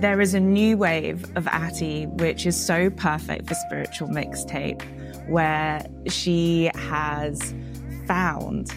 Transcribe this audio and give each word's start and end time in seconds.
There 0.00 0.20
is 0.20 0.32
a 0.34 0.40
new 0.40 0.78
wave 0.78 1.24
of 1.36 1.46
Ati, 1.46 2.06
which 2.06 2.46
is 2.46 2.56
so 2.56 2.88
perfect 2.90 3.46
for 3.46 3.54
spiritual 3.54 4.08
mixtape, 4.08 4.82
where 5.28 5.86
she 6.08 6.70
has 6.74 7.54
found 8.06 8.72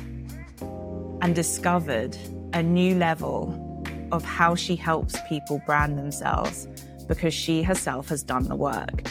and 1.21 1.33
discovered 1.33 2.17
a 2.53 2.61
new 2.61 2.95
level 2.95 3.85
of 4.11 4.23
how 4.23 4.53
she 4.53 4.75
helps 4.75 5.15
people 5.29 5.61
brand 5.65 5.97
themselves 5.97 6.67
because 7.07 7.33
she 7.33 7.63
herself 7.63 8.09
has 8.09 8.21
done 8.21 8.43
the 8.49 8.55
work. 8.55 9.03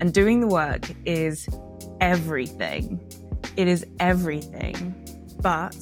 And 0.00 0.12
doing 0.12 0.40
the 0.40 0.48
work 0.48 0.86
is 1.06 1.48
everything. 2.00 3.00
It 3.56 3.68
is 3.68 3.86
everything, 4.00 4.94
but 5.40 5.76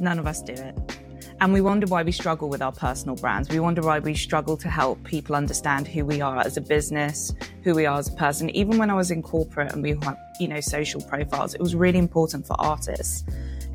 none 0.00 0.18
of 0.18 0.26
us 0.26 0.42
do 0.42 0.52
it. 0.52 0.98
And 1.40 1.52
we 1.52 1.60
wonder 1.60 1.86
why 1.86 2.02
we 2.02 2.12
struggle 2.12 2.48
with 2.48 2.62
our 2.62 2.72
personal 2.72 3.16
brands. 3.16 3.48
We 3.48 3.58
wonder 3.58 3.82
why 3.82 3.98
we 3.98 4.14
struggle 4.14 4.56
to 4.58 4.68
help 4.68 5.02
people 5.04 5.34
understand 5.34 5.88
who 5.88 6.04
we 6.04 6.20
are 6.20 6.38
as 6.38 6.56
a 6.56 6.60
business, 6.60 7.34
who 7.64 7.74
we 7.74 7.86
are 7.86 7.98
as 7.98 8.08
a 8.08 8.12
person. 8.12 8.50
Even 8.50 8.78
when 8.78 8.88
I 8.88 8.94
was 8.94 9.10
in 9.10 9.22
corporate 9.22 9.72
and 9.72 9.82
we 9.82 9.90
had, 9.90 10.16
you 10.38 10.48
know, 10.48 10.60
social 10.60 11.00
profiles, 11.02 11.54
it 11.54 11.60
was 11.60 11.74
really 11.74 11.98
important 11.98 12.46
for 12.46 12.54
artists 12.60 13.24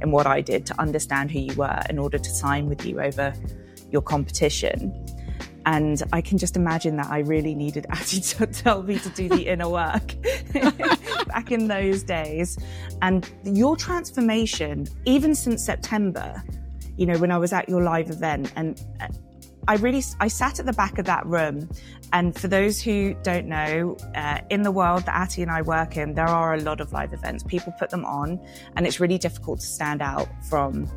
in 0.02 0.12
what 0.12 0.26
I 0.26 0.42
did 0.42 0.66
to 0.68 0.80
understand 0.80 1.32
who 1.32 1.40
you 1.40 1.54
were 1.56 1.82
in 1.90 2.00
order 2.00 2.18
to 2.18 2.30
sign 2.30 2.70
with 2.70 2.86
you 2.86 3.02
over 3.02 3.34
your 3.92 4.02
competition. 4.02 4.94
And 5.70 6.02
I 6.12 6.22
can 6.22 6.40
just 6.40 6.56
imagine 6.56 6.98
that 6.98 7.12
I 7.12 7.20
really 7.20 7.54
needed 7.54 7.86
Ati 7.92 8.22
to 8.22 8.48
tell 8.48 8.82
me 8.82 8.98
to 8.98 9.10
do 9.10 9.30
the 9.30 9.48
inner 9.48 9.70
work 9.70 10.16
back 11.28 11.52
in 11.52 11.68
those 11.68 12.02
days. 12.02 12.58
And 13.04 13.32
your 13.44 13.78
transformation, 13.78 14.88
even 15.06 15.36
since 15.36 15.64
September, 15.64 16.44
you 16.98 17.06
know, 17.06 17.20
when 17.20 17.32
I 17.32 17.38
was 17.38 17.54
at 17.54 17.70
your 17.70 17.84
live 17.84 18.10
event 18.10 18.52
and 18.56 18.84
uh, 19.00 19.10
I 19.68 19.76
really, 19.76 20.02
I 20.20 20.28
sat 20.28 20.60
at 20.60 20.66
the 20.66 20.74
back 20.74 20.98
of 20.98 21.06
that 21.06 21.24
room. 21.28 21.70
And 22.14 22.36
for 22.36 22.48
those 22.48 22.82
who 22.82 23.14
don't 23.22 23.46
know, 23.46 23.96
uh, 24.16 24.40
in 24.50 24.64
the 24.64 24.72
world 24.72 25.06
that 25.06 25.16
Ati 25.16 25.44
and 25.44 25.52
I 25.52 25.62
work 25.62 25.98
in, 25.98 26.16
there 26.16 26.28
are 26.28 26.56
a 26.56 26.62
lot 26.62 26.82
of 26.82 26.92
live 26.94 27.14
events. 27.14 27.44
People 27.44 27.74
put 27.78 27.92
them 27.92 28.06
on 28.06 28.44
and 28.76 28.88
it's 28.88 29.00
really 29.00 29.20
difficult 29.20 29.60
to 29.60 29.68
stand 29.68 30.02
out 30.02 30.28
from 30.50 30.90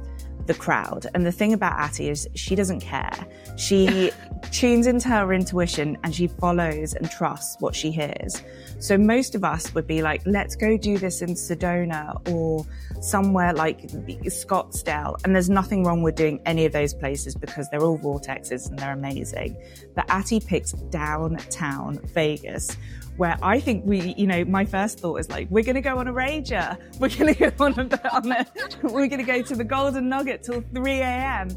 the 0.46 0.54
crowd. 0.54 1.06
And 1.14 1.26
the 1.26 1.32
thing 1.32 1.52
about 1.52 1.78
Ati 1.78 2.08
is 2.08 2.26
she 2.34 2.54
doesn't 2.54 2.80
care. 2.80 3.12
She 3.58 4.10
tunes 4.50 4.86
into 4.86 5.08
her 5.08 5.32
intuition 5.32 5.96
and 6.02 6.14
she 6.14 6.26
follows 6.26 6.94
and 6.94 7.10
trusts 7.10 7.56
what 7.60 7.74
she 7.74 7.90
hears. 7.90 8.42
So 8.78 8.98
most 8.98 9.34
of 9.34 9.44
us 9.44 9.74
would 9.74 9.86
be 9.86 10.02
like, 10.02 10.22
let's 10.26 10.56
go 10.56 10.76
do 10.76 10.98
this 10.98 11.22
in 11.22 11.30
Sedona 11.30 12.16
or 12.30 12.66
somewhere 13.00 13.52
like 13.52 13.82
Scottsdale. 13.82 15.16
And 15.24 15.34
there's 15.34 15.50
nothing 15.50 15.84
wrong 15.84 16.02
with 16.02 16.16
doing 16.16 16.40
any 16.46 16.64
of 16.64 16.72
those 16.72 16.94
places 16.94 17.34
because 17.34 17.68
they're 17.70 17.82
all 17.84 17.98
vortexes 17.98 18.68
and 18.68 18.78
they're 18.78 18.92
amazing. 18.92 19.56
But 19.94 20.10
Ati 20.10 20.40
picks 20.40 20.72
downtown 20.72 22.00
Vegas 22.06 22.76
where 23.16 23.36
I 23.42 23.60
think 23.60 23.84
we, 23.84 24.14
you 24.16 24.26
know, 24.26 24.44
my 24.44 24.64
first 24.64 25.00
thought 25.00 25.16
is 25.16 25.30
like, 25.30 25.48
we're 25.50 25.64
going 25.64 25.74
to 25.74 25.82
go 25.82 25.98
on 25.98 26.08
a 26.08 26.12
rager. 26.12 26.78
We're 26.98 27.08
going 27.08 27.34
to 27.34 27.50
go 27.50 27.64
on 27.64 27.78
a, 27.78 28.14
on 28.14 28.32
a 28.32 28.46
we're 28.82 29.06
going 29.06 29.18
to 29.18 29.22
go 29.24 29.42
to 29.42 29.54
the 29.54 29.64
Golden 29.64 30.08
Nugget 30.08 30.42
till 30.42 30.62
3 30.74 30.92
a.m. 30.92 31.48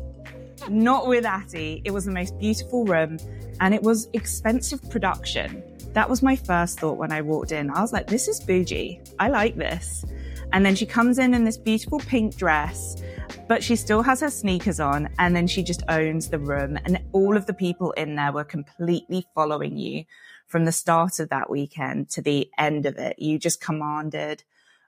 Not 0.70 1.08
with 1.08 1.26
Ati. 1.26 1.82
It 1.84 1.92
was 1.92 2.06
the 2.06 2.12
most 2.12 2.38
beautiful 2.40 2.86
room 2.86 3.18
and 3.60 3.74
it 3.74 3.82
was 3.82 4.10
expensive 4.14 4.82
production. 4.90 5.64
That 5.94 6.10
was 6.10 6.22
my 6.22 6.36
first 6.36 6.80
thought 6.80 6.98
when 6.98 7.12
I 7.12 7.22
walked 7.22 7.52
in. 7.52 7.70
I 7.70 7.82
was 7.82 7.94
like, 7.94 8.08
this 8.08 8.28
is 8.28 8.40
bougie. 8.40 9.00
I 9.20 9.30
like 9.30 9.56
this. 9.56 10.06
And 10.52 10.66
then 10.66 10.76
she 10.76 10.86
comes 10.86 11.20
in 11.20 11.34
in 11.34 11.44
this 11.44 11.58
beautiful 11.58 12.00
pink 12.00 12.36
dress, 12.36 13.02
but 13.48 13.64
she 13.64 13.76
still 13.76 14.02
has 14.02 14.22
her 14.22 14.30
sneakers 14.30 14.80
on. 14.80 15.10
And 15.20 15.36
then 15.36 15.48
she 15.48 15.64
just 15.64 15.84
owns 15.88 16.30
the 16.30 16.40
room. 16.40 16.78
And 16.86 17.00
all 17.14 17.38
of 17.38 17.46
the 17.46 17.54
people 17.54 17.92
in 17.94 18.16
there 18.16 18.32
were 18.32 18.44
completely 18.44 19.26
following 19.34 19.78
you 19.78 20.06
from 20.48 20.66
the 20.66 20.72
start 20.72 21.20
of 21.20 21.30
that 21.30 21.50
weekend 21.50 22.10
to 22.12 22.22
the 22.22 22.50
end 22.58 22.86
of 22.86 22.98
it. 22.98 23.20
You 23.20 23.40
just 23.40 23.62
commanded 23.62 24.44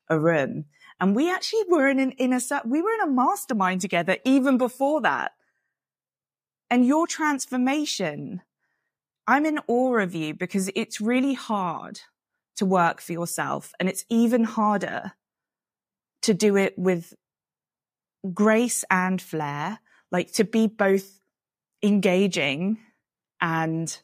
a 0.09 0.19
room. 0.19 0.65
And 0.99 1.15
we 1.15 1.31
actually 1.31 1.63
were 1.69 1.87
in 1.87 1.99
an, 1.99 2.11
in 2.11 2.33
a, 2.33 2.39
we 2.65 2.81
were 2.81 2.91
in 2.91 3.01
a 3.01 3.11
mastermind 3.11 3.81
together 3.81 4.17
even 4.25 4.57
before 4.57 5.01
that. 5.01 5.33
And 6.69 6.85
your 6.85 7.07
transformation, 7.07 8.41
I'm 9.25 9.45
in 9.45 9.59
awe 9.67 9.97
of 9.97 10.13
you 10.13 10.33
because 10.33 10.69
it's 10.75 10.99
really 10.99 11.33
hard 11.33 12.01
to 12.57 12.65
work 12.65 13.01
for 13.01 13.13
yourself. 13.13 13.73
And 13.79 13.87
it's 13.87 14.05
even 14.09 14.43
harder 14.43 15.13
to 16.23 16.33
do 16.33 16.57
it 16.57 16.77
with 16.77 17.13
grace 18.33 18.83
and 18.89 19.21
flair, 19.21 19.79
like 20.11 20.33
to 20.33 20.43
be 20.43 20.67
both 20.67 21.21
engaging 21.81 22.79
and 23.39 23.97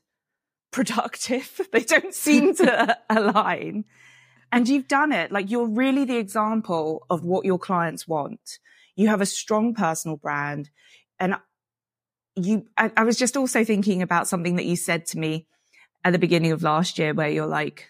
productive. 0.72 1.62
they 1.72 1.84
don't 1.84 2.14
seem 2.14 2.56
to 2.56 2.98
align. 3.10 3.86
And 4.52 4.70
you've 4.70 4.88
done 4.88 5.12
it. 5.12 5.32
Like 5.32 5.50
you're 5.50 5.68
really 5.68 6.06
the 6.06 6.18
example 6.18 7.06
of 7.10 7.26
what 7.26 7.46
your 7.46 7.58
clients 7.58 8.08
want. 8.08 8.60
You 8.96 9.08
have 9.08 9.22
a 9.22 9.26
strong 9.26 9.74
personal 9.74 10.18
brand. 10.18 10.70
And 11.20 11.36
you, 12.36 12.66
I, 12.78 12.92
I 12.98 13.04
was 13.04 13.18
just 13.18 13.38
also 13.38 13.64
thinking 13.64 14.02
about 14.02 14.28
something 14.28 14.56
that 14.56 14.66
you 14.66 14.76
said 14.76 15.06
to 15.08 15.20
me 15.20 15.48
at 16.04 16.12
the 16.12 16.20
beginning 16.20 16.52
of 16.52 16.64
last 16.64 16.98
year 17.00 17.14
where 17.14 17.30
you're 17.30 17.48
like, 17.48 17.90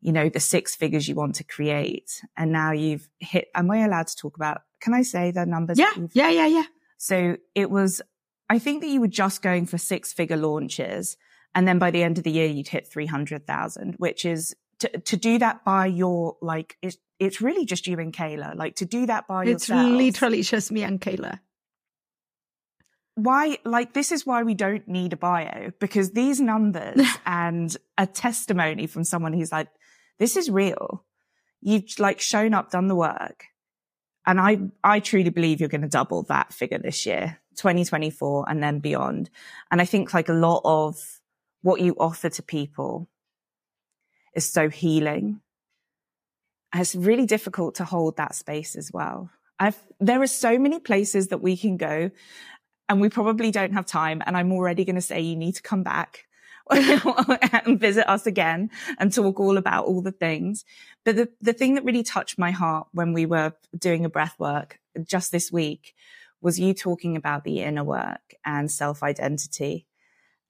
you 0.00 0.12
know, 0.12 0.28
the 0.28 0.40
six 0.40 0.74
figures 0.74 1.08
you 1.08 1.14
want 1.14 1.36
to 1.36 1.44
create. 1.44 2.22
And 2.36 2.52
now 2.52 2.72
you've 2.72 3.08
hit, 3.18 3.48
am 3.54 3.70
I 3.70 3.78
allowed 3.78 4.06
to 4.08 4.16
talk 4.16 4.36
about, 4.36 4.62
can 4.80 4.94
I 4.94 5.02
say 5.02 5.30
the 5.30 5.44
numbers? 5.44 5.78
Yeah. 5.78 5.90
Yeah. 6.12 6.30
Yeah. 6.30 6.46
Yeah. 6.46 6.64
So 6.98 7.36
it 7.54 7.70
was, 7.70 8.00
I 8.48 8.58
think 8.58 8.82
that 8.82 8.88
you 8.88 9.00
were 9.00 9.08
just 9.08 9.42
going 9.42 9.66
for 9.66 9.78
six 9.78 10.12
figure 10.12 10.36
launches 10.36 11.16
and 11.54 11.66
then 11.66 11.78
by 11.78 11.90
the 11.90 12.02
end 12.02 12.18
of 12.18 12.24
the 12.24 12.30
year, 12.30 12.46
you'd 12.46 12.68
hit 12.68 12.86
300,000, 12.86 13.94
which 13.98 14.24
is 14.24 14.54
to, 14.80 14.88
to 14.88 15.16
do 15.16 15.38
that 15.38 15.64
by 15.64 15.86
your, 15.86 16.36
like, 16.40 16.76
it's, 16.82 16.98
it's 17.18 17.40
really 17.40 17.64
just 17.64 17.86
you 17.86 17.98
and 17.98 18.12
Kayla. 18.12 18.54
Like 18.54 18.76
to 18.76 18.84
do 18.84 19.06
that 19.06 19.26
by 19.26 19.42
it's 19.42 19.68
yourself. 19.68 19.88
It's 19.88 19.96
literally 19.96 20.42
just 20.42 20.70
me 20.70 20.82
and 20.84 21.00
Kayla. 21.00 21.40
Why, 23.18 23.58
like, 23.64 23.94
this 23.94 24.12
is 24.12 24.24
why 24.24 24.44
we 24.44 24.54
don't 24.54 24.86
need 24.86 25.12
a 25.12 25.16
bio 25.16 25.72
because 25.80 26.12
these 26.12 26.40
numbers 26.40 27.04
and 27.26 27.76
a 27.96 28.06
testimony 28.06 28.86
from 28.86 29.02
someone 29.02 29.32
who's 29.32 29.50
like, 29.50 29.68
this 30.20 30.36
is 30.36 30.48
real. 30.48 31.04
You've 31.60 31.98
like 31.98 32.20
shown 32.20 32.54
up, 32.54 32.70
done 32.70 32.86
the 32.86 32.94
work. 32.94 33.46
And 34.24 34.40
I, 34.40 34.58
I 34.84 35.00
truly 35.00 35.30
believe 35.30 35.58
you're 35.58 35.68
going 35.68 35.80
to 35.82 35.88
double 35.88 36.22
that 36.24 36.52
figure 36.52 36.78
this 36.78 37.06
year, 37.06 37.40
2024 37.56 38.44
and 38.48 38.62
then 38.62 38.78
beyond. 38.78 39.30
And 39.72 39.80
I 39.80 39.84
think 39.84 40.14
like 40.14 40.28
a 40.28 40.34
lot 40.34 40.60
of 40.64 41.20
what 41.62 41.80
you 41.80 41.96
offer 41.98 42.28
to 42.28 42.42
people 42.42 43.08
is 44.36 44.48
so 44.48 44.68
healing. 44.68 45.40
And 46.72 46.80
it's 46.80 46.94
really 46.94 47.26
difficult 47.26 47.74
to 47.76 47.84
hold 47.84 48.16
that 48.18 48.36
space 48.36 48.76
as 48.76 48.92
well. 48.92 49.30
I've, 49.58 49.82
there 49.98 50.22
are 50.22 50.28
so 50.28 50.56
many 50.56 50.78
places 50.78 51.28
that 51.28 51.38
we 51.42 51.56
can 51.56 51.76
go 51.76 52.12
and 52.88 53.00
we 53.00 53.08
probably 53.08 53.50
don't 53.50 53.72
have 53.72 53.86
time. 53.86 54.22
And 54.26 54.36
I'm 54.36 54.52
already 54.52 54.84
going 54.84 54.96
to 54.96 55.02
say 55.02 55.20
you 55.20 55.36
need 55.36 55.56
to 55.56 55.62
come 55.62 55.82
back 55.82 56.26
and 56.70 57.80
visit 57.80 58.08
us 58.08 58.26
again 58.26 58.70
and 58.98 59.12
talk 59.12 59.40
all 59.40 59.56
about 59.56 59.86
all 59.86 60.02
the 60.02 60.12
things. 60.12 60.64
But 61.04 61.16
the, 61.16 61.28
the 61.40 61.52
thing 61.52 61.74
that 61.74 61.84
really 61.84 62.02
touched 62.02 62.38
my 62.38 62.50
heart 62.50 62.88
when 62.92 63.12
we 63.12 63.26
were 63.26 63.54
doing 63.76 64.04
a 64.04 64.10
breath 64.10 64.34
work 64.38 64.78
just 65.02 65.32
this 65.32 65.50
week 65.50 65.94
was 66.40 66.60
you 66.60 66.74
talking 66.74 67.16
about 67.16 67.44
the 67.44 67.60
inner 67.62 67.84
work 67.84 68.34
and 68.44 68.70
self 68.70 69.02
identity 69.02 69.86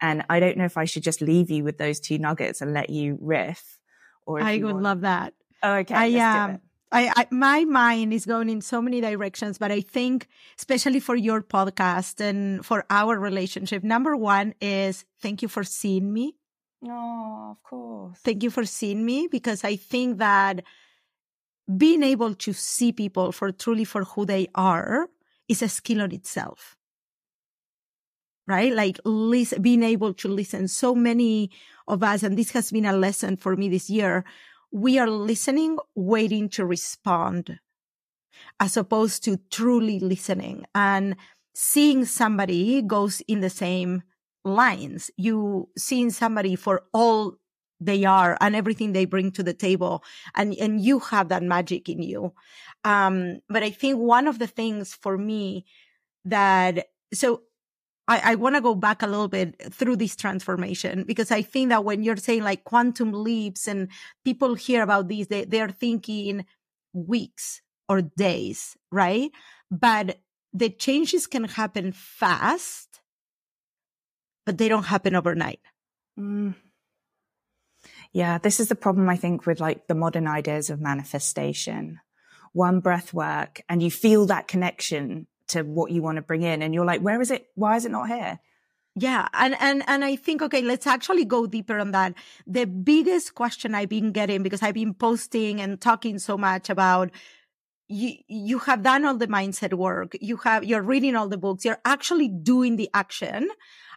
and 0.00 0.25
I 0.28 0.41
don't 0.41 0.56
know 0.56 0.65
if 0.65 0.76
I 0.76 0.84
should 0.84 1.03
just 1.03 1.20
leave 1.20 1.50
you 1.50 1.65
with 1.65 1.78
those 1.78 2.00
two 2.00 2.19
nuggets 2.19 2.60
and 2.60 2.72
let 2.72 2.91
you 2.91 3.19
riff. 3.20 3.78
Or 4.26 4.41
I 4.41 4.56
would 4.59 4.72
want. 4.72 4.82
love 4.82 5.00
that. 5.03 5.34
Oh, 5.62 5.75
okay. 5.76 6.20
I, 6.20 6.44
um, 6.44 6.60
I, 6.91 7.12
I, 7.15 7.26
my 7.31 7.65
mind 7.65 8.15
is 8.15 8.25
going 8.25 8.49
in 8.49 8.62
so 8.62 8.81
many 8.81 9.00
directions, 9.00 9.59
but 9.59 9.71
I 9.71 9.82
think, 9.82 10.26
especially 10.58 11.00
for 11.00 11.17
your 11.17 11.43
podcast 11.43 12.20
and 12.20 12.64
for 12.64 12.87
our 12.88 13.19
relationship, 13.19 13.85
number 13.85 14.17
one 14.17 14.55
is 14.61 15.05
thank 15.20 15.43
you 15.43 15.49
for 15.49 15.64
seeing 15.64 16.12
me. 16.12 16.35
Oh, 16.87 17.49
of 17.50 17.62
course. 17.62 18.19
Thank 18.25 18.43
you 18.43 18.50
for 18.50 18.64
seeing 18.64 19.05
me 19.05 19.29
because 19.31 19.64
I 19.64 19.76
think 19.76 20.19
that 20.19 20.64
being 21.76 22.02
able 22.02 22.35
to 22.35 22.52
see 22.55 22.93
people 22.93 23.32
for 23.32 23.52
truly 23.52 23.84
for 23.84 24.05
who 24.05 24.25
they 24.25 24.49
are 24.55 25.08
is 25.49 25.61
a 25.61 25.69
skill 25.69 26.00
in 26.00 26.12
itself 26.12 26.79
right? 28.49 28.73
Like 28.73 28.99
listen, 29.05 29.62
being 29.62 29.82
able 29.82 30.14
to 30.14 30.29
listen. 30.29 30.67
So 30.67 30.94
many 30.94 31.50
of 31.87 32.02
us, 32.02 32.23
and 32.23 32.37
this 32.37 32.50
has 32.52 32.73
been 32.73 32.87
a 32.87 32.94
lesson 32.96 33.37
for 33.37 33.55
me 33.55 33.69
this 33.69 33.91
year, 33.91 34.25
we 34.70 34.99
are 34.99 35.09
listening, 35.09 35.79
waiting 35.94 36.49
to 36.50 36.65
respond 36.65 37.59
as 38.61 38.76
opposed 38.76 39.25
to 39.25 39.38
truly 39.50 39.99
listening 39.99 40.65
and 40.75 41.17
seeing 41.55 42.05
somebody 42.05 42.82
goes 42.82 43.20
in 43.23 43.41
the 43.41 43.50
same 43.50 44.03
lines. 44.44 45.11
You 45.17 45.69
seeing 45.76 46.11
somebody 46.11 46.56
for 46.56 46.85
all 46.93 47.37
they 47.81 48.05
are 48.05 48.37
and 48.41 48.56
everything 48.56 48.93
they 48.93 49.05
bring 49.05 49.31
to 49.32 49.43
the 49.43 49.55
table 49.55 50.03
and 50.35 50.55
and 50.55 50.81
you 50.81 50.99
have 50.99 51.29
that 51.29 51.44
magic 51.44 51.88
in 51.88 52.03
you 52.03 52.32
um 52.85 53.38
but 53.49 53.62
i 53.62 53.70
think 53.70 53.99
one 53.99 54.26
of 54.26 54.41
the 54.41 54.49
things 54.49 54.94
for 54.94 55.17
me 55.17 55.65
that 56.25 56.87
so 57.15 57.43
I, 58.08 58.32
I 58.32 58.34
want 58.37 58.56
to 58.56 58.62
go 58.62 58.75
back 58.75 59.02
a 59.02 59.06
little 59.06 59.28
bit 59.28 59.72
through 59.72 59.96
this 59.96 60.16
transformation 60.16 61.05
because 61.05 61.31
I 61.31 61.43
think 61.43 61.69
that 61.69 61.84
when 61.84 62.02
you're 62.02 62.16
saying 62.16 62.43
like 62.43 62.64
quantum 62.64 63.12
leaps 63.12 63.69
and 63.69 63.88
people 64.25 64.55
hear 64.55 64.82
about 64.82 65.08
these, 65.08 65.28
they, 65.28 65.44
they're 65.44 65.69
thinking 65.69 66.46
weeks 66.94 67.60
or 67.88 68.00
days, 68.00 68.76
right? 68.90 69.31
But 69.70 70.19
the 70.55 70.70
changes 70.70 71.26
can 71.26 71.44
happen 71.44 71.93
fast, 71.93 73.00
but 74.46 74.56
they 74.56 74.69
don't 74.69 74.87
happen 74.87 75.14
overnight. 75.14 75.60
Mm. 76.19 76.55
Yeah, 78.12 78.38
this 78.38 78.58
is 78.58 78.69
the 78.69 78.75
problem, 78.75 79.08
I 79.10 79.16
think, 79.16 79.44
with 79.44 79.60
like 79.60 79.87
the 79.87 79.94
modern 79.94 80.26
ideas 80.26 80.70
of 80.70 80.81
manifestation. 80.81 82.00
One 82.55 82.81
breath 82.81 83.12
work, 83.12 83.60
and 83.69 83.82
you 83.82 83.90
feel 83.90 84.25
that 84.26 84.49
connection 84.49 85.26
to 85.48 85.62
what 85.62 85.90
you 85.90 86.02
want 86.02 86.16
to 86.16 86.22
bring 86.22 86.42
in, 86.42 86.62
and 86.62 86.74
you're 86.74 86.84
like, 86.84 87.00
where 87.00 87.20
is 87.20 87.30
it? 87.30 87.46
Why 87.54 87.76
is 87.76 87.84
it 87.84 87.90
not 87.90 88.08
here? 88.08 88.40
Yeah, 88.94 89.28
and 89.32 89.54
and 89.60 89.84
and 89.86 90.04
I 90.04 90.16
think 90.16 90.42
okay, 90.42 90.62
let's 90.62 90.86
actually 90.86 91.24
go 91.24 91.46
deeper 91.46 91.78
on 91.78 91.92
that. 91.92 92.14
The 92.46 92.66
biggest 92.66 93.34
question 93.34 93.74
I've 93.74 93.88
been 93.88 94.12
getting 94.12 94.42
because 94.42 94.62
I've 94.62 94.74
been 94.74 94.94
posting 94.94 95.60
and 95.60 95.80
talking 95.80 96.18
so 96.18 96.36
much 96.36 96.68
about 96.68 97.10
you 97.88 98.14
you 98.26 98.58
have 98.60 98.82
done 98.82 99.04
all 99.04 99.16
the 99.16 99.28
mindset 99.28 99.74
work, 99.74 100.16
you 100.20 100.36
have 100.38 100.64
you're 100.64 100.82
reading 100.82 101.14
all 101.16 101.28
the 101.28 101.38
books, 101.38 101.64
you're 101.64 101.80
actually 101.84 102.28
doing 102.28 102.76
the 102.76 102.90
action 102.92 103.48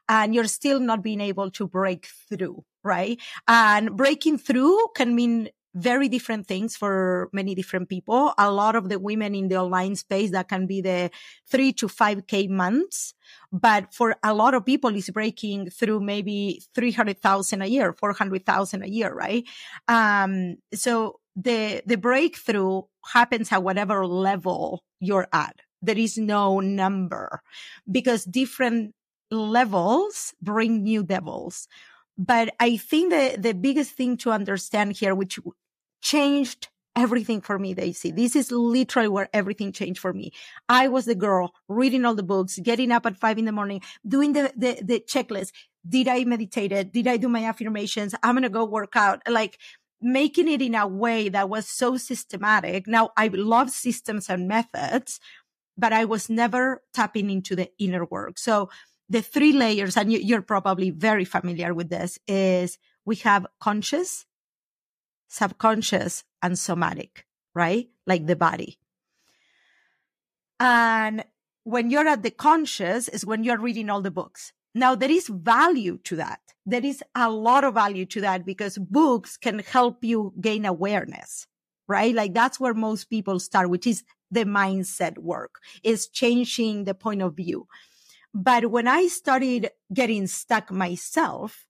and 0.07 0.35
you're 0.35 0.45
still 0.45 0.79
not 0.79 1.01
being 1.01 1.21
able 1.21 1.51
to 1.51 1.67
break 1.67 2.07
through, 2.29 2.63
right? 2.83 3.19
And 3.47 3.95
breaking 3.95 4.37
through 4.37 4.77
can 4.95 5.15
mean 5.15 5.49
very 5.73 6.09
different 6.09 6.47
things 6.47 6.75
for 6.75 7.29
many 7.31 7.55
different 7.55 7.89
people. 7.89 8.33
A 8.37 8.51
lot 8.51 8.75
of 8.75 8.89
the 8.89 8.99
women 8.99 9.33
in 9.35 9.47
the 9.47 9.57
online 9.57 9.95
space 9.95 10.31
that 10.31 10.49
can 10.49 10.67
be 10.67 10.81
the 10.81 11.11
three 11.47 11.71
to 11.73 11.87
five 11.87 12.27
K 12.27 12.47
months. 12.47 13.13
But 13.51 13.93
for 13.93 14.15
a 14.23 14.33
lot 14.33 14.53
of 14.53 14.65
people, 14.65 14.93
it's 14.95 15.09
breaking 15.09 15.69
through 15.69 16.01
maybe 16.01 16.61
300,000 16.75 17.61
a 17.61 17.65
year, 17.67 17.93
400,000 17.93 18.83
a 18.83 18.87
year, 18.87 19.13
right? 19.13 19.43
Um, 19.87 20.57
so 20.73 21.19
the, 21.35 21.81
the 21.85 21.97
breakthrough 21.97 22.81
happens 23.13 23.51
at 23.51 23.63
whatever 23.63 24.05
level 24.05 24.83
you're 24.99 25.27
at. 25.31 25.55
There 25.81 25.97
is 25.97 26.17
no 26.17 26.59
number 26.59 27.41
because 27.89 28.25
different 28.25 28.93
levels 29.31 30.33
bring 30.41 30.83
new 30.83 31.03
devils. 31.03 31.67
But 32.17 32.53
I 32.59 32.77
think 32.77 33.11
the, 33.11 33.35
the 33.39 33.53
biggest 33.53 33.91
thing 33.91 34.17
to 34.17 34.31
understand 34.31 34.93
here, 34.93 35.15
which 35.15 35.39
changed 36.01 36.69
everything 36.95 37.41
for 37.41 37.57
me, 37.57 37.73
Daisy. 37.73 38.11
This 38.11 38.35
is 38.35 38.51
literally 38.51 39.07
where 39.07 39.29
everything 39.33 39.71
changed 39.71 39.99
for 39.99 40.13
me. 40.13 40.31
I 40.67 40.87
was 40.87 41.05
the 41.05 41.15
girl 41.15 41.53
reading 41.67 42.05
all 42.05 42.15
the 42.15 42.23
books, 42.23 42.59
getting 42.59 42.91
up 42.91 43.05
at 43.05 43.17
five 43.17 43.37
in 43.37 43.45
the 43.45 43.51
morning, 43.51 43.81
doing 44.07 44.33
the, 44.33 44.51
the, 44.55 44.79
the 44.83 44.99
checklist. 44.99 45.51
Did 45.87 46.07
I 46.07 46.25
meditate 46.25 46.71
it? 46.71 46.91
Did 46.91 47.07
I 47.07 47.17
do 47.17 47.29
my 47.29 47.45
affirmations? 47.45 48.13
I'm 48.23 48.35
going 48.35 48.43
to 48.43 48.49
go 48.49 48.65
work 48.65 48.95
out. 48.95 49.21
Like 49.27 49.57
making 50.01 50.47
it 50.47 50.61
in 50.61 50.75
a 50.75 50.87
way 50.87 51.29
that 51.29 51.49
was 51.49 51.67
so 51.67 51.95
systematic. 51.97 52.87
Now 52.87 53.11
I 53.15 53.27
love 53.27 53.69
systems 53.69 54.29
and 54.29 54.47
methods, 54.47 55.19
but 55.77 55.93
I 55.93 56.05
was 56.05 56.29
never 56.29 56.81
tapping 56.93 57.29
into 57.29 57.55
the 57.55 57.69
inner 57.79 58.05
work. 58.05 58.37
So 58.37 58.69
the 59.11 59.21
three 59.21 59.51
layers, 59.51 59.97
and 59.97 60.11
you, 60.11 60.37
are 60.37 60.41
probably 60.41 60.89
very 60.89 61.25
familiar 61.25 61.73
with 61.73 61.89
this, 61.89 62.17
is 62.27 62.77
we 63.03 63.17
have 63.17 63.45
conscious, 63.59 64.25
subconscious, 65.27 66.23
and 66.41 66.57
somatic, 66.57 67.25
right? 67.53 67.89
Like 68.07 68.25
the 68.25 68.37
body. 68.37 68.79
And 70.61 71.25
when 71.65 71.89
you're 71.89 72.07
at 72.07 72.23
the 72.23 72.31
conscious 72.31 73.09
is 73.09 73.25
when 73.25 73.43
you're 73.43 73.59
reading 73.59 73.89
all 73.89 74.01
the 74.01 74.11
books. 74.11 74.53
Now 74.73 74.95
there 74.95 75.11
is 75.11 75.27
value 75.27 75.97
to 76.05 76.15
that. 76.15 76.39
There 76.65 76.85
is 76.85 77.03
a 77.13 77.29
lot 77.29 77.65
of 77.65 77.73
value 77.73 78.05
to 78.05 78.21
that 78.21 78.45
because 78.45 78.77
books 78.77 79.35
can 79.35 79.59
help 79.59 80.05
you 80.05 80.33
gain 80.39 80.65
awareness, 80.65 81.47
right? 81.87 82.15
Like 82.15 82.33
that's 82.33 82.61
where 82.61 82.73
most 82.73 83.09
people 83.09 83.39
start, 83.39 83.69
which 83.69 83.85
is 83.85 84.03
the 84.31 84.45
mindset 84.45 85.17
work 85.17 85.59
is 85.83 86.07
changing 86.07 86.85
the 86.85 86.93
point 86.93 87.21
of 87.21 87.35
view. 87.35 87.67
But 88.33 88.71
when 88.71 88.87
I 88.87 89.07
started 89.07 89.71
getting 89.93 90.27
stuck 90.27 90.71
myself, 90.71 91.67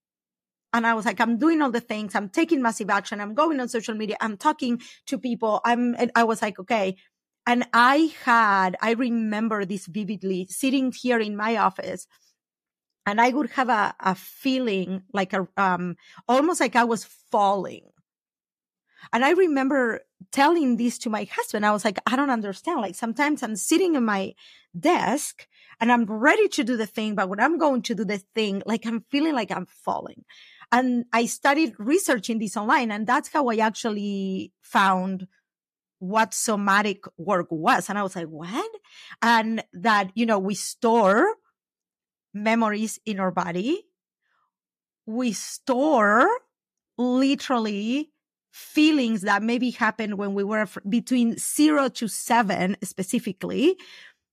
and 0.73 0.87
I 0.87 0.93
was 0.93 1.05
like, 1.05 1.19
I'm 1.19 1.37
doing 1.37 1.61
all 1.61 1.71
the 1.71 1.81
things. 1.81 2.15
I'm 2.15 2.29
taking 2.29 2.61
massive 2.61 2.89
action. 2.89 3.19
I'm 3.19 3.33
going 3.33 3.59
on 3.59 3.67
social 3.67 3.95
media. 3.95 4.15
I'm 4.21 4.37
talking 4.37 4.81
to 5.07 5.17
people. 5.17 5.59
I'm, 5.65 5.95
and 5.95 6.11
I 6.15 6.23
was 6.23 6.41
like, 6.41 6.59
okay. 6.59 6.95
And 7.45 7.67
I 7.73 8.13
had, 8.23 8.77
I 8.81 8.91
remember 8.93 9.65
this 9.65 9.87
vividly 9.87 10.47
sitting 10.49 10.91
here 10.91 11.19
in 11.19 11.35
my 11.35 11.57
office 11.57 12.07
and 13.05 13.19
I 13.19 13.29
would 13.29 13.49
have 13.51 13.69
a, 13.69 13.95
a 13.99 14.15
feeling 14.15 15.03
like 15.11 15.33
a, 15.33 15.47
um, 15.57 15.97
almost 16.29 16.61
like 16.61 16.75
I 16.75 16.83
was 16.83 17.03
falling. 17.31 17.87
And 19.11 19.25
I 19.25 19.31
remember 19.31 20.01
telling 20.31 20.77
this 20.77 20.99
to 20.99 21.09
my 21.09 21.27
husband. 21.31 21.65
I 21.65 21.71
was 21.71 21.83
like, 21.83 21.97
I 22.05 22.15
don't 22.15 22.29
understand. 22.29 22.79
Like 22.79 22.95
sometimes 22.95 23.41
I'm 23.41 23.55
sitting 23.55 23.95
in 23.95 24.05
my 24.05 24.35
desk 24.79 25.47
and 25.81 25.91
I'm 25.91 26.05
ready 26.05 26.47
to 26.49 26.63
do 26.63 26.77
the 26.77 26.85
thing. 26.85 27.15
But 27.15 27.27
when 27.27 27.39
I'm 27.39 27.57
going 27.57 27.81
to 27.83 27.95
do 27.95 28.05
the 28.05 28.19
thing, 28.19 28.61
like 28.65 28.85
I'm 28.85 29.03
feeling 29.09 29.33
like 29.33 29.51
I'm 29.51 29.65
falling. 29.65 30.23
And 30.71 31.05
I 31.11 31.25
started 31.25 31.73
researching 31.79 32.39
this 32.39 32.55
online 32.55 32.91
and 32.91 33.05
that's 33.05 33.29
how 33.29 33.49
I 33.49 33.57
actually 33.57 34.53
found 34.61 35.27
what 35.99 36.33
somatic 36.33 37.03
work 37.17 37.47
was. 37.49 37.89
And 37.89 37.97
I 37.97 38.03
was 38.03 38.15
like, 38.15 38.27
what? 38.27 38.71
And 39.21 39.63
that, 39.73 40.11
you 40.15 40.25
know, 40.25 40.39
we 40.39 40.55
store 40.55 41.35
memories 42.33 42.99
in 43.05 43.19
our 43.19 43.31
body. 43.31 43.83
We 45.05 45.33
store 45.33 46.29
literally 46.97 48.11
feelings 48.51 49.21
that 49.21 49.41
maybe 49.43 49.71
happened 49.71 50.17
when 50.17 50.33
we 50.33 50.43
were 50.43 50.67
between 50.87 51.37
zero 51.37 51.89
to 51.89 52.07
seven 52.07 52.77
specifically 52.83 53.77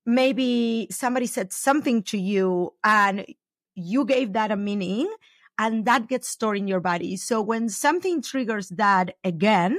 maybe 0.08 0.88
somebody 0.90 1.26
said 1.26 1.52
something 1.52 2.02
to 2.02 2.16
you 2.16 2.72
and 2.82 3.26
you 3.74 4.06
gave 4.06 4.32
that 4.32 4.50
a 4.50 4.56
meaning 4.56 5.06
and 5.58 5.84
that 5.84 6.08
gets 6.08 6.26
stored 6.26 6.56
in 6.56 6.66
your 6.66 6.80
body. 6.80 7.14
So 7.16 7.42
when 7.42 7.68
something 7.68 8.22
triggers 8.22 8.70
that 8.70 9.16
again, 9.22 9.78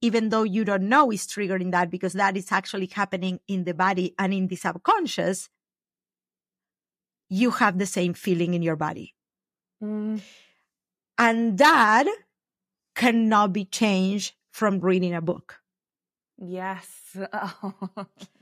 even 0.00 0.28
though 0.28 0.44
you 0.44 0.64
don't 0.64 0.88
know 0.88 1.10
is 1.10 1.26
triggering 1.26 1.72
that 1.72 1.90
because 1.90 2.12
that 2.12 2.36
is 2.36 2.52
actually 2.52 2.86
happening 2.86 3.40
in 3.48 3.64
the 3.64 3.74
body 3.74 4.14
and 4.20 4.32
in 4.32 4.46
the 4.46 4.54
subconscious, 4.54 5.48
you 7.28 7.50
have 7.50 7.78
the 7.80 7.86
same 7.86 8.14
feeling 8.14 8.54
in 8.54 8.62
your 8.62 8.76
body. 8.76 9.16
Mm. 9.82 10.20
And 11.18 11.58
that 11.58 12.06
cannot 12.94 13.52
be 13.52 13.64
changed 13.64 14.34
from 14.52 14.78
reading 14.78 15.12
a 15.12 15.20
book. 15.20 15.58
Yes. 16.38 17.16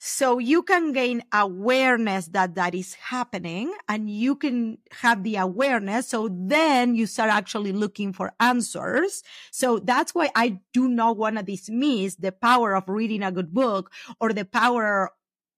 So 0.00 0.38
you 0.38 0.62
can 0.62 0.92
gain 0.92 1.24
awareness 1.32 2.28
that 2.28 2.54
that 2.54 2.72
is 2.72 2.94
happening 2.94 3.74
and 3.88 4.08
you 4.08 4.36
can 4.36 4.78
have 4.92 5.24
the 5.24 5.36
awareness. 5.36 6.08
So 6.08 6.28
then 6.30 6.94
you 6.94 7.06
start 7.06 7.30
actually 7.30 7.72
looking 7.72 8.12
for 8.12 8.32
answers. 8.38 9.24
So 9.50 9.80
that's 9.80 10.14
why 10.14 10.30
I 10.36 10.60
do 10.72 10.88
not 10.88 11.16
want 11.16 11.36
to 11.36 11.42
dismiss 11.42 12.14
the 12.14 12.30
power 12.30 12.76
of 12.76 12.88
reading 12.88 13.24
a 13.24 13.32
good 13.32 13.52
book 13.52 13.90
or 14.20 14.32
the 14.32 14.44
power 14.44 15.10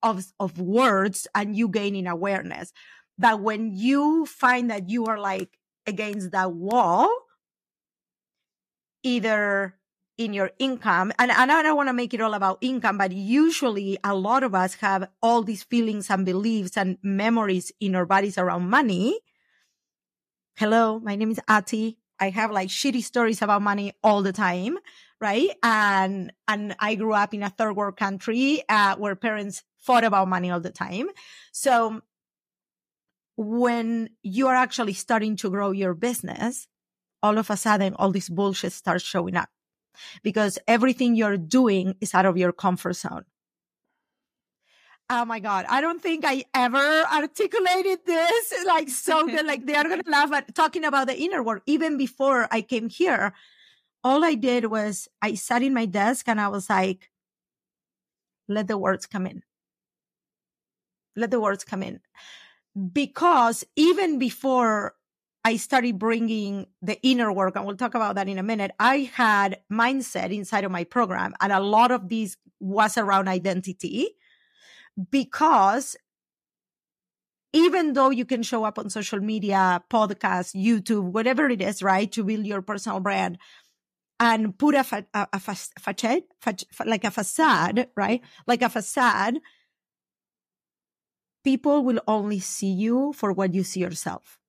of, 0.03 0.25
of 0.41 0.59
words 0.59 1.27
and 1.35 1.55
you 1.55 1.69
gaining 1.69 2.07
awareness. 2.07 2.73
But 3.19 3.43
when 3.43 3.75
you 3.75 4.25
find 4.25 4.71
that 4.71 4.89
you 4.89 5.05
are 5.05 5.19
like 5.19 5.59
against 5.87 6.31
that 6.33 6.53
wall, 6.53 7.15
either 9.03 9.75
in 10.21 10.35
your 10.35 10.51
income. 10.59 11.13
And, 11.19 11.31
and 11.31 11.51
I 11.51 11.63
don't 11.63 11.77
want 11.79 11.89
to 11.89 11.95
make 11.95 12.13
it 12.13 12.21
all 12.21 12.35
about 12.35 12.59
income, 12.61 12.99
but 12.99 13.11
usually 13.11 13.99
a 14.05 14.15
lot 14.15 14.43
of 14.43 14.55
us 14.55 14.75
have 14.75 15.09
all 15.23 15.43
these 15.43 15.63
feelings 15.63 16.11
and 16.11 16.27
beliefs 16.27 16.77
and 16.77 16.99
memories 17.03 17.73
in 17.81 17.95
our 17.95 18.05
bodies 18.05 18.37
around 18.37 18.69
money. 18.69 19.19
Hello, 20.57 21.01
my 21.01 21.17
name 21.17 21.31
is 21.31 21.41
Ati. 21.49 21.97
I 22.21 22.29
have 22.29 22.51
like 22.51 22.69
shitty 22.69 23.03
stories 23.03 23.41
about 23.41 23.63
money 23.63 23.95
all 24.03 24.21
the 24.21 24.33
time, 24.33 24.77
right? 25.23 25.49
And, 25.63 26.31
and 26.47 26.77
I 26.79 26.97
grew 26.97 27.15
up 27.15 27.33
in 27.33 27.43
a 27.43 27.49
third 27.49 27.75
world 27.75 27.97
country, 27.97 28.63
uh, 28.69 28.97
where 28.97 29.17
parents 29.17 29.65
fought 29.79 30.05
about 30.05 30.29
money 30.29 30.51
all 30.51 30.61
the 30.61 30.71
time. 30.71 31.09
So 31.51 32.03
when 33.37 34.11
you 34.23 34.49
are 34.49 34.55
actually 34.55 34.93
starting 34.93 35.37
to 35.37 35.49
grow 35.49 35.71
your 35.71 35.95
business, 35.95 36.69
all 37.23 37.39
of 37.39 37.49
a 37.49 37.57
sudden 37.57 37.95
all 37.95 38.13
this 38.13 38.29
bullshit 38.29 38.73
starts 38.73 39.03
showing 39.03 39.35
up 39.35 39.49
because 40.23 40.59
everything 40.67 41.15
you're 41.15 41.37
doing 41.37 41.95
is 42.01 42.15
out 42.15 42.27
of 42.27 42.37
your 42.37 42.53
comfort 42.53 42.95
zone. 42.95 43.25
oh 45.11 45.25
my 45.25 45.41
God, 45.41 45.67
I 45.69 45.81
don't 45.81 46.01
think 46.01 46.25
I 46.25 46.45
ever 46.55 47.05
articulated 47.13 47.99
this 48.07 48.55
like 48.67 48.89
so 48.89 49.27
good. 49.27 49.45
like 49.45 49.67
they 49.67 49.75
are 49.75 49.85
going 49.85 50.03
to 50.05 50.11
laugh 50.11 50.33
at 50.33 50.55
talking 50.55 50.85
about 50.85 51.09
the 51.09 51.19
inner 51.19 51.43
work. 51.43 51.63
Even 51.67 51.99
before 51.99 52.47
I 52.51 52.63
came 52.63 52.89
here, 52.89 53.35
all 54.05 54.25
I 54.25 54.35
did 54.35 54.67
was 54.67 55.09
I 55.21 55.35
sat 55.35 55.63
in 55.63 55.75
my 55.75 55.85
desk 55.85 56.29
and 56.29 56.41
I 56.41 56.49
was 56.49 56.71
like, 56.71 57.11
let 58.49 58.69
the 58.69 58.79
words 58.79 59.07
come 59.07 59.27
in. 59.27 59.43
Let 61.17 61.31
the 61.31 61.41
words 61.41 61.65
come 61.65 61.83
in. 61.83 62.01
Because 62.93 63.65
even 63.77 64.19
before 64.19 64.95
I 65.45 65.57
started 65.57 65.99
bringing 65.99 66.67
the 66.83 67.01
inner 67.03 67.33
work, 67.33 67.57
and 67.57 67.65
we'll 67.65 67.77
talk 67.77 67.95
about 67.95 68.17
that 68.17 68.29
in 68.29 68.39
a 68.39 68.43
minute. 68.43 68.73
I 68.79 69.11
had 69.15 69.61
mindset 69.73 70.35
inside 70.35 70.65
of 70.65 70.71
my 70.71 70.85
program, 70.85 71.35
and 71.41 71.53
a 71.53 71.61
lot 71.61 71.91
of 71.91 72.09
these 72.09 72.37
was 72.61 72.99
around 72.99 73.29
identity 73.29 74.17
because 75.11 75.97
even 77.53 77.95
though 77.95 78.11
you 78.11 78.25
can 78.25 78.43
show 78.43 78.65
up 78.65 78.79
on 78.79 78.91
social 78.91 79.21
media, 79.21 79.83
podcast, 79.91 80.55
YouTube, 80.55 81.13
whatever 81.13 81.49
it 81.49 81.63
is, 81.63 81.83
right, 81.83 82.11
to 82.13 82.23
build 82.23 82.47
your 82.47 82.63
personal 82.63 83.01
brand 83.01 83.39
and 84.21 84.57
put 84.57 84.75
a, 84.75 84.85
fa- 84.85 85.07
a, 85.15 85.27
a, 85.33 85.41
facade, 85.41 86.23
like 86.85 87.05
a 87.05 87.11
facade, 87.11 87.89
right? 87.97 88.21
Like 88.47 88.63
a 88.63 88.69
facade, 88.69 89.39
people 91.43 91.83
will 91.83 92.01
only 92.07 92.39
see 92.39 92.71
you 92.71 93.13
for 93.15 93.33
what 93.33 93.55
you 93.55 93.65
see 93.65 93.81
yourself. 93.81 94.40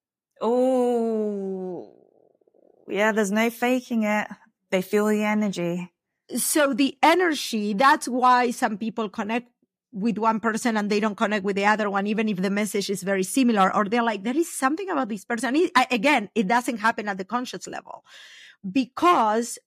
Oh, 0.41 1.93
yeah, 2.87 3.11
there's 3.11 3.31
no 3.31 3.49
faking 3.49 4.03
it. 4.03 4.27
They 4.71 4.81
feel 4.81 5.05
the 5.05 5.23
energy. 5.23 5.91
So 6.35 6.73
the 6.73 6.97
energy, 7.03 7.73
that's 7.73 8.07
why 8.07 8.51
some 8.51 8.77
people 8.77 9.09
connect 9.09 9.47
with 9.93 10.17
one 10.17 10.39
person 10.39 10.77
and 10.77 10.89
they 10.89 10.99
don't 10.99 11.17
connect 11.17 11.43
with 11.43 11.57
the 11.57 11.65
other 11.65 11.89
one, 11.89 12.07
even 12.07 12.29
if 12.29 12.41
the 12.41 12.49
message 12.49 12.89
is 12.89 13.03
very 13.03 13.23
similar, 13.23 13.75
or 13.75 13.85
they're 13.85 14.01
like, 14.03 14.23
there 14.23 14.37
is 14.37 14.51
something 14.51 14.89
about 14.89 15.09
this 15.09 15.25
person. 15.25 15.55
It, 15.55 15.71
again, 15.91 16.29
it 16.33 16.47
doesn't 16.47 16.77
happen 16.77 17.07
at 17.09 17.17
the 17.17 17.25
conscious 17.25 17.67
level 17.67 18.03
because 18.69 19.59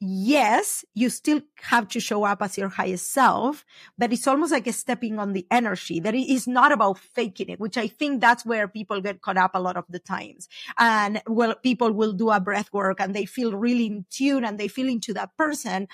yes, 0.00 0.84
you 0.94 1.08
still 1.08 1.40
have 1.62 1.88
to 1.88 2.00
show 2.00 2.24
up 2.24 2.42
as 2.42 2.58
your 2.58 2.68
highest 2.68 3.12
self, 3.12 3.64
but 3.96 4.12
it's 4.12 4.26
almost 4.26 4.52
like 4.52 4.66
a 4.66 4.72
stepping 4.72 5.18
on 5.18 5.32
the 5.32 5.46
energy 5.50 6.00
that 6.00 6.14
it 6.14 6.30
is 6.30 6.46
not 6.46 6.72
about 6.72 6.98
faking 6.98 7.48
it, 7.48 7.60
which 7.60 7.78
I 7.78 7.86
think 7.88 8.20
that's 8.20 8.44
where 8.44 8.68
people 8.68 9.00
get 9.00 9.22
caught 9.22 9.36
up 9.36 9.52
a 9.54 9.60
lot 9.60 9.76
of 9.76 9.84
the 9.88 9.98
times. 9.98 10.48
And 10.78 11.22
well, 11.26 11.54
people 11.54 11.92
will 11.92 12.12
do 12.12 12.30
a 12.30 12.40
breath 12.40 12.72
work 12.72 13.00
and 13.00 13.14
they 13.14 13.24
feel 13.24 13.52
really 13.52 13.86
in 13.86 14.06
tune 14.10 14.44
and 14.44 14.58
they 14.58 14.68
feel 14.68 14.88
into 14.88 15.14
that 15.14 15.36
person. 15.36 15.88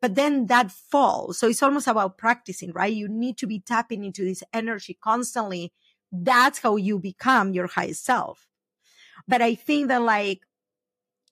But 0.00 0.16
then 0.16 0.46
that 0.46 0.72
falls. 0.72 1.38
So 1.38 1.48
it's 1.48 1.62
almost 1.62 1.86
about 1.86 2.18
practicing, 2.18 2.72
right? 2.72 2.92
You 2.92 3.08
need 3.08 3.38
to 3.38 3.46
be 3.46 3.60
tapping 3.60 4.04
into 4.04 4.24
this 4.24 4.42
energy 4.52 4.98
constantly. 5.00 5.72
That's 6.10 6.58
how 6.58 6.76
you 6.76 6.98
become 6.98 7.52
your 7.52 7.68
highest 7.68 8.04
self. 8.04 8.48
But 9.28 9.40
I 9.40 9.54
think 9.54 9.88
that 9.88 10.02
like 10.02 10.40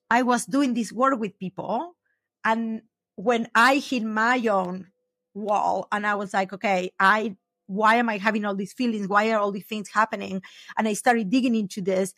I 0.09 0.23
was 0.23 0.47
doing 0.47 0.75
this 0.75 0.93
work 0.93 1.19
with 1.19 1.39
people 1.39 1.97
and 2.45 2.83
when 3.17 3.49
I 3.55 3.77
hit 3.77 4.03
my 4.03 4.39
own 4.51 4.89
wall 5.35 5.89
and 5.93 6.07
I 6.07 6.15
was 6.15 6.33
like, 6.33 6.53
okay, 6.53 6.91
I, 6.99 7.37
why 7.67 7.97
am 7.97 8.09
I 8.09 8.19
having 8.19 8.45
all 8.45 8.55
these 8.55 8.73
feelings? 8.73 9.09
Why 9.09 9.31
are 9.31 9.39
all 9.39 9.53
these 9.53 9.67
things 9.67 9.91
happening? 9.93 10.43
And 10.77 10.89
I 10.89 10.95
started 10.95 11.31
digging 11.31 11.55
into 11.55 11.81
this 11.81 12.15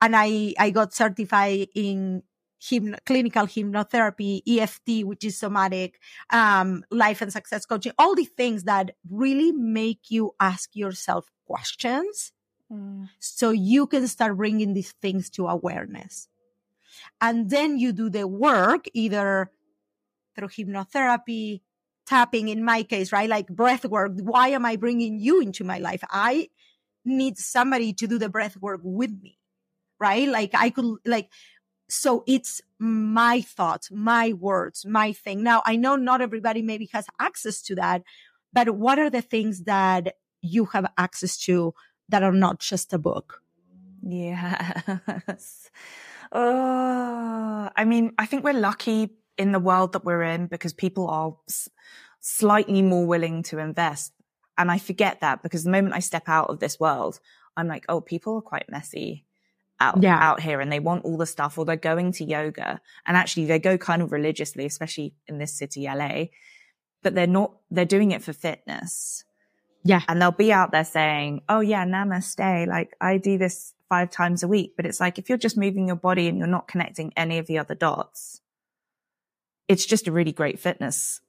and 0.00 0.14
I, 0.16 0.54
I 0.58 0.70
got 0.70 0.94
certified 0.94 1.68
in 1.74 2.22
hypno, 2.58 2.96
clinical 3.04 3.46
hypnotherapy, 3.46 4.40
EFT, 4.48 5.06
which 5.06 5.24
is 5.24 5.38
somatic, 5.38 6.00
um, 6.30 6.84
life 6.90 7.20
and 7.20 7.32
success 7.32 7.66
coaching, 7.66 7.92
all 7.98 8.14
the 8.14 8.24
things 8.24 8.64
that 8.64 8.92
really 9.10 9.52
make 9.52 10.10
you 10.10 10.34
ask 10.40 10.74
yourself 10.74 11.30
questions. 11.46 12.32
Mm. 12.72 13.08
So 13.18 13.50
you 13.50 13.86
can 13.86 14.08
start 14.08 14.36
bringing 14.36 14.72
these 14.72 14.92
things 14.92 15.30
to 15.30 15.46
awareness 15.46 16.28
and 17.20 17.50
then 17.50 17.78
you 17.78 17.92
do 17.92 18.10
the 18.10 18.26
work 18.26 18.86
either 18.94 19.50
through 20.34 20.48
hypnotherapy, 20.48 21.60
tapping 22.06 22.48
in 22.48 22.64
my 22.64 22.82
case, 22.82 23.12
right? 23.12 23.28
Like 23.28 23.48
breath 23.48 23.84
work. 23.84 24.12
Why 24.20 24.48
am 24.48 24.64
I 24.64 24.76
bringing 24.76 25.18
you 25.18 25.40
into 25.40 25.64
my 25.64 25.78
life? 25.78 26.02
I 26.10 26.48
need 27.04 27.38
somebody 27.38 27.92
to 27.94 28.06
do 28.06 28.18
the 28.18 28.28
breath 28.28 28.56
work 28.56 28.80
with 28.82 29.10
me, 29.22 29.38
right? 29.98 30.28
Like 30.28 30.50
I 30.54 30.70
could 30.70 30.96
like, 31.04 31.30
so 31.88 32.24
it's 32.26 32.60
my 32.78 33.42
thoughts, 33.42 33.90
my 33.90 34.32
words, 34.32 34.84
my 34.86 35.12
thing. 35.12 35.42
Now 35.42 35.62
I 35.64 35.76
know 35.76 35.96
not 35.96 36.20
everybody 36.20 36.62
maybe 36.62 36.88
has 36.92 37.06
access 37.20 37.62
to 37.62 37.74
that, 37.76 38.02
but 38.52 38.70
what 38.70 38.98
are 38.98 39.10
the 39.10 39.22
things 39.22 39.64
that 39.64 40.14
you 40.40 40.66
have 40.66 40.86
access 40.98 41.36
to 41.38 41.74
that 42.08 42.22
are 42.22 42.32
not 42.32 42.60
just 42.60 42.92
a 42.92 42.98
book? 42.98 43.43
Yes. 44.06 45.70
Uh, 46.32 47.70
I 47.76 47.84
mean, 47.84 48.12
I 48.18 48.26
think 48.26 48.44
we're 48.44 48.52
lucky 48.52 49.10
in 49.38 49.52
the 49.52 49.60
world 49.60 49.92
that 49.92 50.04
we're 50.04 50.22
in 50.22 50.46
because 50.46 50.72
people 50.72 51.08
are 51.08 51.36
s- 51.48 51.68
slightly 52.20 52.82
more 52.82 53.06
willing 53.06 53.42
to 53.44 53.58
invest. 53.58 54.12
And 54.58 54.70
I 54.70 54.78
forget 54.78 55.20
that 55.20 55.42
because 55.42 55.64
the 55.64 55.70
moment 55.70 55.94
I 55.94 56.00
step 56.00 56.24
out 56.28 56.50
of 56.50 56.60
this 56.60 56.78
world, 56.78 57.20
I'm 57.56 57.68
like, 57.68 57.84
oh, 57.88 58.00
people 58.00 58.36
are 58.36 58.42
quite 58.42 58.70
messy 58.70 59.24
out, 59.80 60.02
yeah. 60.02 60.18
out 60.20 60.40
here 60.40 60.60
and 60.60 60.70
they 60.70 60.80
want 60.80 61.04
all 61.04 61.16
the 61.16 61.26
stuff 61.26 61.58
or 61.58 61.64
they're 61.64 61.76
going 61.76 62.12
to 62.12 62.24
yoga 62.24 62.80
and 63.06 63.16
actually 63.16 63.46
they 63.46 63.58
go 63.58 63.78
kind 63.78 64.02
of 64.02 64.12
religiously, 64.12 64.66
especially 64.66 65.14
in 65.26 65.38
this 65.38 65.56
city, 65.56 65.84
LA, 65.84 66.26
but 67.02 67.14
they're 67.14 67.26
not, 67.26 67.54
they're 67.70 67.84
doing 67.84 68.12
it 68.12 68.22
for 68.22 68.32
fitness. 68.32 69.24
Yeah. 69.84 70.00
And 70.08 70.20
they'll 70.20 70.30
be 70.30 70.52
out 70.52 70.72
there 70.72 70.84
saying, 70.84 71.42
Oh 71.48 71.60
yeah, 71.60 71.84
namaste. 71.84 72.66
Like 72.66 72.96
I 73.00 73.18
do 73.18 73.36
this 73.36 73.74
five 73.94 74.10
times 74.10 74.42
a 74.42 74.48
week. 74.48 74.74
But 74.76 74.86
it's 74.86 75.00
like, 75.00 75.18
if 75.20 75.28
you're 75.28 75.38
just 75.46 75.56
moving 75.56 75.86
your 75.86 76.00
body 76.08 76.26
and 76.28 76.36
you're 76.38 76.56
not 76.58 76.66
connecting 76.66 77.12
any 77.16 77.38
of 77.38 77.46
the 77.46 77.58
other 77.58 77.76
dots, 77.76 78.40
it's 79.68 79.86
just 79.86 80.08
a 80.08 80.12
really 80.12 80.32
great 80.32 80.58
fitness. 80.58 81.20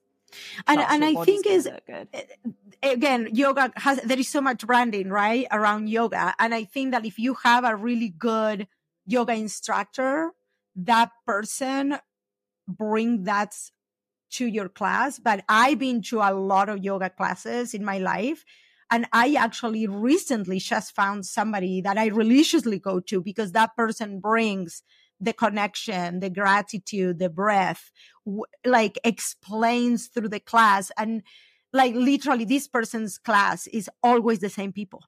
And, 0.67 0.81
and 0.81 1.05
I 1.05 1.13
think 1.24 1.45
is, 1.45 1.67
eh, 1.67 2.03
again, 2.84 3.29
yoga 3.31 3.72
has, 3.75 4.01
there 4.01 4.19
is 4.19 4.27
so 4.27 4.41
much 4.41 4.65
branding, 4.65 5.10
right? 5.10 5.45
Around 5.51 5.89
yoga. 5.89 6.34
And 6.39 6.53
I 6.53 6.63
think 6.63 6.91
that 6.91 7.05
if 7.05 7.19
you 7.19 7.36
have 7.43 7.63
a 7.63 7.75
really 7.75 8.10
good 8.10 8.67
yoga 9.05 9.34
instructor, 9.34 10.31
that 10.75 11.12
person 11.25 12.00
bring 12.67 13.24
that 13.25 13.53
to 14.31 14.45
your 14.45 14.69
class. 14.69 15.19
But 15.19 15.45
I've 15.48 15.79
been 15.79 16.01
to 16.10 16.19
a 16.19 16.34
lot 16.34 16.67
of 16.67 16.84
yoga 16.84 17.10
classes 17.10 17.74
in 17.74 17.86
my 17.86 18.00
life 18.00 18.43
and 18.92 19.08
I 19.12 19.36
actually 19.36 19.88
recently 19.88 20.60
just 20.60 20.96
found 20.96 21.25
somebody 21.25 21.82
that 21.82 21.98
I 21.98 22.08
religiously 22.08 22.80
go 22.80 23.00
to 23.01 23.22
because 23.22 23.51
that 23.54 23.75
person 23.75 24.20
brings 24.20 24.84
the 25.20 25.34
connection, 25.34 26.20
the 26.20 26.30
gratitude, 26.30 27.20
the 27.20 27.30
breath, 27.30 27.92
w- 28.25 28.44
like 28.65 29.00
explains 29.04 30.08
through 30.08 30.30
the 30.30 30.39
class. 30.39 30.92
And 30.98 31.24
like 31.74 31.96
literally 31.96 32.46
this 32.46 32.68
person's 32.68 33.18
class 33.18 33.68
is 33.68 33.89
always 34.04 34.39
the 34.39 34.50
same 34.50 34.72
people. 34.72 35.01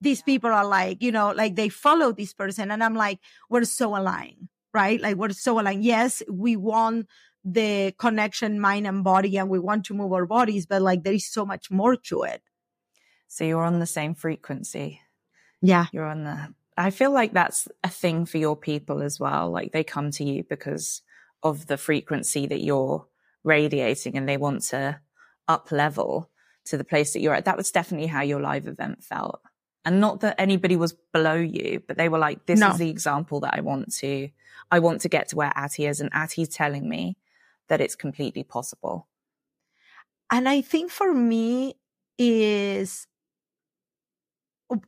These 0.00 0.22
people 0.22 0.50
are 0.50 0.66
like, 0.66 1.02
you 1.02 1.12
know, 1.12 1.32
like 1.32 1.56
they 1.56 1.68
follow 1.68 2.12
this 2.12 2.32
person. 2.32 2.70
And 2.70 2.82
I'm 2.82 2.94
like, 2.94 3.20
we're 3.50 3.64
so 3.64 3.96
aligned, 3.96 4.48
right? 4.72 5.00
Like 5.00 5.16
we're 5.16 5.30
so 5.30 5.60
aligned. 5.60 5.84
Yes, 5.84 6.22
we 6.30 6.56
want 6.56 7.06
the 7.44 7.92
connection, 7.98 8.58
mind 8.58 8.86
and 8.86 9.04
body, 9.04 9.36
and 9.36 9.50
we 9.50 9.58
want 9.58 9.84
to 9.86 9.94
move 9.94 10.12
our 10.12 10.26
bodies, 10.26 10.66
but 10.66 10.80
like 10.82 11.04
there 11.04 11.12
is 11.12 11.30
so 11.30 11.44
much 11.44 11.70
more 11.70 11.96
to 11.96 12.22
it. 12.22 12.42
So 13.28 13.44
you're 13.44 13.64
on 13.64 13.80
the 13.80 13.86
same 13.86 14.14
frequency. 14.14 15.00
Yeah. 15.60 15.86
You're 15.92 16.06
on 16.06 16.24
the, 16.24 16.54
I 16.76 16.90
feel 16.90 17.10
like 17.10 17.32
that's 17.32 17.68
a 17.82 17.88
thing 17.88 18.26
for 18.26 18.38
your 18.38 18.56
people 18.56 19.02
as 19.02 19.18
well. 19.18 19.50
Like 19.50 19.72
they 19.72 19.84
come 19.84 20.10
to 20.12 20.24
you 20.24 20.44
because 20.44 21.02
of 21.42 21.66
the 21.66 21.76
frequency 21.76 22.46
that 22.46 22.62
you're 22.62 23.06
radiating 23.42 24.16
and 24.16 24.28
they 24.28 24.36
want 24.36 24.62
to 24.62 25.00
up 25.48 25.70
level 25.70 26.30
to 26.66 26.76
the 26.76 26.84
place 26.84 27.12
that 27.12 27.20
you're 27.20 27.34
at. 27.34 27.44
That 27.44 27.56
was 27.56 27.70
definitely 27.70 28.06
how 28.06 28.22
your 28.22 28.40
live 28.40 28.66
event 28.66 29.02
felt. 29.04 29.40
And 29.84 30.00
not 30.00 30.20
that 30.20 30.40
anybody 30.40 30.76
was 30.76 30.94
below 31.12 31.34
you, 31.34 31.82
but 31.86 31.98
they 31.98 32.08
were 32.08 32.18
like, 32.18 32.46
this 32.46 32.60
no. 32.60 32.70
is 32.70 32.78
the 32.78 32.88
example 32.88 33.40
that 33.40 33.54
I 33.54 33.60
want 33.60 33.92
to, 33.96 34.30
I 34.70 34.78
want 34.78 35.02
to 35.02 35.10
get 35.10 35.28
to 35.28 35.36
where 35.36 35.52
Ati 35.54 35.86
is. 35.86 36.00
And 36.00 36.10
Ati's 36.14 36.48
telling 36.48 36.88
me 36.88 37.18
that 37.68 37.82
it's 37.82 37.94
completely 37.94 38.44
possible. 38.44 39.06
And 40.30 40.48
I 40.48 40.62
think 40.62 40.90
for 40.90 41.12
me 41.12 41.76
is 42.18 43.06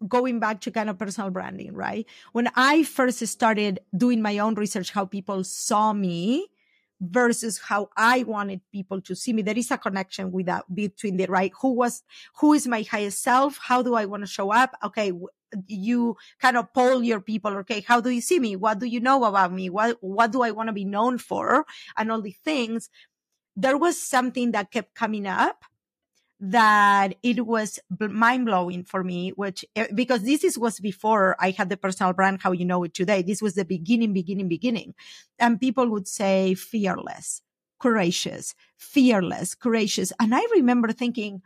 going 0.09 0.41
back 0.41 0.61
to 0.63 0.71
kind 0.71 0.91
of 0.91 0.99
personal 0.99 1.31
branding, 1.31 1.73
right? 1.75 2.07
When 2.33 2.49
I 2.55 2.83
first 2.83 3.27
started 3.27 3.81
doing 3.97 4.23
my 4.23 4.39
own 4.39 4.55
research, 4.55 4.91
how 4.91 5.05
people 5.05 5.45
saw 5.45 5.93
me 5.93 6.49
versus 7.01 7.59
how 7.59 7.91
I 7.97 8.23
wanted 8.23 8.63
people 8.73 9.01
to 9.03 9.15
see 9.15 9.33
me, 9.33 9.43
there 9.43 9.59
is 9.59 9.71
a 9.71 9.79
connection 9.79 10.33
with 10.33 10.47
that 10.47 10.65
between 10.75 11.17
the 11.17 11.27
right. 11.27 11.53
Who 11.61 11.73
was, 11.73 12.03
who 12.37 12.55
is 12.55 12.67
my 12.67 12.83
highest 12.83 13.23
self? 13.23 13.59
How 13.59 13.83
do 13.83 13.95
I 13.95 14.07
want 14.07 14.23
to 14.23 14.27
show 14.27 14.51
up? 14.51 14.75
Okay. 14.83 15.13
You 15.67 16.17
kind 16.41 16.57
of 16.57 16.73
poll 16.73 17.03
your 17.03 17.21
people. 17.21 17.57
Okay. 17.59 17.81
How 17.81 18.01
do 18.01 18.11
you 18.11 18.21
see 18.21 18.41
me? 18.41 18.57
What 18.57 18.79
do 18.79 18.87
you 18.87 19.01
know 19.01 19.25
about 19.25 19.53
me? 19.53 19.69
What, 19.71 19.99
what 20.01 20.33
do 20.33 20.43
I 20.43 20.51
want 20.51 20.69
to 20.69 20.73
be 20.73 20.85
known 20.85 21.19
for? 21.19 21.67
And 21.97 22.11
all 22.11 22.23
these 22.23 22.39
things. 22.43 22.89
There 23.57 23.79
was 23.79 24.01
something 24.01 24.53
that 24.53 24.71
kept 24.71 24.95
coming 24.95 25.27
up 25.27 25.65
that 26.39 27.15
it 27.23 27.47
was 27.47 27.79
mind 27.99 28.47
blowing 28.47 28.85
for 28.85 29.03
me, 29.03 29.31
which 29.31 29.65
eh, 29.75 29.87
because 29.95 30.23
this 30.23 30.45
is 30.45 30.59
was 30.59 30.79
before 30.81 31.37
I 31.41 31.51
had 31.51 31.71
the 31.71 31.77
personal 31.77 32.13
brand, 32.13 32.43
how 32.43 32.53
you 32.53 32.65
know 32.65 32.83
it 32.85 32.93
today. 32.93 33.23
This 33.23 33.41
was 33.41 33.55
the 33.55 33.65
beginning, 33.65 34.13
beginning, 34.13 34.49
beginning. 34.49 34.95
And 35.39 35.61
people 35.61 35.89
would 35.89 36.07
say 36.07 36.55
fearless, 36.55 37.41
courageous, 37.81 38.55
fearless, 38.77 39.55
courageous. 39.55 40.13
And 40.21 40.35
I 40.35 40.47
remember 40.53 40.93
thinking, 40.93 41.41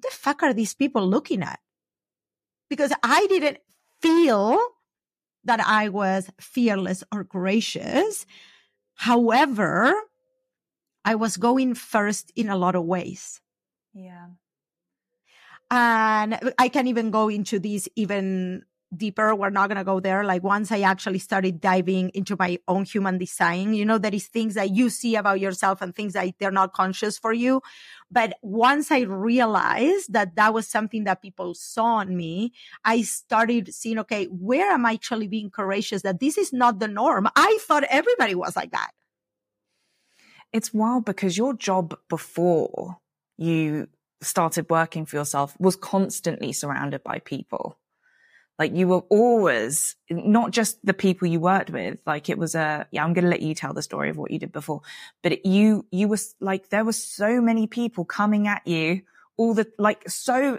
the 0.00 0.08
fuck 0.10 0.42
are 0.42 0.54
these 0.54 0.74
people 0.74 1.06
looking 1.06 1.42
at? 1.42 1.60
Because 2.70 2.92
I 3.02 3.26
didn't 3.28 3.58
feel 4.00 4.58
that 5.44 5.60
I 5.60 5.90
was 5.90 6.30
fearless 6.40 7.04
or 7.12 7.24
courageous. 7.24 8.26
However, 8.94 9.94
I 11.04 11.14
was 11.14 11.36
going 11.36 11.74
first 11.74 12.32
in 12.34 12.48
a 12.48 12.56
lot 12.56 12.74
of 12.74 12.84
ways. 12.84 13.40
Yeah. 13.96 14.26
And 15.70 16.52
I 16.58 16.68
can 16.68 16.86
even 16.86 17.10
go 17.10 17.28
into 17.28 17.58
these 17.58 17.88
even 17.96 18.62
deeper. 18.94 19.34
We're 19.34 19.50
not 19.50 19.68
going 19.68 19.78
to 19.78 19.84
go 19.84 20.00
there. 20.00 20.22
Like 20.22 20.44
once 20.44 20.70
I 20.70 20.80
actually 20.80 21.18
started 21.18 21.60
diving 21.60 22.10
into 22.10 22.36
my 22.38 22.58
own 22.68 22.84
human 22.84 23.18
design, 23.18 23.72
you 23.72 23.84
know, 23.84 23.98
there 23.98 24.14
is 24.14 24.28
things 24.28 24.54
that 24.54 24.70
you 24.70 24.90
see 24.90 25.16
about 25.16 25.40
yourself 25.40 25.80
and 25.80 25.94
things 25.94 26.12
that 26.12 26.34
they're 26.38 26.50
not 26.50 26.74
conscious 26.74 27.18
for 27.18 27.32
you. 27.32 27.62
But 28.10 28.34
once 28.42 28.92
I 28.92 29.00
realized 29.00 30.12
that 30.12 30.36
that 30.36 30.52
was 30.52 30.68
something 30.68 31.04
that 31.04 31.22
people 31.22 31.54
saw 31.54 32.00
in 32.00 32.16
me, 32.16 32.52
I 32.84 33.00
started 33.02 33.74
seeing, 33.74 33.98
okay, 34.00 34.26
where 34.26 34.70
am 34.70 34.84
I 34.84 34.92
actually 34.92 35.26
being 35.26 35.50
courageous? 35.50 36.02
That 36.02 36.20
this 36.20 36.36
is 36.36 36.52
not 36.52 36.80
the 36.80 36.88
norm. 36.88 37.28
I 37.34 37.58
thought 37.62 37.84
everybody 37.84 38.34
was 38.34 38.54
like 38.54 38.72
that. 38.72 38.90
It's 40.52 40.72
wild 40.72 41.06
because 41.06 41.36
your 41.36 41.54
job 41.54 41.98
before 42.08 42.98
you 43.36 43.88
started 44.22 44.70
working 44.70 45.06
for 45.06 45.16
yourself 45.16 45.54
was 45.58 45.76
constantly 45.76 46.52
surrounded 46.52 47.02
by 47.04 47.18
people. 47.18 47.78
Like 48.58 48.74
you 48.74 48.88
were 48.88 49.02
always 49.10 49.96
not 50.08 50.50
just 50.50 50.78
the 50.84 50.94
people 50.94 51.28
you 51.28 51.40
worked 51.40 51.70
with. 51.70 51.98
Like 52.06 52.30
it 52.30 52.38
was 52.38 52.54
a, 52.54 52.86
yeah, 52.90 53.04
I'm 53.04 53.12
going 53.12 53.24
to 53.24 53.30
let 53.30 53.42
you 53.42 53.54
tell 53.54 53.74
the 53.74 53.82
story 53.82 54.08
of 54.08 54.16
what 54.16 54.30
you 54.30 54.38
did 54.38 54.52
before, 54.52 54.80
but 55.22 55.32
it, 55.32 55.46
you, 55.46 55.86
you 55.90 56.08
was 56.08 56.34
like, 56.40 56.70
there 56.70 56.84
were 56.84 56.92
so 56.92 57.40
many 57.42 57.66
people 57.66 58.04
coming 58.04 58.48
at 58.48 58.66
you 58.66 59.02
all 59.36 59.52
the, 59.52 59.70
like 59.78 60.08
so, 60.08 60.58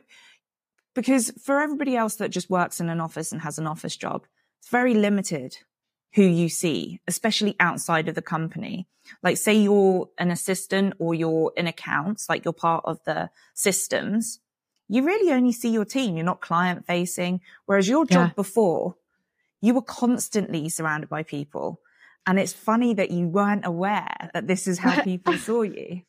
because 0.93 1.31
for 1.43 1.59
everybody 1.59 1.95
else 1.95 2.15
that 2.17 2.29
just 2.29 2.49
works 2.49 2.79
in 2.79 2.89
an 2.89 3.01
office 3.01 3.31
and 3.31 3.41
has 3.41 3.57
an 3.57 3.65
office 3.65 3.95
job, 3.95 4.27
it's 4.59 4.69
very 4.69 4.93
limited 4.93 5.57
who 6.13 6.23
you 6.23 6.49
see, 6.49 6.99
especially 7.07 7.55
outside 7.59 8.07
of 8.07 8.15
the 8.15 8.21
company. 8.21 8.87
Like 9.23 9.37
say 9.37 9.55
you're 9.55 10.09
an 10.17 10.31
assistant 10.31 10.95
or 10.99 11.13
you're 11.13 11.53
in 11.55 11.67
accounts, 11.67 12.27
like 12.29 12.43
you're 12.43 12.53
part 12.53 12.83
of 12.85 12.99
the 13.05 13.29
systems, 13.53 14.39
you 14.89 15.03
really 15.03 15.33
only 15.33 15.51
see 15.51 15.69
your 15.69 15.85
team. 15.85 16.15
You're 16.15 16.25
not 16.25 16.41
client 16.41 16.85
facing. 16.85 17.41
Whereas 17.65 17.89
your 17.89 18.05
job 18.05 18.29
yeah. 18.29 18.33
before, 18.35 18.95
you 19.61 19.73
were 19.73 19.81
constantly 19.81 20.69
surrounded 20.69 21.09
by 21.09 21.23
people. 21.23 21.81
And 22.25 22.39
it's 22.39 22.53
funny 22.53 22.93
that 22.93 23.11
you 23.11 23.27
weren't 23.27 23.65
aware 23.65 24.29
that 24.33 24.47
this 24.47 24.67
is 24.67 24.79
how 24.79 25.01
people 25.03 25.33
saw 25.33 25.61
you. 25.61 26.01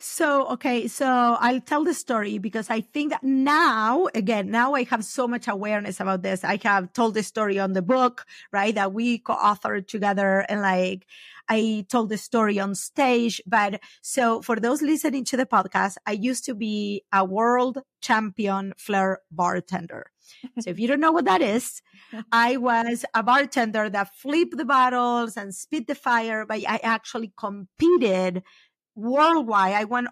So, 0.00 0.46
okay. 0.48 0.88
So 0.88 1.06
I'll 1.06 1.60
tell 1.60 1.84
the 1.84 1.94
story 1.94 2.38
because 2.38 2.70
I 2.70 2.80
think 2.80 3.12
that 3.12 3.22
now, 3.22 4.08
again, 4.14 4.50
now 4.50 4.74
I 4.74 4.84
have 4.84 5.04
so 5.04 5.28
much 5.28 5.48
awareness 5.48 6.00
about 6.00 6.22
this. 6.22 6.44
I 6.44 6.58
have 6.62 6.92
told 6.92 7.14
the 7.14 7.22
story 7.22 7.58
on 7.58 7.74
the 7.74 7.82
book, 7.82 8.24
right? 8.52 8.74
That 8.74 8.92
we 8.92 9.18
co-authored 9.18 9.86
together 9.88 10.46
and 10.48 10.62
like, 10.62 11.06
I 11.48 11.84
told 11.88 12.08
the 12.10 12.16
story 12.16 12.58
on 12.60 12.74
stage. 12.74 13.42
But 13.46 13.80
so 14.02 14.40
for 14.40 14.56
those 14.56 14.82
listening 14.82 15.24
to 15.26 15.36
the 15.36 15.46
podcast, 15.46 15.96
I 16.06 16.12
used 16.12 16.44
to 16.46 16.54
be 16.54 17.02
a 17.12 17.24
world 17.24 17.78
champion 18.00 18.72
flair 18.78 19.18
bartender. 19.30 20.10
so 20.60 20.70
if 20.70 20.78
you 20.78 20.86
don't 20.86 21.00
know 21.00 21.12
what 21.12 21.24
that 21.24 21.42
is, 21.42 21.82
I 22.32 22.56
was 22.56 23.04
a 23.14 23.22
bartender 23.22 23.90
that 23.90 24.14
flipped 24.14 24.56
the 24.56 24.64
bottles 24.64 25.36
and 25.36 25.54
spit 25.54 25.86
the 25.88 25.94
fire, 25.94 26.46
but 26.46 26.60
I 26.66 26.78
actually 26.82 27.32
competed 27.36 28.42
worldwide. 28.94 29.74
I 29.74 29.84
went 29.84 30.08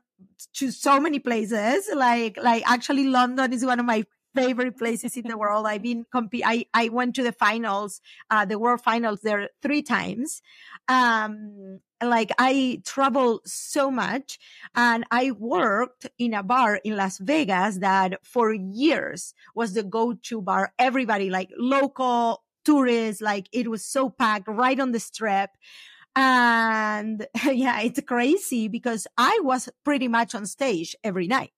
to 0.54 0.70
so 0.70 1.00
many 1.00 1.18
places. 1.18 1.88
Like, 1.94 2.36
like 2.36 2.68
actually 2.70 3.04
London 3.04 3.52
is 3.52 3.64
one 3.64 3.80
of 3.80 3.86
my 3.86 4.04
favorite 4.34 4.78
places 4.78 5.16
in 5.16 5.28
the 5.28 5.38
world. 5.42 5.66
I've 5.66 5.82
been 5.82 6.04
compete. 6.10 6.44
I, 6.44 6.66
I 6.74 6.88
went 6.88 7.14
to 7.16 7.22
the 7.22 7.32
finals, 7.32 8.00
uh, 8.30 8.44
the 8.44 8.58
world 8.58 8.80
finals 8.80 9.20
there 9.22 9.50
three 9.62 9.82
times. 9.82 10.42
Um, 10.88 11.80
like 12.02 12.30
I 12.38 12.80
travel 12.84 13.40
so 13.44 13.90
much 13.90 14.38
and 14.74 15.04
I 15.10 15.32
worked 15.32 16.06
in 16.18 16.32
a 16.32 16.42
bar 16.42 16.76
in 16.84 16.96
Las 16.96 17.18
Vegas 17.18 17.78
that 17.78 18.24
for 18.24 18.52
years 18.52 19.34
was 19.54 19.74
the 19.74 19.82
go-to 19.82 20.40
bar. 20.40 20.72
Everybody 20.78 21.28
like 21.28 21.50
local 21.56 22.44
tourists, 22.64 23.20
like 23.20 23.48
it 23.52 23.68
was 23.68 23.84
so 23.84 24.10
packed 24.10 24.46
right 24.48 24.78
on 24.78 24.92
the 24.92 25.00
strip. 25.00 25.50
And 26.18 27.28
yeah, 27.44 27.80
it's 27.80 28.00
crazy 28.00 28.66
because 28.66 29.06
I 29.16 29.38
was 29.42 29.68
pretty 29.84 30.08
much 30.08 30.34
on 30.34 30.46
stage 30.46 30.96
every 31.04 31.28
night. 31.28 31.52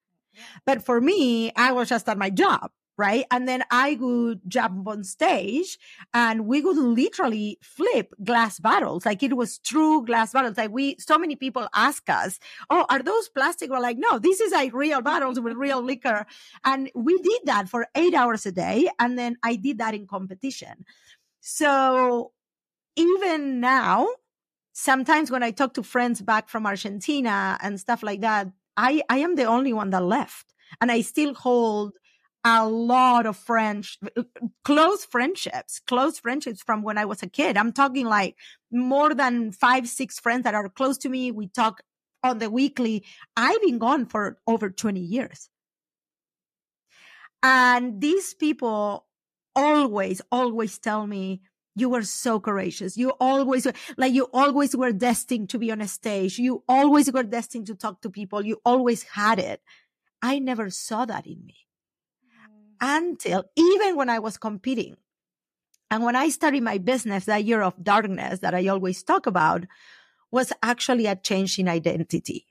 But 0.66 0.84
for 0.84 1.00
me, 1.00 1.50
I 1.56 1.72
was 1.72 1.88
just 1.88 2.08
at 2.08 2.18
my 2.18 2.30
job 2.30 2.70
right? 2.98 3.24
And 3.30 3.48
then 3.48 3.64
I 3.70 3.96
would 3.98 4.42
jump 4.46 4.86
on 4.86 5.04
stage 5.04 5.78
and 6.12 6.46
we 6.46 6.60
would 6.60 6.76
literally 6.76 7.56
flip 7.62 8.12
glass 8.22 8.60
bottles. 8.60 9.06
Like 9.06 9.22
it 9.22 9.34
was 9.34 9.58
true 9.58 10.04
glass 10.04 10.34
bottles. 10.34 10.58
Like 10.58 10.70
we, 10.70 10.96
so 10.98 11.16
many 11.16 11.34
people 11.34 11.66
ask 11.74 12.10
us, 12.10 12.38
Oh, 12.68 12.84
are 12.90 13.02
those 13.02 13.30
plastic? 13.30 13.70
We're 13.70 13.80
like, 13.80 13.96
no, 13.98 14.18
this 14.18 14.38
is 14.38 14.52
like 14.52 14.74
real 14.74 15.00
bottles 15.00 15.40
with 15.40 15.56
real 15.56 15.82
liquor. 15.82 16.26
And 16.62 16.90
we 16.94 17.16
did 17.22 17.40
that 17.46 17.70
for 17.70 17.86
eight 17.94 18.12
hours 18.12 18.44
a 18.44 18.52
day. 18.52 18.90
And 18.98 19.18
then 19.18 19.38
I 19.42 19.56
did 19.56 19.78
that 19.78 19.94
in 19.94 20.06
competition. 20.06 20.84
So 21.40 22.32
even 22.96 23.60
now, 23.60 24.08
sometimes 24.80 25.30
when 25.30 25.42
I 25.42 25.50
talk 25.50 25.74
to 25.74 25.82
friends 25.82 26.22
back 26.22 26.48
from 26.48 26.66
Argentina 26.66 27.58
and 27.62 27.78
stuff 27.78 28.02
like 28.02 28.22
that, 28.22 28.48
I, 28.76 29.02
I 29.10 29.18
am 29.18 29.36
the 29.36 29.44
only 29.44 29.72
one 29.72 29.90
that 29.90 30.02
left. 30.02 30.54
And 30.80 30.90
I 30.90 31.02
still 31.02 31.34
hold 31.34 31.92
a 32.44 32.66
lot 32.66 33.26
of 33.26 33.36
French, 33.36 33.98
close 34.64 35.04
friendships, 35.04 35.80
close 35.86 36.18
friendships 36.18 36.62
from 36.62 36.82
when 36.82 36.96
I 36.96 37.04
was 37.04 37.22
a 37.22 37.28
kid. 37.28 37.58
I'm 37.58 37.72
talking 37.72 38.06
like 38.06 38.36
more 38.72 39.14
than 39.14 39.52
five, 39.52 39.86
six 39.86 40.18
friends 40.18 40.44
that 40.44 40.54
are 40.54 40.68
close 40.70 40.96
to 40.98 41.10
me. 41.10 41.30
We 41.30 41.48
talk 41.48 41.82
on 42.24 42.38
the 42.38 42.48
weekly. 42.48 43.04
I've 43.36 43.60
been 43.60 43.78
gone 43.78 44.06
for 44.06 44.38
over 44.46 44.70
20 44.70 45.00
years. 45.00 45.50
And 47.42 48.00
these 48.00 48.32
people 48.32 49.06
always, 49.54 50.22
always 50.32 50.78
tell 50.78 51.06
me, 51.06 51.42
you 51.76 51.88
were 51.88 52.02
so 52.02 52.40
courageous. 52.40 52.96
You 52.96 53.10
always, 53.20 53.66
like, 53.96 54.12
you 54.12 54.28
always 54.32 54.76
were 54.76 54.92
destined 54.92 55.50
to 55.50 55.58
be 55.58 55.70
on 55.70 55.80
a 55.80 55.88
stage. 55.88 56.38
You 56.38 56.62
always 56.68 57.10
were 57.12 57.22
destined 57.22 57.66
to 57.68 57.74
talk 57.74 58.00
to 58.02 58.10
people. 58.10 58.44
You 58.44 58.60
always 58.64 59.02
had 59.04 59.38
it. 59.38 59.62
I 60.22 60.38
never 60.38 60.70
saw 60.70 61.04
that 61.06 61.26
in 61.26 61.44
me 61.46 61.66
mm. 62.24 62.76
until 62.80 63.44
even 63.56 63.96
when 63.96 64.10
I 64.10 64.18
was 64.18 64.36
competing. 64.36 64.96
And 65.90 66.04
when 66.04 66.16
I 66.16 66.28
started 66.28 66.62
my 66.62 66.78
business, 66.78 67.24
that 67.24 67.44
year 67.44 67.62
of 67.62 67.82
darkness 67.82 68.40
that 68.40 68.54
I 68.54 68.68
always 68.68 69.02
talk 69.02 69.26
about 69.26 69.64
was 70.30 70.52
actually 70.62 71.06
a 71.06 71.16
change 71.16 71.58
in 71.58 71.68
identity. 71.68 72.46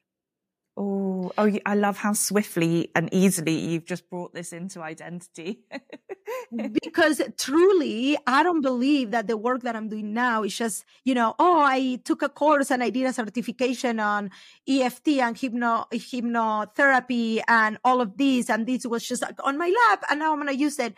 Oh, 0.81 1.29
oh, 1.37 1.51
I 1.65 1.75
love 1.75 1.97
how 1.97 2.13
swiftly 2.13 2.89
and 2.95 3.09
easily 3.11 3.51
you've 3.51 3.83
just 3.83 4.09
brought 4.09 4.33
this 4.33 4.53
into 4.53 4.81
identity. 4.81 5.59
because 6.81 7.21
truly, 7.37 8.17
I 8.25 8.43
don't 8.43 8.61
believe 8.61 9.11
that 9.11 9.27
the 9.27 9.35
work 9.35 9.63
that 9.63 9.75
I'm 9.75 9.89
doing 9.89 10.13
now 10.13 10.43
is 10.43 10.55
just, 10.55 10.85
you 11.03 11.13
know, 11.13 11.35
oh, 11.37 11.59
I 11.59 11.99
took 12.05 12.21
a 12.21 12.29
course 12.29 12.71
and 12.71 12.81
I 12.81 12.91
did 12.91 13.07
a 13.07 13.11
certification 13.11 13.99
on 13.99 14.31
EFT 14.69 15.19
and 15.19 15.37
hypno, 15.37 15.83
hypnotherapy 15.91 17.41
and 17.49 17.77
all 17.83 17.99
of 17.99 18.15
these. 18.15 18.49
And 18.49 18.65
this 18.65 18.85
was 18.85 19.05
just 19.05 19.21
like 19.21 19.35
on 19.43 19.57
my 19.57 19.67
lap. 19.89 20.05
And 20.09 20.21
now 20.21 20.31
I'm 20.31 20.41
going 20.41 20.47
to 20.47 20.55
use 20.55 20.79
it. 20.79 20.93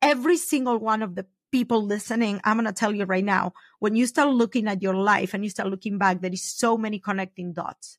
Every 0.00 0.38
single 0.38 0.78
one 0.78 1.02
of 1.02 1.16
the 1.16 1.26
people 1.52 1.84
listening, 1.84 2.40
I'm 2.44 2.56
going 2.56 2.64
to 2.64 2.72
tell 2.72 2.94
you 2.94 3.04
right 3.04 3.24
now, 3.24 3.52
when 3.78 3.94
you 3.94 4.06
start 4.06 4.30
looking 4.30 4.68
at 4.68 4.80
your 4.80 4.94
life 4.94 5.34
and 5.34 5.44
you 5.44 5.50
start 5.50 5.68
looking 5.68 5.98
back, 5.98 6.22
there 6.22 6.32
is 6.32 6.50
so 6.50 6.78
many 6.78 6.98
connecting 6.98 7.52
dots 7.52 7.98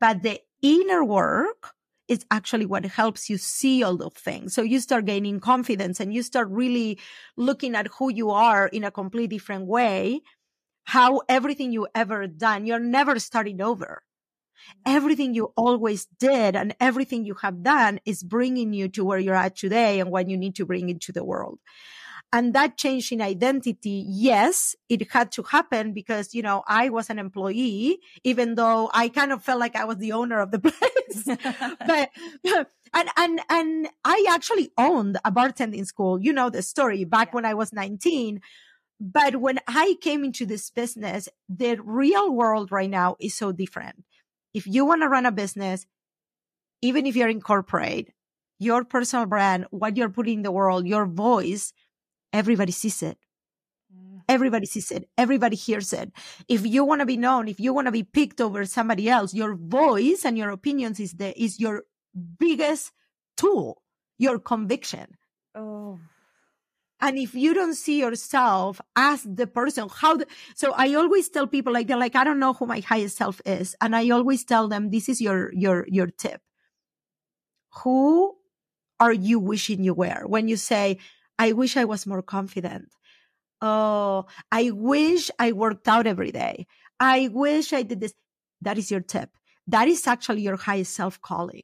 but 0.00 0.22
the 0.22 0.40
inner 0.62 1.04
work 1.04 1.74
is 2.08 2.26
actually 2.30 2.66
what 2.66 2.84
helps 2.84 3.30
you 3.30 3.38
see 3.38 3.84
all 3.84 3.96
those 3.96 4.12
things. 4.14 4.52
So 4.52 4.62
you 4.62 4.80
start 4.80 5.04
gaining 5.04 5.38
confidence 5.38 6.00
and 6.00 6.12
you 6.12 6.24
start 6.24 6.48
really 6.50 6.98
looking 7.36 7.76
at 7.76 7.86
who 7.98 8.10
you 8.10 8.30
are 8.30 8.66
in 8.66 8.82
a 8.82 8.90
completely 8.90 9.36
different 9.36 9.66
way. 9.66 10.20
How 10.84 11.20
everything 11.28 11.70
you 11.70 11.86
ever 11.94 12.26
done, 12.26 12.66
you're 12.66 12.80
never 12.80 13.20
starting 13.20 13.60
over. 13.62 14.02
Mm-hmm. 14.60 14.96
Everything 14.96 15.34
you 15.34 15.52
always 15.56 16.06
did 16.18 16.56
and 16.56 16.74
everything 16.80 17.24
you 17.24 17.34
have 17.34 17.62
done 17.62 18.00
is 18.04 18.24
bringing 18.24 18.72
you 18.72 18.88
to 18.88 19.04
where 19.04 19.20
you're 19.20 19.36
at 19.36 19.54
today 19.54 20.00
and 20.00 20.10
what 20.10 20.28
you 20.28 20.36
need 20.36 20.56
to 20.56 20.66
bring 20.66 20.88
into 20.88 21.12
the 21.12 21.22
world. 21.22 21.60
And 22.32 22.54
that 22.54 22.76
change 22.76 23.10
in 23.10 23.20
identity, 23.20 24.04
yes, 24.06 24.76
it 24.88 25.10
had 25.10 25.32
to 25.32 25.42
happen 25.42 25.92
because, 25.92 26.32
you 26.32 26.42
know, 26.42 26.62
I 26.68 26.88
was 26.88 27.10
an 27.10 27.18
employee, 27.18 27.98
even 28.22 28.54
though 28.54 28.88
I 28.94 29.08
kind 29.08 29.32
of 29.32 29.42
felt 29.42 29.58
like 29.58 29.74
I 29.74 29.84
was 29.84 29.96
the 29.96 30.12
owner 30.12 30.38
of 30.38 30.52
the 30.52 30.58
place. 30.60 31.24
but, 31.86 32.10
and, 32.94 33.08
and, 33.16 33.40
and 33.48 33.88
I 34.04 34.26
actually 34.30 34.70
owned 34.78 35.18
a 35.24 35.32
bartending 35.32 35.84
school. 35.86 36.20
You 36.20 36.32
know 36.32 36.50
the 36.50 36.62
story 36.62 37.04
back 37.04 37.28
yeah. 37.28 37.34
when 37.34 37.44
I 37.44 37.54
was 37.54 37.72
19. 37.72 38.40
But 39.00 39.36
when 39.36 39.58
I 39.66 39.96
came 40.00 40.24
into 40.24 40.46
this 40.46 40.70
business, 40.70 41.28
the 41.48 41.80
real 41.82 42.32
world 42.32 42.70
right 42.70 42.90
now 42.90 43.16
is 43.18 43.34
so 43.34 43.50
different. 43.50 44.04
If 44.54 44.66
you 44.66 44.84
want 44.84 45.02
to 45.02 45.08
run 45.08 45.26
a 45.26 45.32
business, 45.32 45.86
even 46.82 47.06
if 47.06 47.16
you're 47.16 47.28
in 47.28 47.40
corporate, 47.40 48.12
your 48.58 48.84
personal 48.84 49.26
brand, 49.26 49.66
what 49.70 49.96
you're 49.96 50.10
putting 50.10 50.38
in 50.38 50.42
the 50.42 50.52
world, 50.52 50.86
your 50.86 51.06
voice, 51.06 51.72
everybody 52.32 52.72
sees 52.72 53.02
it. 53.02 53.18
Mm. 53.94 54.20
Everybody 54.28 54.66
sees 54.66 54.90
it. 54.90 55.08
Everybody 55.16 55.56
hears 55.56 55.92
it. 55.92 56.12
If 56.48 56.66
you 56.66 56.84
want 56.84 57.00
to 57.00 57.06
be 57.06 57.16
known, 57.16 57.48
if 57.48 57.60
you 57.60 57.72
want 57.72 57.86
to 57.86 57.92
be 57.92 58.02
picked 58.02 58.40
over 58.40 58.64
somebody 58.64 59.08
else, 59.08 59.34
your 59.34 59.54
voice 59.54 60.24
and 60.24 60.36
your 60.36 60.50
opinions 60.50 61.00
is 61.00 61.12
the, 61.14 61.38
is 61.40 61.58
your 61.60 61.84
biggest 62.38 62.92
tool, 63.36 63.82
your 64.18 64.38
conviction. 64.38 65.16
Oh. 65.54 65.98
And 67.00 67.16
if 67.18 67.34
you 67.34 67.54
don't 67.54 67.74
see 67.74 67.98
yourself 68.00 68.80
as 68.94 69.22
the 69.22 69.46
person, 69.46 69.88
how, 69.90 70.18
the, 70.18 70.26
so 70.54 70.74
I 70.76 70.94
always 70.94 71.30
tell 71.30 71.46
people 71.46 71.72
like, 71.72 71.86
they're 71.86 71.96
like, 71.96 72.14
I 72.14 72.24
don't 72.24 72.38
know 72.38 72.52
who 72.52 72.66
my 72.66 72.80
highest 72.80 73.16
self 73.16 73.40
is. 73.46 73.74
And 73.80 73.96
I 73.96 74.10
always 74.10 74.44
tell 74.44 74.68
them, 74.68 74.90
this 74.90 75.08
is 75.08 75.20
your, 75.20 75.50
your, 75.54 75.86
your 75.88 76.08
tip. 76.08 76.42
Who 77.82 78.36
are 78.98 79.14
you 79.14 79.38
wishing 79.38 79.82
you 79.82 79.94
were? 79.94 80.24
When 80.26 80.46
you 80.46 80.56
say, 80.56 80.98
I 81.40 81.52
wish 81.52 81.78
I 81.78 81.86
was 81.86 82.06
more 82.06 82.20
confident. 82.20 82.92
Oh, 83.62 84.26
I 84.52 84.72
wish 84.72 85.30
I 85.38 85.52
worked 85.52 85.88
out 85.88 86.06
every 86.06 86.32
day. 86.32 86.66
I 87.00 87.30
wish 87.32 87.72
I 87.72 87.82
did 87.82 88.00
this. 88.00 88.12
That 88.60 88.76
is 88.76 88.90
your 88.90 89.00
tip. 89.00 89.30
That 89.66 89.88
is 89.88 90.06
actually 90.06 90.42
your 90.42 90.56
highest 90.56 90.92
self 90.92 91.18
calling. 91.22 91.62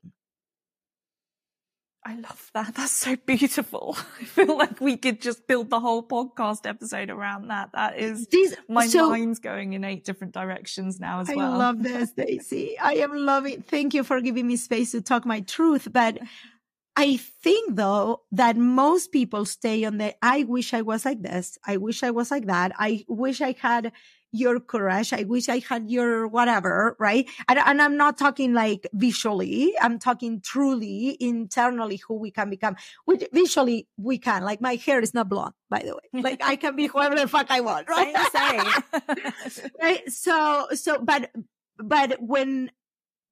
I 2.07 2.15
love 2.15 2.51
that. 2.55 2.75
That's 2.75 2.93
so 2.93 3.17
beautiful. 3.17 3.99
I 4.21 4.25
feel 4.25 4.57
like 4.57 4.81
we 4.81 4.97
could 4.97 5.21
just 5.21 5.47
build 5.47 5.69
the 5.69 5.81
whole 5.81 6.03
podcast 6.03 6.65
episode 6.65 7.11
around 7.11 7.49
that. 7.49 7.71
That 7.75 7.99
is 7.99 8.29
my 8.71 8.87
so, 8.87 9.11
mind's 9.11 9.41
going 9.41 9.75
in 9.75 9.85
eight 9.85 10.05
different 10.05 10.33
directions 10.33 10.99
now 11.01 11.21
as 11.21 11.29
I 11.29 11.35
well. 11.35 11.53
I 11.53 11.57
love 11.57 11.83
this, 11.83 12.13
Daisy. 12.13 12.79
I 12.79 12.95
am 12.95 13.15
loving. 13.15 13.61
Thank 13.61 13.93
you 13.93 14.05
for 14.05 14.23
giving 14.23 14.47
me 14.47 14.57
space 14.57 14.93
to 14.93 15.03
talk 15.03 15.27
my 15.27 15.41
truth. 15.41 15.89
But 15.93 16.19
I 16.97 17.19
think 17.19 17.77
though 17.77 18.23
that 18.33 18.57
most 18.57 19.13
people 19.13 19.45
stay 19.45 19.85
on 19.85 19.99
the, 19.99 20.15
I 20.23 20.45
wish 20.45 20.73
I 20.73 20.81
was 20.81 21.05
like 21.05 21.23
this. 21.23 21.59
I 21.67 21.77
wish 21.77 22.03
I 22.03 22.11
was 22.11 22.31
like 22.31 22.47
that. 22.47 22.73
I 22.79 23.05
wish 23.07 23.43
I 23.43 23.55
had 23.61 23.93
your 24.33 24.61
courage. 24.61 25.13
I 25.13 25.25
wish 25.25 25.49
I 25.49 25.59
had 25.59 25.91
your 25.91 26.27
whatever, 26.27 26.97
right? 26.99 27.29
And, 27.49 27.59
and, 27.59 27.83
I'm 27.83 27.97
not 27.97 28.19
talking 28.19 28.55
like 28.55 28.87
visually. 28.93 29.75
I'm 29.81 29.99
talking 29.99 30.41
truly 30.41 31.17
internally 31.21 32.01
who 32.09 32.15
we 32.15 32.31
can 32.31 32.51
become, 32.51 32.77
which 33.05 33.25
visually 33.33 33.89
we 33.97 34.19
can. 34.19 34.43
Like 34.43 34.61
my 34.61 34.77
hair 34.77 35.01
is 35.01 35.15
not 35.15 35.29
blonde, 35.29 35.55
by 35.71 35.83
the 35.85 35.95
way. 35.95 36.23
Like 36.23 36.43
I 36.43 36.57
can 36.57 36.77
be 36.77 36.87
whoever 36.93 37.15
the 37.15 37.29
fuck 37.29 37.51
I 37.51 37.61
want, 37.61 37.89
right? 37.89 38.15
Same, 38.33 39.71
right. 39.83 40.11
So, 40.11 40.69
so, 40.75 40.99
but, 40.99 41.31
but 41.79 42.17
when 42.21 42.71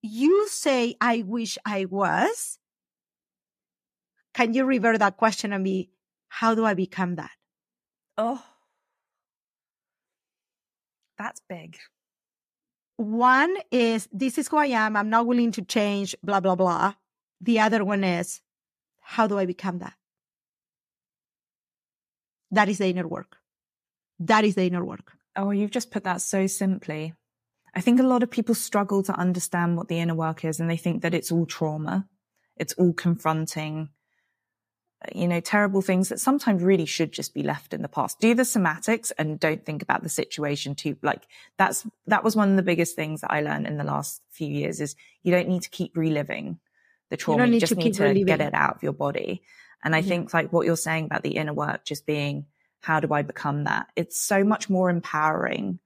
you 0.03 0.49
say, 0.49 0.97
I 1.01 1.25
wish 1.27 1.59
I 1.67 1.87
was, 1.87 2.59
can 4.35 4.53
you 4.53 4.65
revert 4.65 4.99
that 4.99 5.17
question 5.17 5.53
and 5.53 5.65
be, 5.65 5.91
how 6.29 6.55
do 6.55 6.65
I 6.65 6.75
become 6.75 7.15
that? 7.17 7.31
Oh, 8.19 8.45
that's 11.17 11.41
big. 11.49 11.79
One 12.97 13.57
is, 13.71 14.09
this 14.13 14.39
is 14.39 14.49
who 14.49 14.57
I 14.57 14.67
am. 14.67 14.97
I'm 14.97 15.11
not 15.11 15.27
willing 15.27 15.53
to 15.53 15.63
change, 15.63 16.15
blah, 16.23 16.41
blah, 16.41 16.57
blah. 16.57 16.95
The 17.41 17.61
other 17.61 17.85
one 17.85 18.05
is, 18.05 18.41
how 19.01 19.27
do 19.27 19.39
I 19.39 19.47
become 19.47 19.79
that? 19.79 19.95
That 22.51 22.69
is 22.69 22.79
the 22.79 22.87
inner 22.87 23.07
work. 23.07 23.37
That 24.21 24.45
is 24.45 24.55
the 24.55 24.65
inner 24.65 24.85
work. 24.85 25.13
Oh, 25.37 25.51
you've 25.51 25.73
just 25.73 25.91
put 25.91 26.05
that 26.05 26.21
so 26.21 26.47
simply. 26.47 27.15
I 27.75 27.81
think 27.81 27.99
a 27.99 28.05
lot 28.05 28.23
of 28.23 28.31
people 28.31 28.55
struggle 28.55 29.03
to 29.05 29.19
understand 29.19 29.77
what 29.77 29.89
the 29.89 29.99
inner 29.99 30.15
work 30.15 30.45
is 30.45 30.61
and 30.61 30.71
they 30.71 30.77
think 30.77 31.03
that 31.03 31.15
it's 31.15 31.33
all 31.33 31.47
trauma. 31.47 32.07
It's 32.57 32.73
all 32.75 32.93
confronting 32.93 33.89
you 35.15 35.27
know, 35.27 35.41
terrible 35.41 35.81
things 35.81 36.09
that 36.09 36.21
sometimes 36.21 36.63
really 36.63 36.87
should 36.87 37.13
just 37.13 37.35
be 37.35 37.43
left 37.43 37.75
in 37.75 37.83
the 37.83 37.89
past. 37.89 38.21
Do 38.21 38.35
the 38.35 38.43
somatics 38.43 39.11
and 39.19 39.41
don't 39.41 39.65
think 39.65 39.83
about 39.83 40.03
the 40.03 40.09
situation 40.09 40.75
too. 40.75 40.97
Like 41.03 41.27
that's, 41.59 41.87
that 42.07 42.23
was 42.23 42.37
one 42.37 42.51
of 42.51 42.57
the 42.57 42.63
biggest 42.63 42.95
things 42.95 43.23
that 43.23 43.33
I 43.33 43.41
learned 43.41 43.67
in 43.67 43.77
the 43.77 43.85
last 43.85 44.23
few 44.31 44.49
years 44.49 44.81
is 44.81 44.97
you 45.23 45.33
don't 45.33 45.49
need 45.49 45.63
to 45.63 45.71
keep 45.71 45.97
reliving 45.97 46.59
the 47.11 47.17
trauma. 47.17 47.47
You, 47.47 47.55
you 47.55 47.61
just 47.61 47.77
need 47.77 47.95
to 47.95 48.03
reliving. 48.05 48.27
get 48.27 48.41
it 48.41 48.55
out 48.55 48.77
of 48.77 48.83
your 48.83 48.93
body. 48.93 49.43
And 49.83 49.95
I 49.95 49.99
yeah. 49.99 50.09
think 50.09 50.35
like 50.35 50.53
what 50.53 50.67
you're 50.67 50.77
saying 50.77 51.07
about 51.07 51.23
the 51.23 51.37
inner 51.37 51.53
work 51.53 51.85
just 51.85 52.07
being, 52.07 52.47
how 52.81 53.01
do 53.01 53.13
I 53.13 53.23
become 53.23 53.65
that? 53.65 53.89
It's 53.97 54.21
so 54.21 54.45
much 54.45 54.71
more 54.71 54.91
empowering 54.91 55.79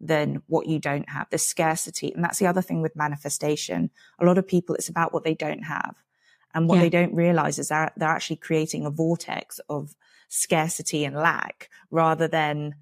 than 0.00 0.42
what 0.48 0.66
you 0.66 0.78
don't 0.78 1.08
have, 1.08 1.28
the 1.30 1.38
scarcity. 1.38 2.12
And 2.12 2.22
that's 2.22 2.38
the 2.38 2.46
other 2.46 2.62
thing 2.62 2.82
with 2.82 2.96
manifestation. 2.96 3.90
A 4.18 4.24
lot 4.24 4.38
of 4.38 4.46
people, 4.46 4.74
it's 4.74 4.88
about 4.88 5.12
what 5.12 5.24
they 5.24 5.34
don't 5.34 5.62
have. 5.62 5.94
And 6.54 6.68
what 6.68 6.76
yeah. 6.76 6.82
they 6.82 6.90
don't 6.90 7.14
realize 7.14 7.58
is 7.58 7.68
that 7.68 7.92
they're 7.96 8.08
actually 8.08 8.36
creating 8.36 8.86
a 8.86 8.90
vortex 8.90 9.60
of 9.68 9.94
scarcity 10.28 11.04
and 11.04 11.16
lack 11.16 11.68
rather 11.90 12.28
than 12.28 12.76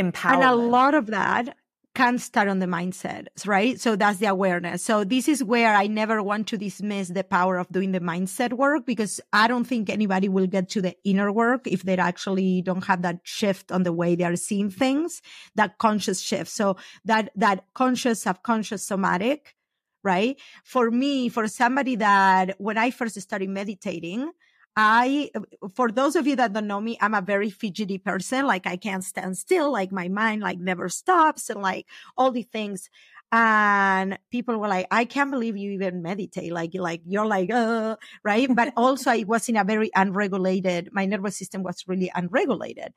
empowerment. 0.00 0.34
And 0.34 0.42
a 0.44 0.54
lot 0.54 0.94
of 0.94 1.06
that 1.06 1.56
can 1.94 2.18
start 2.18 2.48
on 2.48 2.58
the 2.58 2.66
mindset, 2.66 3.26
right? 3.46 3.78
So 3.78 3.96
that's 3.96 4.18
the 4.18 4.26
awareness. 4.26 4.82
So 4.82 5.04
this 5.04 5.28
is 5.28 5.44
where 5.44 5.74
I 5.74 5.86
never 5.86 6.22
want 6.22 6.46
to 6.48 6.56
dismiss 6.56 7.08
the 7.08 7.22
power 7.22 7.58
of 7.58 7.68
doing 7.68 7.92
the 7.92 8.00
mindset 8.00 8.54
work 8.54 8.86
because 8.86 9.20
I 9.32 9.46
don't 9.46 9.64
think 9.64 9.90
anybody 9.90 10.28
will 10.28 10.46
get 10.46 10.70
to 10.70 10.80
the 10.80 10.96
inner 11.04 11.30
work 11.30 11.66
if 11.66 11.82
they 11.82 11.96
actually 11.98 12.62
don't 12.62 12.84
have 12.84 13.02
that 13.02 13.20
shift 13.24 13.70
on 13.70 13.82
the 13.82 13.92
way 13.92 14.14
they 14.14 14.24
are 14.24 14.36
seeing 14.36 14.70
things, 14.70 15.20
that 15.54 15.76
conscious 15.76 16.20
shift. 16.20 16.50
So 16.50 16.76
that, 17.04 17.30
that 17.36 17.66
conscious, 17.74 18.22
subconscious, 18.22 18.82
somatic 18.82 19.54
right? 20.02 20.38
For 20.64 20.90
me, 20.90 21.28
for 21.28 21.48
somebody 21.48 21.96
that 21.96 22.56
when 22.58 22.78
I 22.78 22.90
first 22.90 23.20
started 23.20 23.48
meditating, 23.48 24.30
I, 24.74 25.30
for 25.74 25.90
those 25.90 26.16
of 26.16 26.26
you 26.26 26.36
that 26.36 26.52
don't 26.52 26.66
know 26.66 26.80
me, 26.80 26.96
I'm 27.00 27.14
a 27.14 27.20
very 27.20 27.50
fidgety 27.50 27.98
person. 27.98 28.46
Like 28.46 28.66
I 28.66 28.76
can't 28.76 29.04
stand 29.04 29.36
still. 29.36 29.70
Like 29.70 29.92
my 29.92 30.08
mind 30.08 30.40
like 30.40 30.58
never 30.58 30.88
stops 30.88 31.50
and 31.50 31.60
like 31.60 31.86
all 32.16 32.30
the 32.30 32.42
things. 32.42 32.88
And 33.30 34.18
people 34.30 34.58
were 34.58 34.68
like, 34.68 34.86
I 34.90 35.04
can't 35.04 35.30
believe 35.30 35.56
you 35.56 35.72
even 35.72 36.02
meditate. 36.02 36.52
Like, 36.52 36.74
like, 36.74 37.00
you're 37.06 37.26
like, 37.26 37.50
uh, 37.50 37.96
right. 38.24 38.48
But 38.54 38.72
also 38.76 39.10
I 39.10 39.24
was 39.26 39.48
in 39.48 39.56
a 39.56 39.64
very 39.64 39.90
unregulated, 39.94 40.90
my 40.92 41.06
nervous 41.06 41.38
system 41.38 41.62
was 41.62 41.84
really 41.86 42.10
unregulated. 42.14 42.92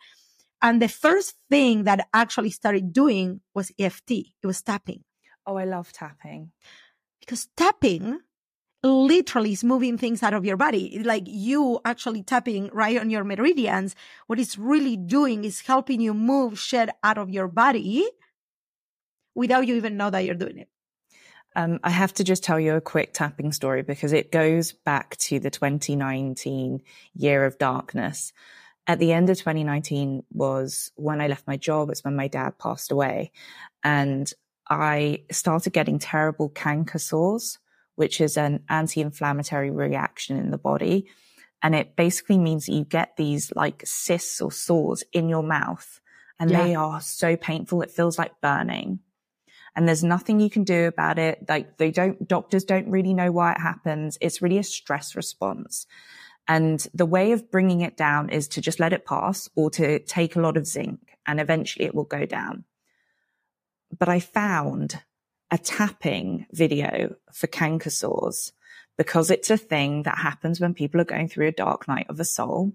And 0.62 0.82
the 0.82 0.90
first 0.90 1.36
thing 1.50 1.84
that 1.84 2.08
I 2.14 2.22
actually 2.22 2.52
started 2.52 2.92
doing 2.92 3.42
was 3.54 3.72
EFT. 3.80 4.12
It 4.12 4.48
was 4.48 4.62
tapping. 4.62 5.04
Oh, 5.46 5.58
I 5.58 5.66
love 5.66 5.92
tapping 5.92 6.52
because 7.26 7.48
tapping 7.58 8.20
literally 8.84 9.54
is 9.54 9.64
moving 9.64 9.98
things 9.98 10.22
out 10.22 10.34
of 10.34 10.46
your 10.46 10.58
body. 10.58 11.02
Like 11.04 11.24
you 11.26 11.80
actually 11.86 12.24
tapping 12.24 12.70
right 12.72 13.00
on 13.00 13.10
your 13.10 13.24
meridians. 13.24 13.96
What 14.28 14.40
it's 14.40 14.58
really 14.58 14.96
doing 14.96 15.44
is 15.44 15.62
helping 15.62 16.02
you 16.02 16.14
move 16.14 16.60
shit 16.60 16.90
out 17.04 17.18
of 17.18 17.30
your 17.30 17.48
body 17.48 18.08
without 19.34 19.68
you 19.68 19.76
even 19.76 19.98
know 19.98 20.10
that 20.10 20.24
you're 20.24 20.36
doing 20.36 20.60
it. 20.60 20.70
Um, 21.56 21.80
I 21.84 21.90
have 21.90 22.14
to 22.16 22.24
just 22.24 22.44
tell 22.44 22.60
you 22.60 22.76
a 22.76 22.82
quick 22.82 23.14
tapping 23.14 23.54
story 23.54 23.82
because 23.82 24.12
it 24.12 24.32
goes 24.32 24.74
back 24.74 25.16
to 25.18 25.40
the 25.40 25.50
2019 25.50 26.82
year 27.14 27.46
of 27.46 27.58
darkness. 27.58 28.34
At 28.88 29.00
the 29.00 29.14
end 29.14 29.30
of 29.30 29.38
2019 29.38 30.24
was 30.32 30.92
when 30.96 31.22
I 31.22 31.28
left 31.28 31.48
my 31.48 31.58
job. 31.58 31.90
It's 31.90 32.04
when 32.04 32.16
my 32.16 32.28
dad 32.28 32.60
passed 32.60 32.92
away. 32.92 33.32
And 33.84 34.32
I 34.70 35.24
started 35.32 35.74
getting 35.74 36.00
terrible 36.00 36.50
canker 36.50 37.00
sores, 37.00 37.60
which 37.96 38.20
is 38.20 38.38
an 38.38 38.64
anti-inflammatory 38.70 39.72
reaction 39.72 40.38
in 40.38 40.52
the 40.52 40.58
body. 40.58 41.08
And 41.62 41.76
it 41.76 41.96
basically 41.96 42.38
means 42.38 42.66
that 42.66 42.74
you 42.74 42.84
get 42.84 43.16
these 43.18 43.52
like 43.56 43.84
cysts 43.86 44.42
or 44.42 44.52
sores 44.52 45.04
in 45.14 45.30
your 45.30 45.44
mouth 45.44 46.00
and 46.40 46.52
yeah. 46.52 46.64
they 46.64 46.76
are 46.76 47.02
so 47.02 47.36
painful. 47.36 47.82
It 47.82 47.92
feels 47.92 48.18
like 48.18 48.42
burning 48.42 49.00
and 49.76 49.88
there's 49.88 50.04
nothing 50.04 50.40
you 50.40 50.50
can 50.50 50.64
do 50.64 50.86
about 50.86 51.18
it. 51.20 51.46
Like 51.48 51.78
they 51.78 51.92
don't, 51.92 52.28
doctors 52.28 52.64
don't 52.64 52.90
really 52.90 53.14
know 53.14 53.32
why 53.32 53.54
it 53.54 53.60
happens. 53.60 54.18
It's 54.22 54.42
really 54.42 54.58
a 54.58 54.64
stress 54.64 55.16
response. 55.16 55.88
And 56.48 56.86
the 56.94 57.06
way 57.06 57.32
of 57.32 57.50
bringing 57.50 57.82
it 57.82 57.98
down 57.98 58.30
is 58.30 58.48
to 58.50 58.62
just 58.62 58.80
let 58.80 58.94
it 58.94 59.06
pass 59.06 59.50
or 59.56 59.70
to 59.72 60.00
take 60.00 60.36
a 60.36 60.42
lot 60.42 60.58
of 60.58 60.68
zinc 60.68 61.00
and 61.26 61.40
eventually 61.40 61.86
it 61.86 61.96
will 61.96 62.04
go 62.04 62.26
down 62.26 62.64
but 63.98 64.10
I 64.10 64.20
found 64.20 65.02
a 65.52 65.58
tapping 65.58 66.48
video 66.52 67.16
for 67.32 67.48
canker 67.48 67.90
sores 67.90 68.52
because 68.98 69.30
it's 69.30 69.50
a 69.50 69.58
thing 69.58 70.04
that 70.04 70.18
happens 70.18 70.60
when 70.60 70.74
people 70.74 71.02
are 71.02 71.06
going 71.06 71.28
through 71.28 71.48
a 71.48 71.52
dark 71.52 71.88
night 71.88 72.08
of 72.10 72.18
the 72.18 72.26
soul. 72.26 72.74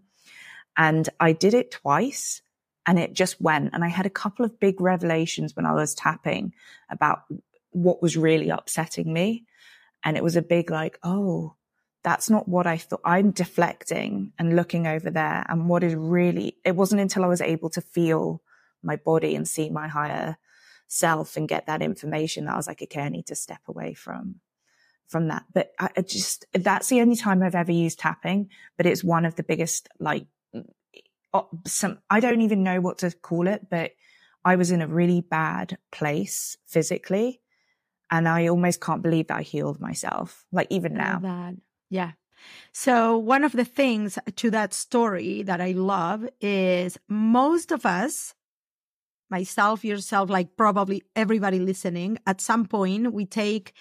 And 0.76 1.08
I 1.18 1.32
did 1.32 1.54
it 1.54 1.70
twice 1.70 2.42
and 2.86 2.98
it 2.98 3.12
just 3.12 3.40
went. 3.40 3.70
And 3.72 3.84
I 3.84 3.88
had 3.88 4.06
a 4.06 4.10
couple 4.10 4.44
of 4.44 4.60
big 4.60 4.80
revelations 4.80 5.56
when 5.56 5.66
I 5.66 5.72
was 5.72 5.94
tapping 5.94 6.54
about 6.90 7.22
what 7.70 8.02
was 8.02 8.16
really 8.16 8.50
upsetting 8.50 9.12
me. 9.12 9.44
And 10.04 10.16
it 10.16 10.22
was 10.22 10.36
a 10.36 10.42
big 10.42 10.70
like, 10.70 10.98
oh, 11.02 11.54
that's 12.02 12.30
not 12.30 12.48
what 12.48 12.66
I 12.66 12.78
thought. 12.78 13.02
I'm 13.04 13.30
deflecting 13.30 14.32
and 14.38 14.56
looking 14.56 14.86
over 14.86 15.10
there. 15.10 15.44
And 15.48 15.68
what 15.68 15.84
is 15.84 15.94
really, 15.94 16.56
it 16.64 16.76
wasn't 16.76 17.02
until 17.02 17.24
I 17.24 17.28
was 17.28 17.42
able 17.42 17.70
to 17.70 17.80
feel 17.80 18.42
my 18.82 18.96
body 18.96 19.34
and 19.34 19.46
see 19.46 19.68
my 19.68 19.88
higher 19.88 20.38
self 20.92 21.36
and 21.36 21.48
get 21.48 21.66
that 21.66 21.82
information 21.82 22.44
that 22.44 22.54
I 22.54 22.56
was 22.56 22.66
like, 22.66 22.82
okay, 22.82 23.02
I 23.02 23.08
need 23.08 23.26
to 23.28 23.36
step 23.36 23.60
away 23.68 23.94
from 23.94 24.40
from 25.06 25.28
that. 25.28 25.44
But 25.54 25.70
I, 25.78 25.88
I 25.96 26.02
just 26.02 26.44
that's 26.52 26.88
the 26.88 27.00
only 27.00 27.16
time 27.16 27.42
I've 27.42 27.54
ever 27.54 27.72
used 27.72 28.00
tapping, 28.00 28.50
but 28.76 28.86
it's 28.86 29.04
one 29.04 29.24
of 29.24 29.36
the 29.36 29.44
biggest 29.44 29.88
like 29.98 30.26
uh, 31.32 31.42
some 31.66 31.98
I 32.10 32.20
don't 32.20 32.42
even 32.42 32.64
know 32.64 32.80
what 32.80 32.98
to 32.98 33.12
call 33.12 33.46
it, 33.46 33.70
but 33.70 33.92
I 34.44 34.56
was 34.56 34.70
in 34.72 34.82
a 34.82 34.88
really 34.88 35.20
bad 35.20 35.78
place 35.92 36.56
physically 36.66 37.40
and 38.10 38.28
I 38.28 38.48
almost 38.48 38.80
can't 38.80 39.02
believe 39.02 39.28
that 39.28 39.38
I 39.38 39.42
healed 39.42 39.80
myself 39.80 40.44
like 40.50 40.66
even 40.70 40.94
now. 40.94 41.20
That. 41.20 41.54
Yeah. 41.88 42.12
So 42.72 43.16
one 43.16 43.44
of 43.44 43.52
the 43.52 43.64
things 43.64 44.18
to 44.36 44.50
that 44.50 44.74
story 44.74 45.42
that 45.42 45.60
I 45.60 45.72
love 45.72 46.26
is 46.40 46.98
most 47.08 47.70
of 47.70 47.86
us 47.86 48.34
myself, 49.30 49.84
yourself, 49.84 50.30
like 50.30 50.56
probably 50.56 51.02
everybody 51.14 51.58
listening, 51.58 52.18
at 52.26 52.40
some 52.40 52.66
point 52.66 53.12
we 53.12 53.26
take 53.26 53.72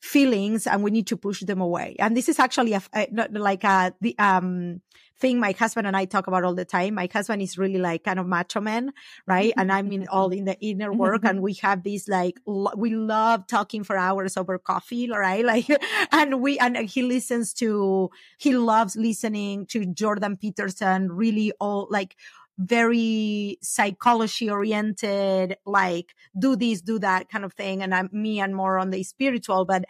feelings 0.00 0.66
and 0.66 0.82
we 0.82 0.90
need 0.90 1.06
to 1.06 1.16
push 1.16 1.40
them 1.40 1.60
away. 1.60 1.94
And 1.98 2.16
this 2.16 2.28
is 2.28 2.38
actually 2.38 2.72
a, 2.72 2.82
a 2.94 3.08
not 3.12 3.32
like 3.32 3.62
a, 3.64 3.94
the, 4.00 4.18
um, 4.18 4.80
thing 5.22 5.38
my 5.38 5.52
husband 5.52 5.86
and 5.86 5.96
I 5.96 6.04
talk 6.04 6.26
about 6.26 6.42
all 6.42 6.54
the 6.54 6.64
time. 6.64 6.94
My 6.94 7.08
husband 7.10 7.40
is 7.40 7.56
really 7.56 7.78
like 7.78 8.02
kind 8.02 8.18
of 8.18 8.26
macho 8.26 8.60
man, 8.60 8.92
right? 9.26 9.54
and 9.56 9.70
I'm 9.70 9.90
in 9.92 10.08
all 10.08 10.30
in 10.30 10.44
the 10.44 10.58
inner 10.60 10.92
work 10.92 11.24
and 11.24 11.40
we 11.40 11.54
have 11.62 11.84
this 11.84 12.08
like, 12.08 12.40
lo- 12.44 12.74
we 12.76 12.90
love 12.90 13.46
talking 13.46 13.84
for 13.84 13.96
hours 13.96 14.36
over 14.36 14.58
coffee, 14.58 15.08
right? 15.08 15.44
Like, 15.52 15.68
and 16.12 16.40
we, 16.40 16.58
and 16.58 16.76
he 16.76 17.02
listens 17.02 17.52
to, 17.54 18.10
he 18.38 18.56
loves 18.56 18.96
listening 18.96 19.66
to 19.66 19.84
Jordan 19.84 20.36
Peterson, 20.36 21.12
really 21.12 21.52
all 21.60 21.86
like, 21.90 22.16
very 22.58 23.58
psychology 23.62 24.50
oriented, 24.50 25.56
like 25.64 26.14
do 26.38 26.56
this, 26.56 26.80
do 26.80 26.98
that 26.98 27.28
kind 27.28 27.44
of 27.44 27.52
thing. 27.52 27.82
And 27.82 27.94
I'm 27.94 28.08
me 28.12 28.40
and 28.40 28.54
more 28.54 28.78
on 28.78 28.90
the 28.90 29.02
spiritual, 29.02 29.64
but 29.64 29.84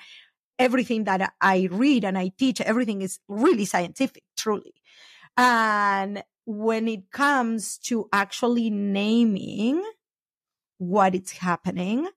everything 0.58 1.04
that 1.04 1.32
I 1.40 1.68
read 1.70 2.04
and 2.04 2.16
I 2.16 2.32
teach, 2.38 2.60
everything 2.60 3.02
is 3.02 3.18
really 3.28 3.64
scientific, 3.64 4.22
truly. 4.36 4.74
And 5.36 6.22
when 6.44 6.88
it 6.88 7.10
comes 7.10 7.78
to 7.78 8.08
actually 8.12 8.70
naming 8.70 9.82
what 10.78 11.14
is 11.14 11.32
happening 11.32 12.08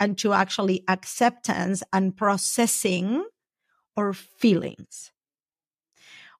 and 0.00 0.18
to 0.18 0.32
actually 0.32 0.82
acceptance 0.88 1.82
and 1.92 2.16
processing 2.16 3.24
or 3.96 4.12
feelings 4.12 5.12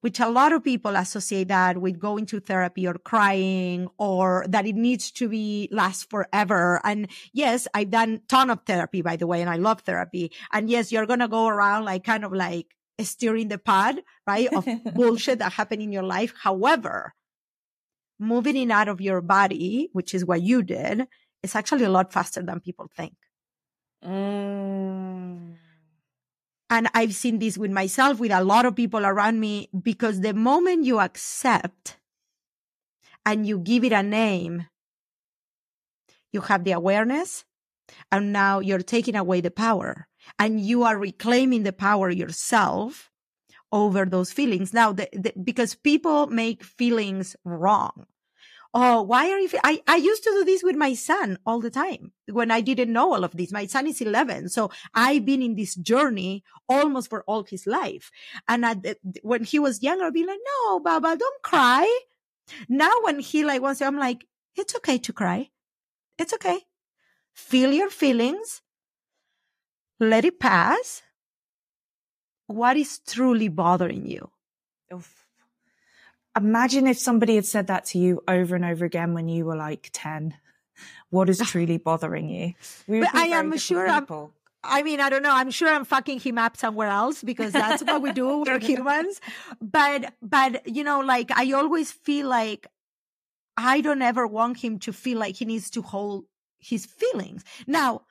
which 0.05 0.21
a 0.21 0.29
lot 0.29 0.53
of 0.53 0.63
people 0.63 0.97
associate 0.97 1.49
that 1.49 1.79
with 1.79 1.99
going 1.99 2.27
to 2.27 2.39
therapy 2.39 2.87
or 2.87 2.93
crying 2.93 3.89
or 3.97 4.45
that 4.51 4.67
it 4.67 4.75
needs 4.75 5.11
to 5.11 5.31
be 5.31 5.67
last 5.73 6.11
forever. 6.11 6.79
And 6.85 7.09
yes, 7.33 7.67
I've 7.73 7.89
done 7.89 8.21
ton 8.29 8.51
of 8.51 8.61
therapy, 8.67 9.01
by 9.01 9.17
the 9.17 9.27
way, 9.27 9.41
and 9.41 9.49
I 9.49 9.57
love 9.57 9.81
therapy. 9.81 10.31
And 10.53 10.69
yes, 10.69 10.93
you're 10.93 11.07
going 11.07 11.21
to 11.21 11.29
go 11.29 11.47
around 11.47 11.87
like 11.87 12.05
kind 12.05 12.23
of 12.23 12.35
like 12.35 12.67
steering 13.01 13.49
the 13.49 13.57
pod, 13.57 14.03
right? 14.27 14.53
Of 14.53 14.69
bullshit 14.95 15.39
that 15.39 15.55
happened 15.55 15.81
in 15.81 15.91
your 15.91 16.03
life. 16.03 16.35
However, 16.39 17.15
moving 18.19 18.59
it 18.59 18.71
out 18.71 18.89
of 18.89 19.01
your 19.01 19.23
body, 19.23 19.89
which 19.95 20.13
is 20.13 20.23
what 20.23 20.43
you 20.43 20.63
did, 20.63 21.07
is 21.43 21.55
actually 21.55 21.85
a 21.85 21.89
lot 21.89 22.13
faster 22.13 22.43
than 22.43 22.61
people 22.61 22.91
think. 22.95 23.15
Mm. 24.05 25.57
And 26.75 26.89
I've 26.93 27.15
seen 27.15 27.39
this 27.39 27.57
with 27.57 27.71
myself, 27.71 28.19
with 28.19 28.33
a 28.33 28.43
lot 28.43 28.67
of 28.67 28.75
people 28.75 29.07
around 29.07 29.39
me, 29.39 29.69
because 29.81 30.23
the 30.23 30.35
moment 30.35 30.85
you 30.85 30.99
accept 30.99 31.99
and 33.25 33.47
you 33.47 33.61
give 33.61 33.85
it 33.85 33.93
a 33.93 34.03
name, 34.03 34.67
you 36.33 36.41
have 36.41 36.65
the 36.65 36.73
awareness 36.73 37.45
and 38.11 38.33
now 38.33 38.59
you're 38.59 38.83
taking 38.83 39.15
away 39.15 39.41
the 39.41 39.53
power 39.53 40.09
and 40.37 40.61
you 40.61 40.83
are 40.83 40.99
reclaiming 40.99 41.63
the 41.63 41.73
power 41.73 42.11
yourself 42.11 43.09
over 43.71 44.05
those 44.05 44.33
feelings. 44.33 44.75
Now, 44.75 44.93
the, 44.93 45.09
the, 45.13 45.33
because 45.41 45.77
people 45.77 46.27
make 46.27 46.65
feelings 46.65 47.37
wrong 47.45 48.07
oh, 48.75 49.03
why 49.03 49.31
are 49.31 49.39
you? 49.39 49.49
I, 49.63 49.81
I 49.87 49.97
used 49.97 50.25
to 50.25 50.31
do 50.31 50.45
this 50.45 50.63
with 50.63 50.75
my 50.75 50.95
son 50.95 51.39
all 51.47 51.61
the 51.61 51.71
time 51.71 52.13
when 52.31 52.51
I 52.51 52.61
didn't 52.61 52.93
know 52.93 53.15
all 53.15 53.25
of 53.25 53.37
this. 53.37 53.53
My 53.53 53.67
son 53.67 53.87
is 53.87 54.01
11. 54.01 54.49
So 54.49 54.71
I've 54.95 55.25
been 55.25 55.43
in 55.43 55.55
this 55.55 55.77
journey 55.77 56.43
almost 56.69 57.09
for 57.09 57.23
all 57.25 57.45
his 57.45 57.67
life. 57.67 58.11
And 58.49 58.65
the, 58.65 58.97
when 59.23 59.45
he 59.45 59.61
was 59.61 59.83
younger, 59.83 60.07
I'd 60.07 60.13
be 60.13 60.27
like, 60.27 60.41
no, 60.45 60.81
Baba, 60.81 61.17
don't 61.17 61.43
cry. 61.43 61.89
Now 62.69 62.93
when 63.03 63.21
he 63.21 63.45
like 63.45 63.63
wants 63.63 63.79
to, 63.79 63.87
I'm 63.87 63.99
like, 63.99 64.27
it's 64.57 64.75
okay 64.77 64.99
to 64.99 65.13
cry. 65.13 65.51
It's 66.19 66.35
okay. 66.35 66.61
Feel 67.33 67.73
your 67.73 67.91
feelings. 67.91 68.61
Let 70.01 70.25
it 70.25 70.41
pass. 70.41 71.03
What 72.49 72.77
is 72.77 72.99
truly 72.99 73.49
bothering 73.49 74.07
you? 74.07 74.31
Oof 74.93 75.24
imagine 76.37 76.87
if 76.87 76.99
somebody 76.99 77.37
had 77.37 77.47
said 77.47 77.67
that 77.69 77.85
to 77.87 77.99
you 77.99 78.23
over 78.29 78.57
and 78.57 78.65
over 78.65 78.85
again 78.85 79.15
when 79.15 79.29
you 79.29 79.45
were 79.45 79.57
like 79.57 79.91
10 79.93 80.35
what 81.11 81.29
is 81.31 81.39
truly 81.47 81.79
bothering 81.79 82.29
you? 82.29 82.55
But 82.89 83.15
i 83.15 83.27
am 83.27 83.57
sure 83.57 83.87
people. 83.87 84.33
I'm, 84.65 84.81
i 84.81 84.83
mean 84.83 85.01
i 85.01 85.09
don't 85.09 85.23
know. 85.23 85.35
I'm 85.35 85.51
sure 85.51 85.69
i'm 85.69 85.85
fucking 85.85 86.21
him 86.21 86.39
up 86.39 86.57
somewhere 86.57 86.89
else 86.89 87.23
because 87.23 87.53
that's 87.53 87.83
what 87.83 88.03
we 88.03 88.13
do 88.13 88.43
we're 88.43 88.59
humans. 88.73 89.21
But 89.61 90.15
but 90.21 90.67
you 90.67 90.85
know 90.85 91.01
like 91.01 91.31
i 91.31 91.53
always 91.53 91.93
feel 91.93 92.29
like 92.29 92.67
i 93.57 93.81
don't 93.81 94.03
ever 94.03 94.27
want 94.27 94.59
him 94.59 94.79
to 94.81 94.93
feel 94.93 95.19
like 95.19 95.37
he 95.37 95.45
needs 95.45 95.71
to 95.71 95.83
hold 95.83 96.25
his 96.59 96.87
feelings. 96.87 97.45
Now 97.67 98.03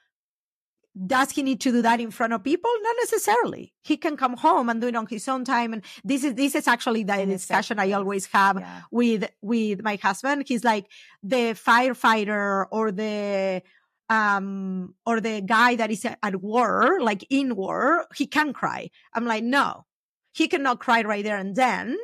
does 1.07 1.31
he 1.31 1.41
need 1.41 1.59
to 1.61 1.71
do 1.71 1.81
that 1.81 1.99
in 1.99 2.11
front 2.11 2.33
of 2.33 2.43
people? 2.43 2.69
Not 2.81 2.95
necessarily. 3.01 3.73
He 3.81 3.97
can 3.97 4.15
come 4.15 4.37
home 4.37 4.69
and 4.69 4.79
do 4.79 4.87
it 4.87 4.95
on 4.95 5.07
his 5.07 5.27
own 5.27 5.43
time. 5.43 5.73
And 5.73 5.83
this 6.03 6.23
is, 6.23 6.35
this 6.35 6.53
is 6.53 6.67
actually 6.67 7.03
the 7.03 7.25
discussion 7.25 7.79
I 7.79 7.91
always 7.93 8.27
have 8.27 8.59
yeah. 8.59 8.81
with, 8.91 9.29
with 9.41 9.83
my 9.83 9.95
husband. 9.95 10.45
He's 10.47 10.63
like 10.63 10.85
the 11.23 11.55
firefighter 11.55 12.67
or 12.69 12.91
the, 12.91 13.63
um, 14.09 14.93
or 15.05 15.19
the 15.19 15.41
guy 15.41 15.75
that 15.75 15.89
is 15.89 16.05
at 16.05 16.35
war, 16.41 16.99
like 17.01 17.25
in 17.29 17.55
war, 17.55 18.05
he 18.15 18.27
can 18.27 18.53
cry. 18.53 18.91
I'm 19.13 19.25
like, 19.25 19.43
no, 19.43 19.85
he 20.31 20.47
cannot 20.47 20.79
cry 20.79 21.01
right 21.01 21.23
there 21.23 21.37
and 21.37 21.55
then. 21.55 21.97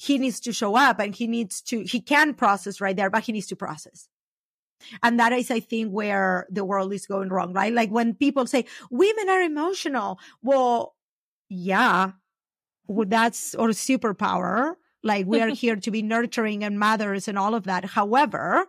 He 0.00 0.18
needs 0.18 0.38
to 0.40 0.52
show 0.52 0.76
up 0.76 1.00
and 1.00 1.12
he 1.12 1.26
needs 1.26 1.60
to, 1.62 1.80
he 1.82 2.00
can 2.00 2.34
process 2.34 2.80
right 2.80 2.94
there, 2.94 3.10
but 3.10 3.24
he 3.24 3.32
needs 3.32 3.48
to 3.48 3.56
process. 3.56 4.08
And 5.02 5.18
that 5.18 5.32
is, 5.32 5.50
I 5.50 5.60
think, 5.60 5.90
where 5.90 6.46
the 6.50 6.64
world 6.64 6.92
is 6.92 7.06
going 7.06 7.28
wrong, 7.28 7.52
right? 7.52 7.72
Like 7.72 7.90
when 7.90 8.14
people 8.14 8.46
say 8.46 8.64
women 8.90 9.28
are 9.28 9.42
emotional. 9.42 10.18
Well, 10.42 10.94
yeah, 11.48 12.12
well, 12.86 13.06
that's 13.08 13.54
our 13.54 13.68
superpower. 13.68 14.74
Like 15.02 15.26
we 15.26 15.40
are 15.40 15.48
here 15.62 15.76
to 15.76 15.90
be 15.90 16.02
nurturing 16.02 16.64
and 16.64 16.78
mothers 16.78 17.28
and 17.28 17.38
all 17.38 17.54
of 17.54 17.64
that. 17.64 17.84
However, 17.84 18.66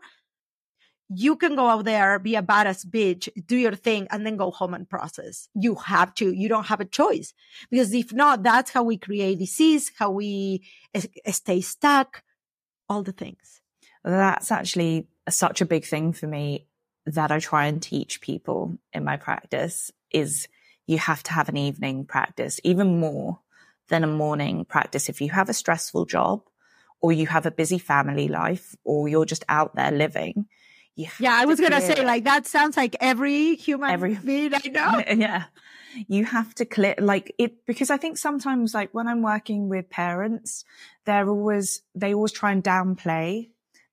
you 1.10 1.36
can 1.36 1.56
go 1.56 1.68
out 1.68 1.86
there, 1.86 2.20
be 2.20 2.36
a 2.36 2.44
badass 2.44 2.86
bitch, 2.86 3.28
do 3.48 3.58
your 3.58 3.76
thing, 3.76 4.08
and 4.12 4.26
then 4.26 4.38
go 4.38 4.52
home 4.52 4.76
and 4.76 4.88
process. 4.88 5.50
You 5.56 5.74
have 5.76 6.14
to. 6.16 6.32
You 6.32 6.48
don't 6.48 6.68
have 6.68 6.80
a 6.80 6.86
choice. 6.86 7.34
Because 7.72 7.94
if 7.94 8.14
not, 8.14 8.44
that's 8.44 8.70
how 8.72 8.84
we 8.84 8.98
create 8.98 9.40
disease, 9.40 9.92
how 9.98 10.12
we 10.12 10.64
eh, 10.94 11.02
stay 11.32 11.62
stuck, 11.62 12.22
all 12.88 13.02
the 13.02 13.12
things. 13.12 13.62
That's 14.04 14.52
actually 14.52 15.08
such 15.38 15.62
a 15.62 15.66
big 15.66 15.86
thing 15.86 16.14
for 16.14 16.28
me 16.28 16.68
that 17.06 17.32
I 17.32 17.40
try 17.40 17.66
and 17.66 17.82
teach 17.82 18.22
people 18.22 18.78
in 18.94 19.04
my 19.04 19.18
practice 19.18 19.92
is 20.12 20.48
you 20.86 20.98
have 20.98 21.24
to 21.24 21.34
have 21.34 21.50
an 21.50 21.58
evening 21.58 22.06
practice, 22.06 22.60
even 22.64 23.00
more 23.00 23.40
than 23.90 24.04
a 24.04 24.08
morning 24.08 24.66
practice. 24.66 25.10
If 25.10 25.22
you 25.22 25.30
have 25.30 25.50
a 25.50 25.54
stressful 25.54 26.06
job 26.06 26.42
or 27.02 27.12
you 27.12 27.28
have 27.28 27.46
a 27.46 27.52
busy 27.52 27.78
family 27.78 28.28
life 28.28 28.76
or 28.84 29.08
you're 29.08 29.26
just 29.26 29.46
out 29.50 29.76
there 29.76 29.92
living. 29.92 30.48
yeah, 30.96 31.10
I 31.22 31.46
was 31.46 31.60
going 31.60 31.72
to 31.72 31.82
say 31.82 31.94
it. 31.94 32.06
like 32.06 32.26
that 32.26 32.46
sounds 32.46 32.76
like 32.76 32.96
every 33.00 33.56
human 33.56 33.90
every, 33.90 34.16
being 34.16 34.54
I 34.54 34.68
know. 34.68 35.04
Yeah. 35.16 35.46
You 36.08 36.26
have 36.26 36.54
to 36.56 36.66
clear 36.66 36.96
like 37.00 37.34
it 37.40 37.66
because 37.66 37.90
I 37.90 37.98
think 37.98 38.18
sometimes 38.18 38.74
like 38.74 38.94
when 38.94 39.08
I'm 39.08 39.24
working 39.24 39.70
with 39.70 39.90
parents, 39.90 40.64
they're 41.06 41.28
always, 41.28 41.82
they 41.96 42.14
always 42.14 42.32
try 42.32 42.52
and 42.52 42.64
downplay 42.64 43.50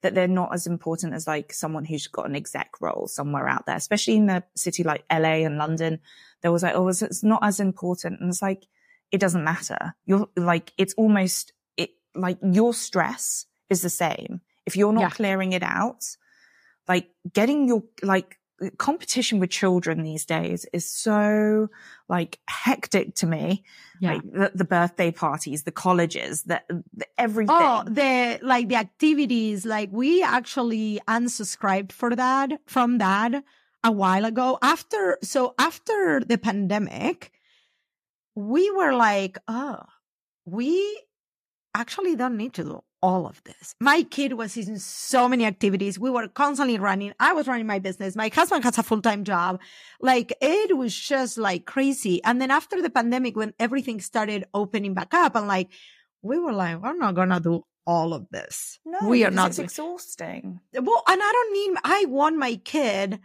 that 0.07 0.15
they're 0.15 0.29
not 0.29 0.55
as 0.55 0.69
important 0.69 1.15
as 1.15 1.27
like 1.27 1.53
someone 1.53 1.85
who's 1.85 2.07
got 2.07 2.27
an 2.27 2.37
exec 2.37 2.81
role 2.81 3.09
somewhere 3.09 3.49
out 3.49 3.67
there, 3.67 3.75
especially 3.75 4.15
in 4.15 4.31
a 4.31 4.45
city 4.55 4.85
like 4.85 5.05
LA 5.13 5.45
and 5.45 5.59
London. 5.59 5.99
There 6.43 6.53
was 6.53 6.63
like, 6.63 6.77
oh, 6.77 6.87
it's 6.87 7.25
not 7.25 7.41
as 7.43 7.59
important. 7.59 8.21
And 8.21 8.29
it's 8.29 8.41
like, 8.41 8.67
it 9.11 9.19
doesn't 9.19 9.43
matter. 9.43 9.97
You're 10.05 10.29
like, 10.37 10.73
it's 10.79 10.95
almost 10.95 11.53
it 11.77 11.91
like 12.15 12.39
your 12.41 12.73
stress 12.73 13.47
is 13.69 13.83
the 13.83 13.91
same. 13.91 14.43
If 14.65 14.77
you're 14.77 14.93
not 14.93 15.01
yeah. 15.01 15.11
clearing 15.11 15.53
it 15.53 15.65
out, 15.65 16.05
like 16.87 17.09
getting 17.33 17.67
your, 17.67 17.83
like, 18.03 18.39
competition 18.79 19.39
with 19.39 19.51
children 19.51 20.03
these 20.03 20.25
days 20.25 20.67
is 20.73 20.89
so 20.89 21.69
like 22.09 22.39
hectic 22.49 23.15
to 23.17 23.27
me. 23.27 23.65
Yeah. 24.01 24.15
Like 24.15 24.23
the, 24.23 24.53
the 24.55 24.65
birthday 24.65 25.11
parties, 25.11 25.65
the 25.65 25.73
colleges, 25.73 26.45
the, 26.45 26.63
the, 26.69 27.07
everything. 27.19 27.55
Oh, 27.59 27.83
the 27.87 28.39
like 28.43 28.69
the 28.69 28.77
activities. 28.77 29.67
Like 29.67 29.91
we 29.93 30.23
actually 30.23 31.01
unsubscribed 31.07 31.93
for 31.93 32.15
that 32.17 32.53
from 32.67 32.99
that 32.99 33.45
a 33.85 33.93
while 33.93 34.25
ago. 34.25 34.59
After 34.63 35.19
so 35.23 35.55
after 35.59 36.21
the 36.21 36.39
pandemic, 36.39 37.33
we 38.35 38.71
were 38.71 38.95
like, 38.95 39.39
oh, 39.49 39.81
we 40.45 41.03
actually 41.75 42.17
don't 42.17 42.37
need 42.37 42.55
to 42.55 42.65
do 42.65 42.83
all 43.03 43.27
of 43.27 43.43
this. 43.45 43.75
My 43.81 44.03
kid 44.03 44.35
was 44.35 44.57
in 44.57 44.79
so 44.79 45.29
many 45.29 45.45
activities. 45.45 45.99
We 45.99 46.11
were 46.11 46.29
constantly 46.29 46.79
running. 46.79 47.13
I 47.21 47.33
was 47.33 47.47
running 47.47 47.67
my 47.67 47.79
business. 47.79 48.17
My 48.17 48.31
husband 48.35 48.65
has 48.65 48.79
a 48.79 48.83
full 48.83 49.03
time 49.03 49.25
job. 49.25 49.61
Like 50.01 50.33
it 50.41 50.77
was 50.77 50.95
just 50.95 51.39
like 51.39 51.67
crazy. 51.67 52.23
And 52.25 52.41
then 52.41 52.51
after 52.51 52.81
the 52.81 52.91
pandemic, 52.91 53.37
when 53.37 53.55
everything 53.59 54.01
started 54.01 54.45
opening 54.55 54.95
back 54.95 55.15
up, 55.15 55.37
and 55.37 55.47
like, 55.47 55.69
we 56.23 56.39
were 56.39 56.53
like, 56.53 56.83
we're 56.83 56.97
not 56.97 57.15
going 57.15 57.29
to 57.31 57.41
do 57.41 57.65
all 57.87 58.13
of 58.13 58.29
this. 58.31 58.79
No, 58.85 59.09
we 59.09 59.25
are 59.25 59.31
not. 59.31 59.51
It's 59.51 59.59
exhausting. 59.59 60.61
Well, 60.75 61.03
and 61.09 61.21
I 61.23 61.33
don't 61.33 61.53
need, 61.53 61.81
I 61.85 62.05
want 62.09 62.37
my 62.37 62.57
kid 62.57 63.21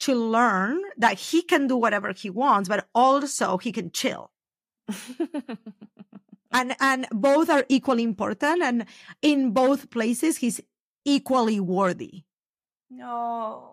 to 0.00 0.14
learn 0.14 0.80
that 0.96 1.18
he 1.18 1.42
can 1.42 1.66
do 1.66 1.76
whatever 1.76 2.12
he 2.12 2.30
wants, 2.30 2.68
but 2.68 2.88
also 2.94 3.58
he 3.58 3.70
can 3.70 3.90
chill. 3.92 4.30
and 6.52 6.74
and 6.80 7.06
both 7.10 7.50
are 7.50 7.64
equally 7.68 8.02
important 8.02 8.62
and 8.62 8.86
in 9.20 9.50
both 9.52 9.90
places 9.90 10.38
he's 10.38 10.60
equally 11.04 11.60
worthy. 11.60 12.22
No. 12.90 13.70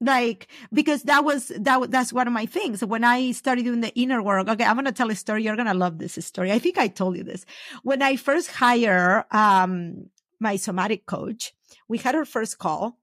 Like 0.00 0.48
because 0.72 1.04
that 1.04 1.24
was 1.24 1.48
that 1.48 1.90
that's 1.90 2.12
one 2.12 2.26
of 2.26 2.32
my 2.32 2.46
things. 2.46 2.84
When 2.84 3.04
i 3.04 3.32
started 3.32 3.64
doing 3.64 3.80
the 3.80 3.94
inner 3.94 4.20
work 4.22 4.48
okay 4.48 4.64
i'm 4.64 4.74
gonna 4.76 4.92
tell 4.92 5.10
a 5.10 5.14
story 5.14 5.44
you're 5.44 5.56
gonna 5.56 5.74
love 5.74 5.98
this 5.98 6.14
story. 6.24 6.50
I 6.52 6.58
think 6.58 6.76
i 6.78 6.88
told 6.88 7.16
you 7.16 7.22
this. 7.24 7.44
When 7.82 8.02
i 8.02 8.16
first 8.16 8.50
hire 8.50 9.24
um 9.30 10.06
my 10.40 10.56
somatic 10.56 11.06
coach 11.06 11.54
we 11.88 11.98
had 11.98 12.14
our 12.16 12.24
first 12.24 12.58
call 12.58 12.98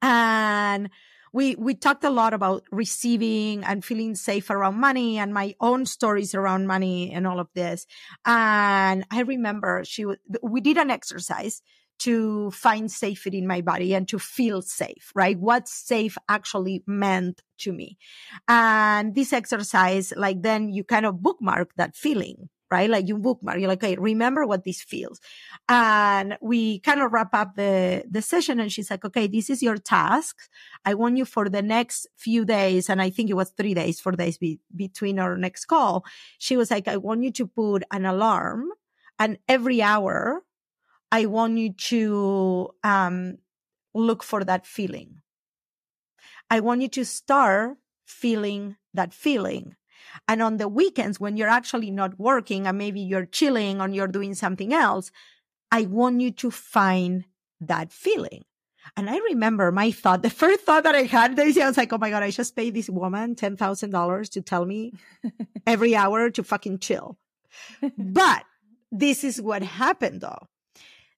and 0.00 0.88
we 1.32 1.54
we 1.56 1.74
talked 1.74 2.04
a 2.04 2.10
lot 2.10 2.34
about 2.34 2.64
receiving 2.70 3.64
and 3.64 3.84
feeling 3.84 4.14
safe 4.14 4.50
around 4.50 4.80
money 4.80 5.18
and 5.18 5.32
my 5.32 5.54
own 5.60 5.86
stories 5.86 6.34
around 6.34 6.66
money 6.66 7.12
and 7.12 7.26
all 7.26 7.40
of 7.40 7.48
this 7.54 7.86
and 8.24 9.04
i 9.10 9.20
remember 9.20 9.82
she 9.84 10.04
we 10.42 10.60
did 10.60 10.76
an 10.76 10.90
exercise 10.90 11.62
to 12.00 12.50
find 12.50 12.90
safety 12.90 13.38
in 13.38 13.46
my 13.46 13.60
body 13.60 13.94
and 13.94 14.08
to 14.08 14.18
feel 14.18 14.62
safe, 14.62 15.12
right? 15.14 15.38
What 15.38 15.68
safe 15.68 16.16
actually 16.28 16.82
meant 16.86 17.42
to 17.58 17.72
me. 17.72 17.98
And 18.48 19.14
this 19.14 19.34
exercise, 19.34 20.12
like 20.16 20.42
then 20.42 20.70
you 20.70 20.82
kind 20.82 21.04
of 21.04 21.22
bookmark 21.22 21.74
that 21.76 21.94
feeling, 21.94 22.48
right? 22.70 22.88
Like 22.88 23.08
you 23.08 23.18
bookmark, 23.18 23.58
you're 23.58 23.68
like, 23.68 23.82
okay, 23.82 23.96
remember 23.96 24.46
what 24.46 24.64
this 24.64 24.80
feels. 24.82 25.20
And 25.68 26.38
we 26.40 26.80
kind 26.80 27.00
of 27.00 27.12
wrap 27.12 27.34
up 27.34 27.56
the, 27.56 28.04
the 28.08 28.22
session 28.22 28.60
and 28.60 28.70
she's 28.70 28.90
like, 28.90 29.04
okay, 29.04 29.26
this 29.26 29.50
is 29.50 29.62
your 29.62 29.76
task. 29.76 30.36
I 30.84 30.94
want 30.94 31.16
you 31.16 31.24
for 31.24 31.48
the 31.48 31.62
next 31.62 32.06
few 32.16 32.44
days. 32.44 32.88
And 32.88 33.02
I 33.02 33.10
think 33.10 33.30
it 33.30 33.34
was 33.34 33.50
three 33.50 33.74
days, 33.74 34.00
four 34.00 34.12
days 34.12 34.38
be, 34.38 34.60
between 34.74 35.18
our 35.18 35.36
next 35.36 35.66
call. 35.66 36.04
She 36.38 36.56
was 36.56 36.70
like, 36.70 36.88
I 36.88 36.96
want 36.96 37.22
you 37.24 37.32
to 37.32 37.46
put 37.46 37.82
an 37.90 38.06
alarm 38.06 38.70
and 39.18 39.38
every 39.48 39.82
hour 39.82 40.42
I 41.12 41.26
want 41.26 41.58
you 41.58 41.72
to, 41.72 42.70
um, 42.84 43.38
look 43.94 44.22
for 44.22 44.44
that 44.44 44.66
feeling. 44.66 45.20
I 46.48 46.60
want 46.60 46.82
you 46.82 46.88
to 46.88 47.04
start 47.04 47.76
feeling 48.06 48.76
that 48.94 49.12
feeling 49.12 49.76
and 50.28 50.42
on 50.42 50.56
the 50.56 50.68
weekends, 50.68 51.20
when 51.20 51.36
you're 51.36 51.48
actually 51.48 51.90
not 51.90 52.18
working 52.18 52.66
and 52.66 52.78
maybe 52.78 53.00
you're 53.00 53.26
chilling 53.26 53.80
or 53.80 53.88
you're 53.88 54.08
doing 54.08 54.34
something 54.34 54.72
else, 54.72 55.10
I 55.70 55.82
want 55.82 56.20
you 56.20 56.30
to 56.32 56.50
find 56.50 57.24
that 57.60 57.92
feeling. 57.92 58.44
And 58.96 59.08
I 59.08 59.18
remember 59.18 59.70
my 59.70 59.90
thought, 59.90 60.22
the 60.22 60.30
first 60.30 60.60
thought 60.62 60.84
that 60.84 60.94
I 60.94 61.02
had, 61.02 61.38
I 61.38 61.44
was 61.44 61.76
like, 61.76 61.92
oh 61.92 61.98
my 61.98 62.10
God, 62.10 62.22
I 62.22 62.30
just 62.30 62.56
paid 62.56 62.74
this 62.74 62.90
woman 62.90 63.34
$10,000 63.34 64.30
to 64.30 64.40
tell 64.40 64.64
me 64.64 64.92
every 65.66 65.94
hour 65.94 66.30
to 66.30 66.42
fucking 66.42 66.78
chill. 66.78 67.18
but 67.98 68.44
this 68.92 69.24
is 69.24 69.40
what 69.40 69.62
happened 69.62 70.20
though. 70.20 70.46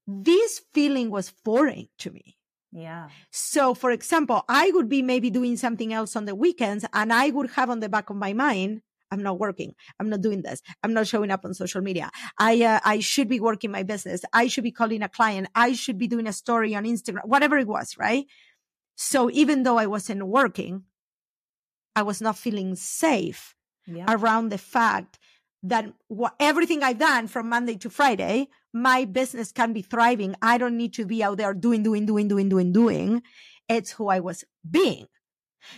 This 0.06 0.60
feeling 0.72 1.10
was 1.10 1.30
foreign 1.44 1.88
to 1.98 2.10
me. 2.10 2.36
Yeah. 2.72 3.08
So, 3.30 3.74
for 3.74 3.90
example, 3.90 4.44
I 4.48 4.70
would 4.72 4.88
be 4.88 5.02
maybe 5.02 5.30
doing 5.30 5.56
something 5.56 5.92
else 5.92 6.16
on 6.16 6.24
the 6.24 6.34
weekends 6.34 6.86
and 6.92 7.12
I 7.12 7.30
would 7.30 7.50
have 7.50 7.68
on 7.68 7.80
the 7.80 7.88
back 7.88 8.08
of 8.08 8.16
my 8.16 8.32
mind, 8.32 8.80
I'm 9.10 9.22
not 9.22 9.38
working. 9.38 9.74
I'm 10.00 10.08
not 10.08 10.22
doing 10.22 10.40
this. 10.40 10.62
I'm 10.82 10.94
not 10.94 11.06
showing 11.06 11.30
up 11.30 11.44
on 11.44 11.52
social 11.52 11.82
media. 11.82 12.10
I, 12.38 12.62
uh, 12.62 12.80
I 12.82 13.00
should 13.00 13.28
be 13.28 13.40
working 13.40 13.70
my 13.70 13.82
business. 13.82 14.22
I 14.32 14.46
should 14.46 14.64
be 14.64 14.72
calling 14.72 15.02
a 15.02 15.08
client. 15.08 15.48
I 15.54 15.74
should 15.74 15.98
be 15.98 16.08
doing 16.08 16.26
a 16.26 16.32
story 16.32 16.74
on 16.74 16.84
Instagram, 16.84 17.26
whatever 17.26 17.58
it 17.58 17.66
was, 17.66 17.98
right? 17.98 18.24
So 18.96 19.30
even 19.30 19.64
though 19.64 19.76
I 19.76 19.86
wasn't 19.86 20.26
working, 20.26 20.84
I 21.94 22.02
was 22.02 22.22
not 22.22 22.38
feeling 22.38 22.74
safe 22.74 23.54
yeah. 23.86 24.06
around 24.08 24.48
the 24.48 24.58
fact 24.58 25.18
that 25.62 25.92
what, 26.08 26.34
everything 26.40 26.82
I've 26.82 26.98
done 26.98 27.28
from 27.28 27.48
Monday 27.48 27.76
to 27.76 27.90
Friday, 27.90 28.48
my 28.72 29.04
business 29.04 29.52
can 29.52 29.72
be 29.72 29.82
thriving. 29.82 30.34
I 30.42 30.58
don't 30.58 30.76
need 30.76 30.94
to 30.94 31.06
be 31.06 31.22
out 31.22 31.38
there 31.38 31.54
doing, 31.54 31.82
doing, 31.82 32.06
doing, 32.06 32.28
doing, 32.28 32.48
doing, 32.48 32.72
doing. 32.72 33.22
It's 33.68 33.92
who 33.92 34.08
I 34.08 34.20
was 34.20 34.44
being. 34.68 35.06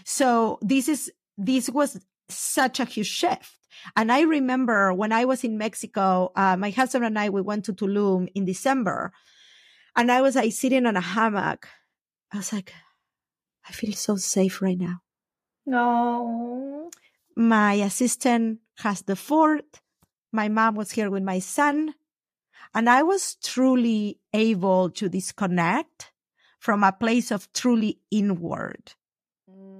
So 0.04 0.58
this 0.62 0.88
is, 0.88 1.12
this 1.36 1.68
was 1.68 2.00
such 2.28 2.80
a 2.80 2.84
huge 2.84 3.08
shift. 3.08 3.58
And 3.96 4.10
I 4.10 4.22
remember 4.22 4.94
when 4.94 5.12
I 5.12 5.24
was 5.24 5.44
in 5.44 5.58
Mexico, 5.58 6.32
uh, 6.34 6.56
my 6.56 6.70
husband 6.70 7.04
and 7.04 7.18
I, 7.18 7.28
we 7.28 7.42
went 7.42 7.64
to 7.66 7.74
Tulum 7.74 8.28
in 8.34 8.44
December 8.44 9.12
and 9.96 10.10
I 10.10 10.22
was 10.22 10.36
like 10.36 10.52
sitting 10.52 10.86
on 10.86 10.96
a 10.96 11.00
hammock. 11.00 11.68
I 12.32 12.38
was 12.38 12.52
like, 12.52 12.72
I 13.68 13.72
feel 13.72 13.92
so 13.92 14.16
safe 14.16 14.62
right 14.62 14.78
now. 14.78 15.02
No. 15.66 16.90
My 17.36 17.74
assistant 17.74 18.60
has 18.78 19.02
the 19.02 19.16
fort. 19.16 19.80
My 20.32 20.48
mom 20.48 20.74
was 20.74 20.92
here 20.92 21.10
with 21.10 21.22
my 21.22 21.38
son. 21.38 21.94
And 22.74 22.90
I 22.90 23.02
was 23.02 23.36
truly 23.36 24.18
able 24.32 24.90
to 24.90 25.08
disconnect 25.08 26.12
from 26.58 26.82
a 26.82 26.92
place 26.92 27.30
of 27.30 27.52
truly 27.52 28.00
inward. 28.10 28.94
Mm. 29.48 29.74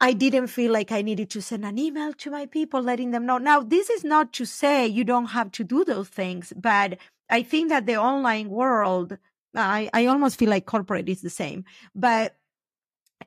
I 0.00 0.12
didn't 0.12 0.46
feel 0.46 0.72
like 0.72 0.90
I 0.90 1.02
needed 1.02 1.30
to 1.30 1.42
send 1.42 1.64
an 1.64 1.78
email 1.78 2.12
to 2.14 2.30
my 2.30 2.46
people, 2.46 2.80
letting 2.80 3.10
them 3.10 3.26
know. 3.26 3.38
Now, 3.38 3.60
this 3.60 3.90
is 3.90 4.02
not 4.02 4.32
to 4.34 4.44
say 4.44 4.86
you 4.86 5.04
don't 5.04 5.26
have 5.26 5.52
to 5.52 5.64
do 5.64 5.84
those 5.84 6.08
things, 6.08 6.52
but 6.56 6.98
I 7.28 7.42
think 7.42 7.68
that 7.68 7.86
the 7.86 7.96
online 7.96 8.50
world, 8.50 9.18
I, 9.54 9.90
I 9.92 10.06
almost 10.06 10.38
feel 10.38 10.50
like 10.50 10.66
corporate 10.66 11.08
is 11.08 11.22
the 11.22 11.30
same, 11.30 11.64
but 11.94 12.36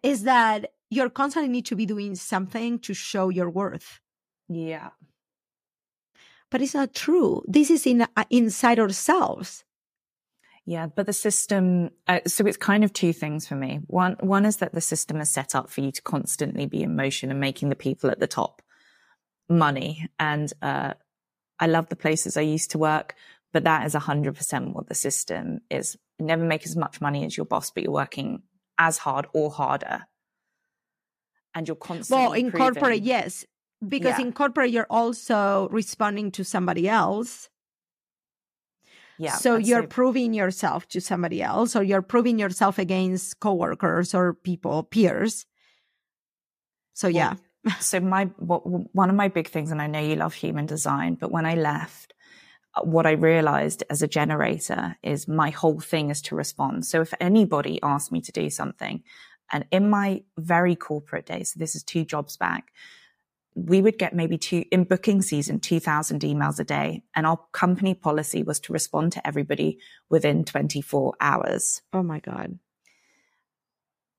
is 0.03 0.23
that 0.23 0.71
you're 0.95 1.10
constantly 1.10 1.51
need 1.51 1.65
to 1.67 1.75
be 1.75 1.86
doing 1.86 2.15
something 2.15 2.79
to 2.79 2.93
show 2.93 3.29
your 3.29 3.49
worth. 3.49 3.99
Yeah. 4.47 4.89
But 6.49 6.62
it's 6.62 6.73
not 6.73 6.93
true. 6.93 7.43
This 7.47 7.69
is 7.69 7.86
in 7.86 8.01
uh, 8.01 8.23
inside 8.29 8.79
ourselves. 8.79 9.65
Yeah, 10.65 10.88
but 10.88 11.05
the 11.05 11.13
system. 11.13 11.91
Uh, 12.08 12.21
so 12.27 12.45
it's 12.45 12.58
kind 12.58 12.84
of 12.84 12.93
two 12.93 13.13
things 13.13 13.47
for 13.47 13.55
me. 13.55 13.81
One, 13.88 14.15
one 14.19 14.45
is 14.45 14.58
that 14.58 14.73
the 14.73 14.81
system 14.81 15.21
is 15.21 15.29
set 15.29 15.53
up 15.53 15.69
for 15.69 15.81
you 15.81 15.91
to 15.91 16.01
constantly 16.01 16.65
be 16.65 16.81
in 16.81 16.95
motion 16.95 17.29
and 17.29 17.39
making 17.39 17.69
the 17.69 17.75
people 17.75 18.10
at 18.10 18.19
the 18.19 18.27
top 18.27 18.62
money. 19.49 20.10
And 20.19 20.51
uh, 20.62 20.93
I 21.60 21.67
love 21.67 21.89
the 21.89 21.95
places 21.95 22.38
I 22.38 22.41
used 22.41 22.71
to 22.71 22.77
work, 22.77 23.15
but 23.53 23.63
that 23.65 23.86
is 23.86 23.93
hundred 23.93 24.36
percent 24.36 24.73
what 24.73 24.88
the 24.88 24.95
system 24.95 25.60
is. 25.69 25.97
never 26.19 26.43
make 26.43 26.65
as 26.65 26.75
much 26.75 27.01
money 27.01 27.25
as 27.25 27.36
your 27.36 27.45
boss, 27.45 27.69
but 27.69 27.84
you're 27.84 27.91
working 27.91 28.43
as 28.77 28.97
hard 28.97 29.27
or 29.34 29.51
harder 29.51 30.05
and 31.56 31.68
you're 31.68 31.76
constantly. 31.76 32.24
Well, 32.24 32.34
in 32.34 32.46
improving. 32.48 32.74
corporate, 32.74 33.02
yes, 33.02 33.46
because 33.88 34.20
yeah. 34.20 34.26
in 34.26 34.34
corporate 34.34 34.72
you're 34.72 34.88
also 34.89 35.70
responding 35.72 36.32
to 36.32 36.44
somebody 36.44 36.88
else. 36.88 37.50
Yeah. 39.18 39.36
So 39.36 39.56
you're 39.56 39.84
so... 39.84 39.88
proving 39.88 40.34
yourself 40.34 40.88
to 40.89 41.02
somebody 41.02 41.42
else, 41.42 41.75
or 41.75 41.84
you're 41.84 42.02
proving 42.02 42.38
yourself 42.38 42.77
against 42.77 43.40
coworkers 43.40 44.13
or 44.13 44.34
people, 44.34 44.84
peers. 44.84 45.46
So 46.94 47.08
yeah. 47.08 47.36
So 47.79 48.00
my 48.00 48.25
one 48.25 49.10
of 49.10 49.15
my 49.15 49.27
big 49.27 49.48
things, 49.48 49.71
and 49.71 49.82
I 49.82 49.88
know 49.88 50.00
you 50.00 50.15
love 50.15 50.36
human 50.36 50.67
design, 50.67 51.15
but 51.15 51.32
when 51.32 51.48
I 51.48 51.56
left, 51.56 52.13
uh, 52.75 52.84
what 52.84 53.08
I 53.08 53.13
realized 53.13 53.84
as 53.90 54.04
a 54.04 54.08
generator 54.08 54.96
is 55.02 55.27
my 55.27 55.50
whole 55.50 55.79
thing 55.79 56.12
is 56.12 56.21
to 56.23 56.36
respond. 56.36 56.86
So 56.86 57.02
if 57.02 57.12
anybody 57.19 57.79
asked 57.82 58.12
me 58.12 58.21
to 58.21 58.32
do 58.32 58.52
something, 58.52 59.02
and 59.52 59.65
in 59.71 59.89
my 59.89 60.23
very 60.37 60.75
corporate 60.75 61.25
days, 61.25 61.54
so 61.54 61.60
this 61.60 61.75
is 61.75 61.83
two 61.83 62.06
jobs 62.06 62.37
back, 62.37 62.71
we 63.56 63.81
would 63.81 63.98
get 63.98 64.13
maybe 64.13 64.37
two 64.37 64.65
in 64.71 64.83
booking 64.83 65.21
season, 65.21 65.60
2000 65.60 66.21
emails 66.21 66.60
a 66.60 66.63
day. 66.63 67.04
And 67.15 67.25
our 67.25 67.39
company 67.54 67.93
policy 67.93 68.43
was 68.43 68.60
to 68.62 68.73
respond 68.73 69.13
to 69.13 69.25
everybody 69.25 69.79
within 70.10 70.43
24 70.43 71.15
hours. 71.21 71.81
Oh 71.93 72.04
my 72.04 72.19
God. 72.19 72.60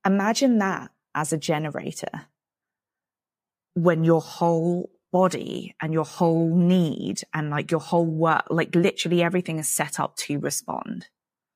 Imagine 0.05 0.57
that 0.57 0.91
as 1.13 1.31
a 1.31 1.37
generator 1.37 2.27
when 3.75 4.03
your 4.03 4.21
whole 4.21 4.89
body 5.11 5.75
and 5.79 5.93
your 5.93 6.05
whole 6.05 6.55
need 6.55 7.21
and 7.33 7.51
like 7.51 7.69
your 7.69 7.79
whole 7.79 8.05
work, 8.05 8.45
like 8.49 8.73
literally 8.75 9.21
everything 9.21 9.59
is 9.59 9.69
set 9.69 9.99
up 9.99 10.15
to 10.15 10.39
respond. 10.39 11.07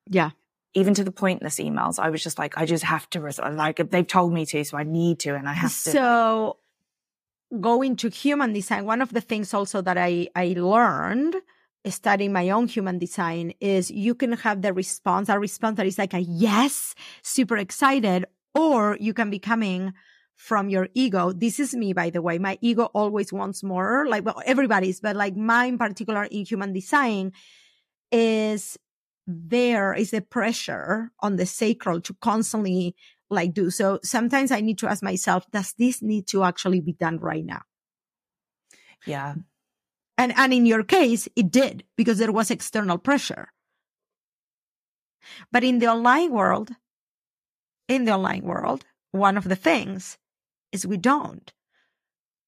Yeah. 0.08 0.32
Even 0.74 0.94
to 0.94 1.04
the 1.04 1.12
pointless 1.12 1.60
emails, 1.60 2.00
I 2.00 2.10
was 2.10 2.24
just 2.24 2.40
like, 2.40 2.58
I 2.58 2.66
just 2.66 2.84
have 2.84 3.10
to 3.12 3.20
respond. 3.20 3.58
Like 3.58 3.78
they've 3.90 4.08
told 4.08 4.32
me 4.34 4.46
to, 4.48 4.64
so 4.64 4.78
I 4.78 4.84
need 4.84 5.20
to, 5.20 5.36
and 5.36 5.48
I 5.48 5.54
have 5.54 5.72
to. 5.72 5.92
So, 5.92 6.58
going 7.60 7.98
to 7.98 8.10
human 8.10 8.54
design, 8.54 8.86
one 8.86 9.02
of 9.02 9.12
the 9.12 9.22
things 9.22 9.54
also 9.54 9.82
that 9.82 9.98
I 9.98 10.30
I 10.36 10.56
learned 10.58 11.36
studying 11.86 12.32
my 12.32 12.50
own 12.52 12.68
human 12.68 13.00
design 13.00 13.54
is 13.60 13.90
you 13.90 14.14
can 14.14 14.34
have 14.34 14.62
the 14.62 14.74
response, 14.74 15.30
a 15.30 15.40
response 15.40 15.78
that 15.78 15.88
is 15.88 15.98
like 15.98 16.14
a 16.14 16.20
yes, 16.20 16.94
super 17.24 17.58
excited, 17.58 18.26
or 18.54 18.98
you 19.00 19.14
can 19.14 19.30
be 19.30 19.40
coming 19.40 19.94
from 20.36 20.70
your 20.70 20.90
ego. 20.94 21.32
This 21.32 21.60
is 21.60 21.76
me, 21.76 21.94
by 21.94 22.10
the 22.10 22.22
way. 22.22 22.38
My 22.38 22.58
ego 22.62 22.86
always 22.94 23.34
wants 23.34 23.64
more, 23.64 24.08
like 24.08 24.26
well, 24.26 24.42
everybody's, 24.46 25.00
but 25.00 25.16
like 25.16 25.36
mine 25.36 25.78
particular 25.78 26.26
in 26.26 26.46
human 26.46 26.74
design 26.74 27.34
is 28.12 28.78
there 29.28 29.94
is 29.94 30.14
a 30.14 30.22
pressure 30.22 31.12
on 31.20 31.36
the 31.36 31.46
sacral 31.46 32.02
to 32.02 32.14
constantly 32.22 32.96
like 33.30 33.54
do. 33.54 33.70
So 33.70 34.00
sometimes 34.04 34.52
I 34.52 34.62
need 34.62 34.78
to 34.80 34.88
ask 34.88 35.02
myself, 35.02 35.50
does 35.52 35.74
this 35.78 36.02
need 36.02 36.28
to 36.28 36.44
actually 36.44 36.82
be 36.82 36.94
done 36.94 37.18
right 37.18 37.46
now? 37.46 37.62
Yeah. 39.06 39.36
And, 40.18 40.34
and 40.36 40.54
in 40.54 40.66
your 40.66 40.84
case, 40.84 41.28
it 41.36 41.50
did 41.50 41.84
because 41.96 42.20
there 42.20 42.32
was 42.32 42.52
external 42.52 42.98
pressure. 42.98 43.48
But 45.52 45.64
in 45.64 45.80
the 45.80 45.88
online 45.88 46.32
world, 46.32 46.72
in 47.88 48.06
the 48.06 48.12
online 48.12 48.44
world, 48.44 48.86
one 49.12 49.38
of 49.38 49.46
the 49.46 49.56
things 49.56 50.18
is 50.72 50.86
we 50.86 50.98
don't. 50.98 51.52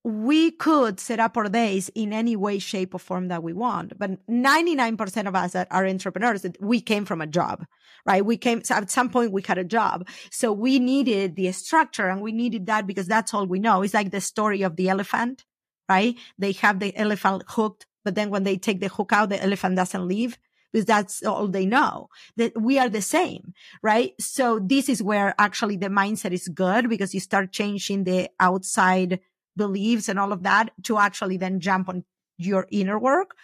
We 0.04 0.52
could 0.52 1.00
set 1.00 1.20
up 1.20 1.38
our 1.38 1.48
days 1.48 1.90
in 1.96 2.12
any 2.12 2.36
way, 2.36 2.60
shape, 2.60 2.94
or 2.94 3.00
form 3.00 3.30
that 3.30 3.42
we 3.42 3.54
want. 3.54 3.98
But 3.98 4.26
99% 4.28 5.28
of 5.28 5.36
us 5.36 5.54
that 5.54 5.70
are 5.72 5.88
entrepreneurs, 5.88 6.46
we 6.60 6.82
came 6.82 7.06
from 7.06 7.22
a 7.22 7.28
job, 7.28 7.66
right? 8.06 8.26
We 8.26 8.36
came, 8.36 8.64
so 8.64 8.76
at 8.76 8.92
some 8.92 9.10
point 9.10 9.32
we 9.32 9.42
had 9.42 9.58
a 9.58 9.64
job. 9.64 10.08
So 10.30 10.52
we 10.52 10.80
needed 10.80 11.38
the 11.38 11.52
structure 11.54 12.10
and 12.10 12.22
we 12.22 12.34
needed 12.34 12.66
that 12.66 12.86
because 12.86 13.08
that's 13.08 13.34
all 13.34 13.46
we 13.46 13.60
know. 13.60 13.82
It's 13.82 13.94
like 13.94 14.12
the 14.12 14.20
story 14.20 14.62
of 14.62 14.76
the 14.76 14.90
elephant, 14.90 15.46
right? 15.88 16.18
They 16.38 16.52
have 16.54 16.80
the 16.80 16.96
elephant 16.98 17.44
hooked, 17.48 17.86
but 18.04 18.16
then 18.16 18.30
when 18.30 18.44
they 18.44 18.58
take 18.58 18.82
the 18.82 18.90
hook 18.90 19.14
out, 19.14 19.30
the 19.30 19.42
elephant 19.42 19.78
doesn't 19.78 20.06
leave 20.06 20.38
because 20.74 20.86
that's 20.86 21.24
all 21.24 21.48
they 21.48 21.66
know 21.66 22.10
that 22.36 22.60
we 22.60 22.80
are 22.80 22.90
the 22.90 23.02
same, 23.02 23.54
right? 23.82 24.14
So 24.20 24.60
this 24.60 24.90
is 24.90 25.02
where 25.02 25.36
actually 25.38 25.78
the 25.78 25.88
mindset 25.88 26.32
is 26.32 26.48
good 26.48 26.90
because 26.90 27.14
you 27.14 27.20
start 27.20 27.52
changing 27.52 28.04
the 28.04 28.30
outside 28.40 29.20
beliefs 29.56 30.10
and 30.10 30.20
all 30.20 30.32
of 30.32 30.44
that 30.44 30.72
to 30.84 30.98
actually 30.98 31.38
then 31.38 31.60
jump 31.60 31.90
on 31.90 32.04
your 32.38 32.68
inner 32.72 32.98
work. 32.98 33.36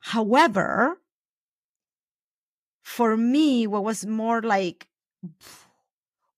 However, 0.00 0.98
for 2.82 3.16
me, 3.16 3.66
what 3.66 3.84
was 3.84 4.04
more 4.04 4.42
like 4.42 4.88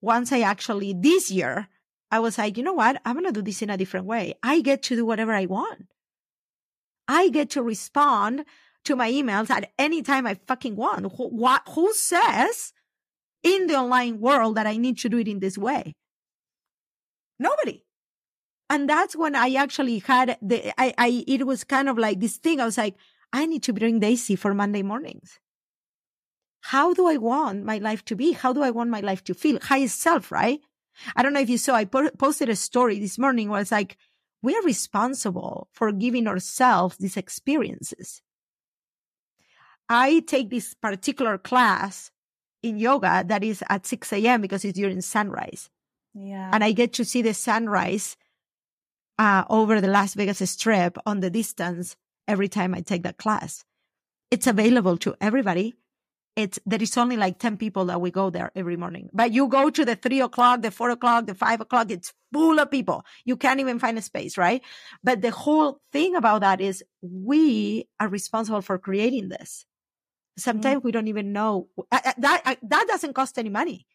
once 0.01 0.33
I 0.33 0.41
actually 0.41 0.93
this 0.93 1.31
year, 1.31 1.69
I 2.11 2.21
was 2.21 2.39
like, 2.39 2.57
you 2.57 2.63
know 2.63 2.75
what? 2.75 3.01
I'm 3.05 3.15
going 3.15 3.27
to 3.27 3.33
do 3.33 3.43
this 3.43 3.63
in 3.63 3.71
a 3.71 3.77
different 3.77 4.07
way. 4.07 4.35
I 4.43 4.61
get 4.61 4.83
to 4.85 4.97
do 4.97 5.07
whatever 5.07 5.33
I 5.33 5.47
want. 5.47 5.87
I 7.09 7.31
get 7.31 7.51
to 7.51 7.63
respond 7.63 8.45
to 8.85 8.97
my 8.97 9.11
emails 9.11 9.51
at 9.51 9.73
any 9.79 10.03
time 10.03 10.27
I 10.27 10.35
fucking 10.47 10.77
want. 10.77 11.13
Who, 11.17 11.29
what, 11.29 11.63
who 11.71 11.93
says 11.95 12.73
in 13.43 13.67
the 13.67 13.77
online 13.77 14.21
world 14.21 14.57
that 14.57 14.67
I 14.67 14.77
need 14.77 14.99
to 14.99 15.09
do 15.09 15.19
it 15.19 15.29
in 15.29 15.41
this 15.41 15.57
way? 15.59 15.95
Nobody. 17.39 17.83
And 18.71 18.89
that's 18.89 19.15
when 19.15 19.35
I 19.35 19.55
actually 19.55 19.99
had 19.99 20.39
the, 20.41 20.73
I, 20.81 20.95
I, 20.97 21.25
it 21.27 21.47
was 21.47 21.65
kind 21.65 21.89
of 21.89 21.99
like 21.99 22.21
this 22.21 22.39
thing. 22.39 22.61
I 22.61 22.65
was 22.65 22.79
like, 22.79 22.97
I 23.33 23.47
need 23.47 23.63
to 23.65 23.73
bring 23.73 24.01
Daisy 24.01 24.37
for 24.37 24.55
Monday 24.55 24.83
mornings. 24.83 25.39
How 26.61 26.95
do 26.95 27.07
I 27.07 27.19
want 27.19 27.65
my 27.65 27.79
life 27.79 28.05
to 28.07 28.17
be? 28.17 28.33
How 28.33 28.53
do 28.53 28.63
I 28.63 28.71
want 28.71 28.89
my 28.91 29.01
life 29.01 29.23
to 29.25 29.35
feel? 29.35 29.59
Highest 29.61 30.01
self, 30.01 30.33
right? 30.33 30.61
I 31.15 31.23
don't 31.23 31.35
know 31.35 31.41
if 31.41 31.51
you 31.51 31.59
saw, 31.59 31.75
I 31.75 31.85
posted 31.85 32.49
a 32.49 32.57
story 32.57 32.99
this 32.99 33.19
morning 33.19 33.51
where 33.51 33.61
it's 33.61 33.73
like, 33.73 33.99
we 34.43 34.55
are 34.55 34.63
responsible 34.63 35.69
for 35.73 35.93
giving 35.93 36.27
ourselves 36.27 36.97
these 36.97 37.17
experiences. 37.17 38.23
I 39.89 40.21
take 40.21 40.51
this 40.51 40.75
particular 40.75 41.37
class 41.39 42.11
in 42.63 42.79
yoga 42.79 43.25
that 43.27 43.45
is 43.45 43.63
at 43.69 43.87
6 43.87 44.13
a.m. 44.15 44.41
because 44.41 44.65
it's 44.65 44.79
during 44.79 45.01
sunrise. 45.03 45.69
Yeah. 46.15 46.51
And 46.53 46.65
I 46.65 46.73
get 46.73 46.95
to 46.95 47.05
see 47.05 47.21
the 47.21 47.35
sunrise 47.35 48.17
uh, 49.19 49.45
over 49.49 49.81
the 49.81 49.89
Las 49.89 50.15
Vegas 50.15 50.49
Strip 50.51 50.99
on 51.07 51.21
the 51.21 51.31
distance 51.31 51.97
every 52.27 52.49
time 52.49 52.75
I 52.75 52.81
take 52.81 53.03
that 53.05 53.19
class. 53.19 53.65
It's 54.31 54.47
available 54.47 54.97
to 54.99 55.15
everybody. 55.21 55.75
It's 56.37 56.59
there 56.67 56.83
is 56.83 56.97
only 56.97 57.17
like 57.17 57.39
10 57.39 57.59
people 57.59 57.85
that 57.85 58.01
we 58.01 58.11
go 58.11 58.29
there 58.29 58.51
every 58.57 58.77
morning. 58.77 59.09
But 59.13 59.33
you 59.33 59.47
go 59.47 59.71
to 59.71 59.85
the 59.85 59.95
three 59.95 60.21
o'clock, 60.21 60.63
the 60.63 60.73
four 60.73 60.91
o'clock, 60.91 61.27
the 61.27 61.35
five 61.35 61.61
o'clock, 61.61 61.93
it's 61.93 62.13
full 62.33 62.59
of 62.59 62.73
people. 62.73 63.05
You 63.25 63.37
can't 63.37 63.61
even 63.61 63.79
find 63.79 63.97
a 63.99 64.03
space, 64.03 64.37
right? 64.37 64.61
But 65.05 65.23
the 65.23 65.31
whole 65.31 65.81
thing 65.93 66.17
about 66.17 66.41
that 66.41 66.61
is 66.61 66.83
we 67.03 67.89
are 68.01 68.09
responsible 68.09 68.63
for 68.63 68.79
creating 68.79 69.29
this. 69.29 69.65
Sometimes 70.37 70.81
mm. 70.81 70.85
we 70.85 70.91
don't 70.91 71.07
even 71.07 71.33
know 71.33 71.69
that 71.93 72.17
that 72.63 72.87
doesn't 72.89 73.15
cost 73.15 73.39
any 73.39 73.51
money. 73.51 73.87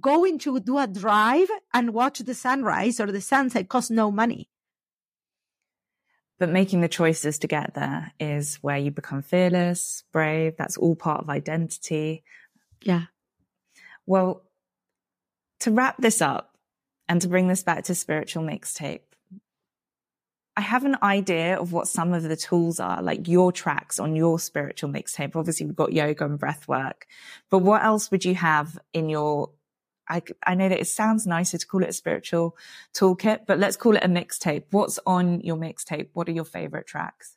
Going 0.00 0.38
to 0.40 0.60
do 0.60 0.78
a 0.78 0.86
drive 0.86 1.48
and 1.72 1.94
watch 1.94 2.18
the 2.20 2.34
sunrise 2.34 3.00
or 3.00 3.10
the 3.10 3.20
sunset 3.20 3.68
costs 3.68 3.90
no 3.90 4.10
money. 4.10 4.48
But 6.38 6.50
making 6.50 6.80
the 6.80 6.88
choices 6.88 7.38
to 7.38 7.46
get 7.46 7.74
there 7.74 8.12
is 8.18 8.56
where 8.56 8.76
you 8.76 8.90
become 8.90 9.22
fearless, 9.22 10.04
brave. 10.12 10.56
That's 10.56 10.76
all 10.76 10.96
part 10.96 11.22
of 11.22 11.30
identity. 11.30 12.24
Yeah. 12.82 13.04
Well, 14.04 14.42
to 15.60 15.70
wrap 15.70 15.96
this 15.98 16.20
up 16.20 16.56
and 17.08 17.22
to 17.22 17.28
bring 17.28 17.48
this 17.48 17.62
back 17.62 17.84
to 17.84 17.94
spiritual 17.94 18.42
mixtape, 18.42 19.00
I 20.56 20.60
have 20.60 20.84
an 20.84 20.96
idea 21.02 21.58
of 21.58 21.72
what 21.72 21.88
some 21.88 22.12
of 22.12 22.22
the 22.22 22.36
tools 22.36 22.78
are, 22.78 23.02
like 23.02 23.26
your 23.26 23.50
tracks 23.50 23.98
on 23.98 24.14
your 24.14 24.38
spiritual 24.38 24.90
mixtape. 24.90 25.34
Obviously, 25.34 25.66
we've 25.66 25.74
got 25.74 25.92
yoga 25.92 26.24
and 26.24 26.38
breath 26.38 26.68
work, 26.68 27.06
but 27.50 27.58
what 27.58 27.82
else 27.82 28.10
would 28.10 28.24
you 28.24 28.34
have 28.34 28.78
in 28.92 29.08
your? 29.08 29.50
I, 30.08 30.22
I 30.46 30.54
know 30.54 30.68
that 30.68 30.80
it 30.80 30.86
sounds 30.86 31.26
nicer 31.26 31.58
to 31.58 31.66
call 31.66 31.82
it 31.82 31.88
a 31.88 31.92
spiritual 31.92 32.56
toolkit, 32.92 33.46
but 33.46 33.58
let's 33.58 33.76
call 33.76 33.96
it 33.96 34.04
a 34.04 34.08
mixtape. 34.08 34.64
What's 34.70 34.98
on 35.06 35.40
your 35.40 35.56
mixtape? 35.56 36.08
What 36.12 36.28
are 36.28 36.32
your 36.32 36.44
favorite 36.44 36.86
tracks? 36.86 37.36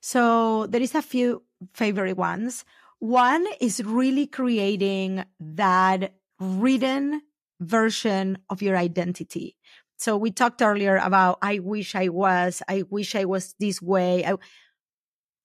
So 0.00 0.66
there 0.66 0.82
is 0.82 0.94
a 0.94 1.02
few 1.02 1.42
favorite 1.74 2.16
ones. 2.16 2.64
One 2.98 3.46
is 3.60 3.82
really 3.84 4.26
creating 4.26 5.24
that 5.40 6.14
written 6.40 7.22
version 7.60 8.38
of 8.50 8.62
your 8.62 8.76
identity. 8.76 9.56
So 9.96 10.16
we 10.16 10.30
talked 10.30 10.62
earlier 10.62 10.96
about 10.96 11.38
I 11.42 11.58
wish 11.58 11.94
I 11.94 12.08
was, 12.08 12.62
I 12.68 12.84
wish 12.88 13.14
I 13.14 13.24
was 13.24 13.54
this 13.58 13.82
way. 13.82 14.24
I 14.24 14.34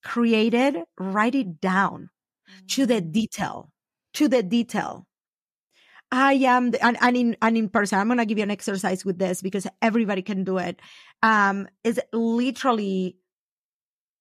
created, 0.03 0.78
write 0.99 1.36
it 1.36 1.59
down 1.59 2.09
mm-hmm. 2.49 2.66
to 2.68 2.86
the 2.86 3.01
mm. 3.01 3.11
detail, 3.11 3.72
to 4.14 4.28
the 4.28 4.43
detail. 4.43 5.07
I 6.14 6.34
am, 6.34 6.70
the, 6.70 6.86
and, 6.86 6.95
and 7.01 7.18
in, 7.18 7.38
and 7.41 7.57
in 7.57 7.70
person, 7.70 7.97
I'm 7.97 8.07
going 8.07 8.20
to 8.20 8.26
give 8.26 8.38
you 8.38 8.43
an 8.43 8.51
exercise 8.51 9.03
with 9.03 9.18
this 9.18 9.41
because 9.41 9.66
everybody 9.82 10.22
can 10.22 10.43
do 10.43 10.59
it. 10.59 10.80
Um, 11.24 11.68
is 11.84 11.99
literally 12.14 13.18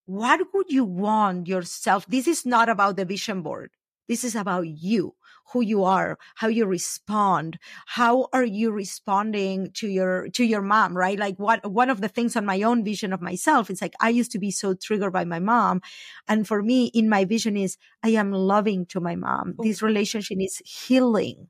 what 0.06 0.40
would 0.54 0.70
you 0.70 0.84
want 0.84 1.48
yourself? 1.48 2.06
This 2.06 2.26
is 2.26 2.46
not 2.46 2.70
about 2.70 2.96
the 2.96 3.04
vision 3.04 3.42
board. 3.42 3.72
This 4.08 4.24
is 4.24 4.34
about 4.34 4.66
you 4.66 5.14
who 5.52 5.60
you 5.60 5.84
are, 5.84 6.18
how 6.36 6.48
you 6.48 6.64
respond. 6.64 7.58
How 7.86 8.28
are 8.32 8.44
you 8.44 8.70
responding 8.70 9.70
to 9.74 9.86
your, 9.86 10.28
to 10.30 10.44
your 10.44 10.62
mom, 10.62 10.96
right? 10.96 11.18
Like 11.18 11.38
what, 11.38 11.70
one 11.70 11.90
of 11.90 12.00
the 12.00 12.08
things 12.08 12.36
on 12.36 12.46
my 12.46 12.62
own 12.62 12.84
vision 12.84 13.12
of 13.12 13.20
myself 13.20 13.70
is 13.70 13.82
like, 13.82 13.94
I 14.00 14.08
used 14.08 14.32
to 14.32 14.38
be 14.38 14.50
so 14.50 14.74
triggered 14.74 15.12
by 15.12 15.24
my 15.26 15.40
mom. 15.40 15.82
And 16.26 16.48
for 16.48 16.62
me, 16.62 16.86
in 16.86 17.08
my 17.08 17.26
vision 17.26 17.56
is 17.56 17.76
I 18.02 18.10
am 18.10 18.32
loving 18.32 18.86
to 18.86 19.00
my 19.00 19.14
mom. 19.14 19.56
This 19.58 19.82
relationship 19.82 20.38
is 20.40 20.62
healing. 20.64 21.48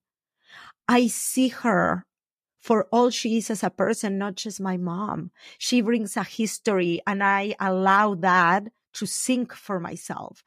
I 0.88 1.06
see 1.06 1.48
her 1.48 2.04
for 2.58 2.86
all 2.92 3.10
she 3.10 3.38
is 3.38 3.50
as 3.50 3.62
a 3.62 3.70
person, 3.70 4.18
not 4.18 4.36
just 4.36 4.60
my 4.60 4.76
mom. 4.76 5.30
She 5.58 5.80
brings 5.80 6.16
a 6.16 6.22
history 6.22 7.00
and 7.06 7.22
I 7.22 7.54
allow 7.58 8.14
that 8.16 8.68
to 8.94 9.06
sink 9.06 9.52
for 9.52 9.80
myself. 9.80 10.44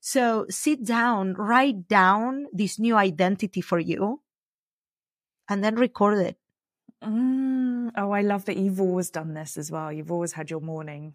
So 0.00 0.46
sit 0.50 0.84
down, 0.84 1.34
write 1.34 1.86
down 1.86 2.46
this 2.52 2.78
new 2.78 2.96
identity 2.96 3.60
for 3.60 3.78
you 3.78 4.20
and 5.48 5.62
then 5.62 5.76
record 5.76 6.18
it. 6.18 6.36
Mm, 7.04 7.92
oh, 7.96 8.10
I 8.10 8.22
love 8.22 8.44
that 8.46 8.56
you've 8.56 8.80
always 8.80 9.10
done 9.10 9.34
this 9.34 9.56
as 9.56 9.70
well. 9.70 9.92
You've 9.92 10.10
always 10.10 10.32
had 10.32 10.50
your 10.50 10.60
morning 10.60 11.14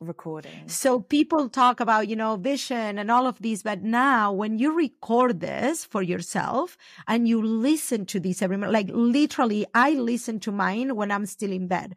recording. 0.00 0.66
So 0.66 1.00
people 1.00 1.48
talk 1.48 1.80
about, 1.80 2.08
you 2.08 2.16
know, 2.16 2.36
vision 2.36 2.98
and 2.98 3.10
all 3.10 3.26
of 3.26 3.38
these, 3.40 3.62
but 3.62 3.82
now 3.82 4.32
when 4.32 4.58
you 4.58 4.74
record 4.74 5.40
this 5.40 5.84
for 5.84 6.02
yourself 6.02 6.76
and 7.06 7.28
you 7.28 7.42
listen 7.42 8.06
to 8.06 8.20
this 8.20 8.42
every 8.42 8.56
like 8.56 8.88
literally, 8.92 9.66
I 9.74 9.92
listen 9.92 10.40
to 10.40 10.52
mine 10.52 10.96
when 10.96 11.10
I'm 11.10 11.26
still 11.26 11.52
in 11.52 11.68
bed 11.68 11.94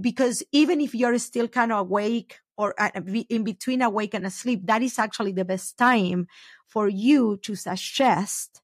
because 0.00 0.42
even 0.52 0.80
if 0.80 0.94
you're 0.94 1.18
still 1.18 1.48
kind 1.48 1.72
of 1.72 1.78
awake 1.78 2.40
or 2.58 2.74
uh, 2.78 2.90
in 3.28 3.44
between 3.44 3.82
awake 3.82 4.14
and 4.14 4.26
asleep, 4.26 4.62
that 4.64 4.82
is 4.82 4.98
actually 4.98 5.32
the 5.32 5.44
best 5.44 5.76
time 5.78 6.26
for 6.66 6.88
you 6.88 7.36
to 7.42 7.54
suggest 7.54 8.60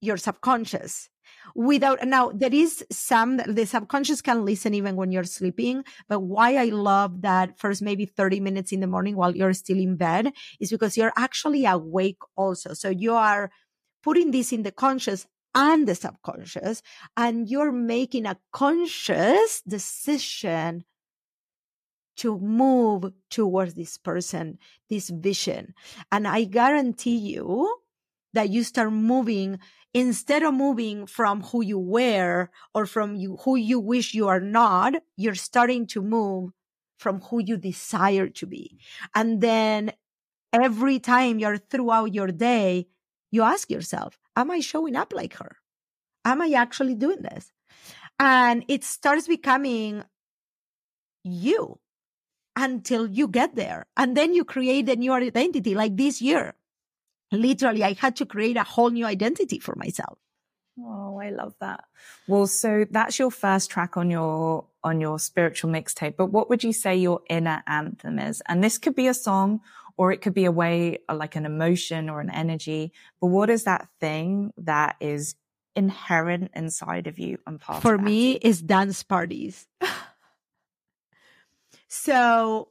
your 0.00 0.16
subconscious 0.16 1.08
without 1.54 2.04
now 2.06 2.30
there 2.34 2.52
is 2.52 2.84
some 2.90 3.38
the 3.46 3.66
subconscious 3.66 4.22
can 4.22 4.44
listen 4.44 4.74
even 4.74 4.96
when 4.96 5.12
you're 5.12 5.24
sleeping 5.24 5.84
but 6.08 6.20
why 6.20 6.56
i 6.56 6.64
love 6.64 7.22
that 7.22 7.58
first 7.58 7.82
maybe 7.82 8.04
30 8.04 8.40
minutes 8.40 8.72
in 8.72 8.80
the 8.80 8.86
morning 8.86 9.16
while 9.16 9.34
you're 9.34 9.52
still 9.52 9.78
in 9.78 9.96
bed 9.96 10.32
is 10.60 10.70
because 10.70 10.96
you're 10.96 11.12
actually 11.16 11.64
awake 11.64 12.18
also 12.36 12.74
so 12.74 12.88
you 12.88 13.14
are 13.14 13.50
putting 14.02 14.30
this 14.30 14.52
in 14.52 14.62
the 14.62 14.72
conscious 14.72 15.26
and 15.54 15.86
the 15.86 15.94
subconscious 15.94 16.82
and 17.16 17.48
you're 17.48 17.72
making 17.72 18.26
a 18.26 18.38
conscious 18.52 19.62
decision 19.66 20.84
to 22.16 22.38
move 22.38 23.12
towards 23.30 23.74
this 23.74 23.96
person, 23.96 24.58
this 24.88 25.08
vision. 25.08 25.74
And 26.10 26.28
I 26.28 26.44
guarantee 26.44 27.16
you 27.16 27.74
that 28.34 28.50
you 28.50 28.64
start 28.64 28.92
moving 28.92 29.58
instead 29.94 30.42
of 30.42 30.54
moving 30.54 31.06
from 31.06 31.42
who 31.42 31.62
you 31.62 31.78
were 31.78 32.50
or 32.74 32.86
from 32.86 33.16
you, 33.16 33.36
who 33.44 33.56
you 33.56 33.78
wish 33.78 34.14
you 34.14 34.28
are 34.28 34.40
not, 34.40 34.94
you're 35.16 35.34
starting 35.34 35.86
to 35.88 36.00
move 36.00 36.50
from 36.98 37.20
who 37.20 37.42
you 37.42 37.56
desire 37.56 38.28
to 38.28 38.46
be. 38.46 38.78
And 39.14 39.40
then 39.40 39.92
every 40.52 40.98
time 40.98 41.38
you're 41.38 41.58
throughout 41.58 42.14
your 42.14 42.28
day, 42.28 42.86
you 43.30 43.42
ask 43.42 43.70
yourself, 43.70 44.18
am 44.36 44.50
I 44.50 44.60
showing 44.60 44.96
up 44.96 45.12
like 45.12 45.34
her? 45.34 45.56
Am 46.24 46.40
I 46.40 46.52
actually 46.52 46.94
doing 46.94 47.22
this? 47.22 47.52
And 48.18 48.64
it 48.68 48.84
starts 48.84 49.26
becoming 49.26 50.04
you 51.24 51.80
until 52.54 53.08
you 53.08 53.26
get 53.26 53.56
there. 53.56 53.86
And 53.96 54.16
then 54.16 54.34
you 54.34 54.44
create 54.44 54.88
a 54.88 54.96
new 54.96 55.12
identity 55.12 55.74
like 55.74 55.96
this 55.96 56.22
year 56.22 56.54
literally 57.32 57.82
I 57.82 57.94
had 57.94 58.16
to 58.16 58.26
create 58.26 58.56
a 58.56 58.62
whole 58.62 58.90
new 58.90 59.06
identity 59.06 59.58
for 59.58 59.74
myself. 59.76 60.18
Oh, 60.78 61.18
I 61.20 61.30
love 61.30 61.54
that. 61.60 61.84
Well, 62.26 62.46
so 62.46 62.86
that's 62.90 63.18
your 63.18 63.30
first 63.30 63.70
track 63.70 63.96
on 63.96 64.10
your 64.10 64.66
on 64.84 65.00
your 65.00 65.18
spiritual 65.18 65.70
mixtape. 65.70 66.16
But 66.16 66.26
what 66.26 66.48
would 66.48 66.64
you 66.64 66.72
say 66.72 66.96
your 66.96 67.20
inner 67.28 67.62
anthem 67.66 68.18
is? 68.18 68.42
And 68.46 68.64
this 68.64 68.78
could 68.78 68.94
be 68.94 69.06
a 69.06 69.14
song 69.14 69.60
or 69.96 70.12
it 70.12 70.22
could 70.22 70.34
be 70.34 70.46
a 70.46 70.52
way 70.52 70.98
uh, 71.08 71.14
like 71.14 71.36
an 71.36 71.44
emotion 71.44 72.08
or 72.08 72.20
an 72.20 72.30
energy. 72.30 72.92
But 73.20 73.28
what 73.28 73.50
is 73.50 73.64
that 73.64 73.88
thing 74.00 74.52
that 74.56 74.96
is 75.00 75.34
inherent 75.76 76.50
inside 76.54 77.06
of 77.06 77.18
you 77.18 77.38
and 77.46 77.60
part 77.60 77.82
For 77.82 77.98
me 77.98 78.32
is 78.32 78.62
dance 78.62 79.02
parties. 79.02 79.66
so 81.88 82.68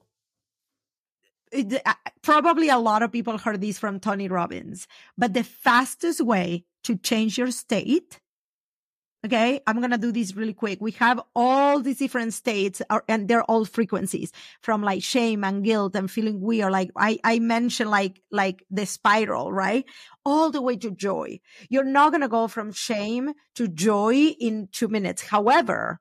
probably 2.21 2.69
a 2.69 2.77
lot 2.77 3.03
of 3.03 3.11
people 3.11 3.37
heard 3.37 3.61
this 3.61 3.79
from 3.79 3.99
Tony 3.99 4.27
Robbins, 4.27 4.87
but 5.17 5.33
the 5.33 5.43
fastest 5.43 6.21
way 6.21 6.65
to 6.83 6.97
change 6.97 7.37
your 7.37 7.51
state. 7.51 8.19
Okay. 9.23 9.61
I'm 9.67 9.77
going 9.77 9.91
to 9.91 9.99
do 9.99 10.11
this 10.11 10.35
really 10.35 10.53
quick. 10.53 10.79
We 10.81 10.93
have 10.93 11.21
all 11.35 11.79
these 11.79 11.99
different 11.99 12.33
states 12.33 12.81
uh, 12.89 13.01
and 13.07 13.27
they're 13.27 13.43
all 13.43 13.65
frequencies 13.65 14.31
from 14.61 14.81
like 14.81 15.03
shame 15.03 15.43
and 15.43 15.63
guilt 15.63 15.95
and 15.95 16.09
feeling 16.09 16.41
weird. 16.41 16.71
Like 16.71 16.89
I, 16.95 17.19
I 17.23 17.37
mentioned 17.37 17.91
like, 17.91 18.19
like 18.31 18.63
the 18.71 18.87
spiral, 18.87 19.51
right? 19.51 19.85
All 20.25 20.49
the 20.49 20.61
way 20.61 20.75
to 20.77 20.89
joy. 20.89 21.39
You're 21.69 21.83
not 21.83 22.09
going 22.09 22.21
to 22.21 22.27
go 22.27 22.47
from 22.47 22.71
shame 22.71 23.33
to 23.55 23.67
joy 23.67 24.33
in 24.39 24.69
two 24.71 24.87
minutes. 24.87 25.21
However, 25.21 25.99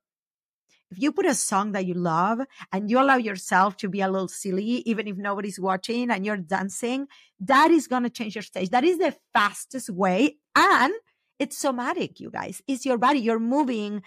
if 0.91 1.01
you 1.01 1.13
put 1.13 1.27
a 1.27 1.35
song 1.35 1.73
that 1.73 1.87
you 1.87 1.95
love 1.95 2.41
and 2.73 2.91
you 2.91 3.01
allow 3.01 3.17
yourself 3.17 3.77
to 3.79 3.89
be 3.89 4.01
a 4.01 4.09
little 4.09 4.29
silly, 4.29 4.83
even 4.87 5.07
if 5.07 5.17
nobody's 5.17 5.61
watching 5.61 6.11
and 6.11 6.27
you're 6.27 6.37
dancing, 6.37 7.07
that 7.41 7.71
is 7.71 7.87
going 7.87 8.03
to 8.03 8.11
change 8.11 8.35
your 8.35 8.43
stage. 8.43 8.71
That 8.71 8.85
is 8.85 8.99
the 8.99 9.15
fastest 9.33 9.91
way. 9.91 10.39
And 10.57 10.93
it's 11.39 11.57
somatic, 11.57 12.21
you 12.21 12.31
guys. 12.31 12.61
It's 12.67 12.85
your 12.85 12.99
body. 12.99 13.21
You're 13.21 13.39
moving 13.39 14.03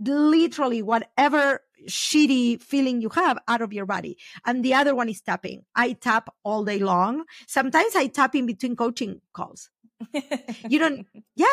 literally 0.00 0.82
whatever 0.82 1.60
shitty 1.88 2.60
feeling 2.60 3.00
you 3.00 3.08
have 3.10 3.38
out 3.46 3.62
of 3.62 3.72
your 3.72 3.86
body. 3.86 4.18
And 4.44 4.64
the 4.64 4.74
other 4.74 4.94
one 4.94 5.08
is 5.08 5.20
tapping. 5.20 5.62
I 5.74 5.92
tap 5.92 6.28
all 6.44 6.64
day 6.64 6.78
long. 6.78 7.24
Sometimes 7.46 7.94
I 7.94 8.08
tap 8.08 8.34
in 8.34 8.46
between 8.46 8.76
coaching 8.76 9.20
calls 9.32 9.70
you 10.68 10.78
don't 10.78 11.06
yeah 11.34 11.46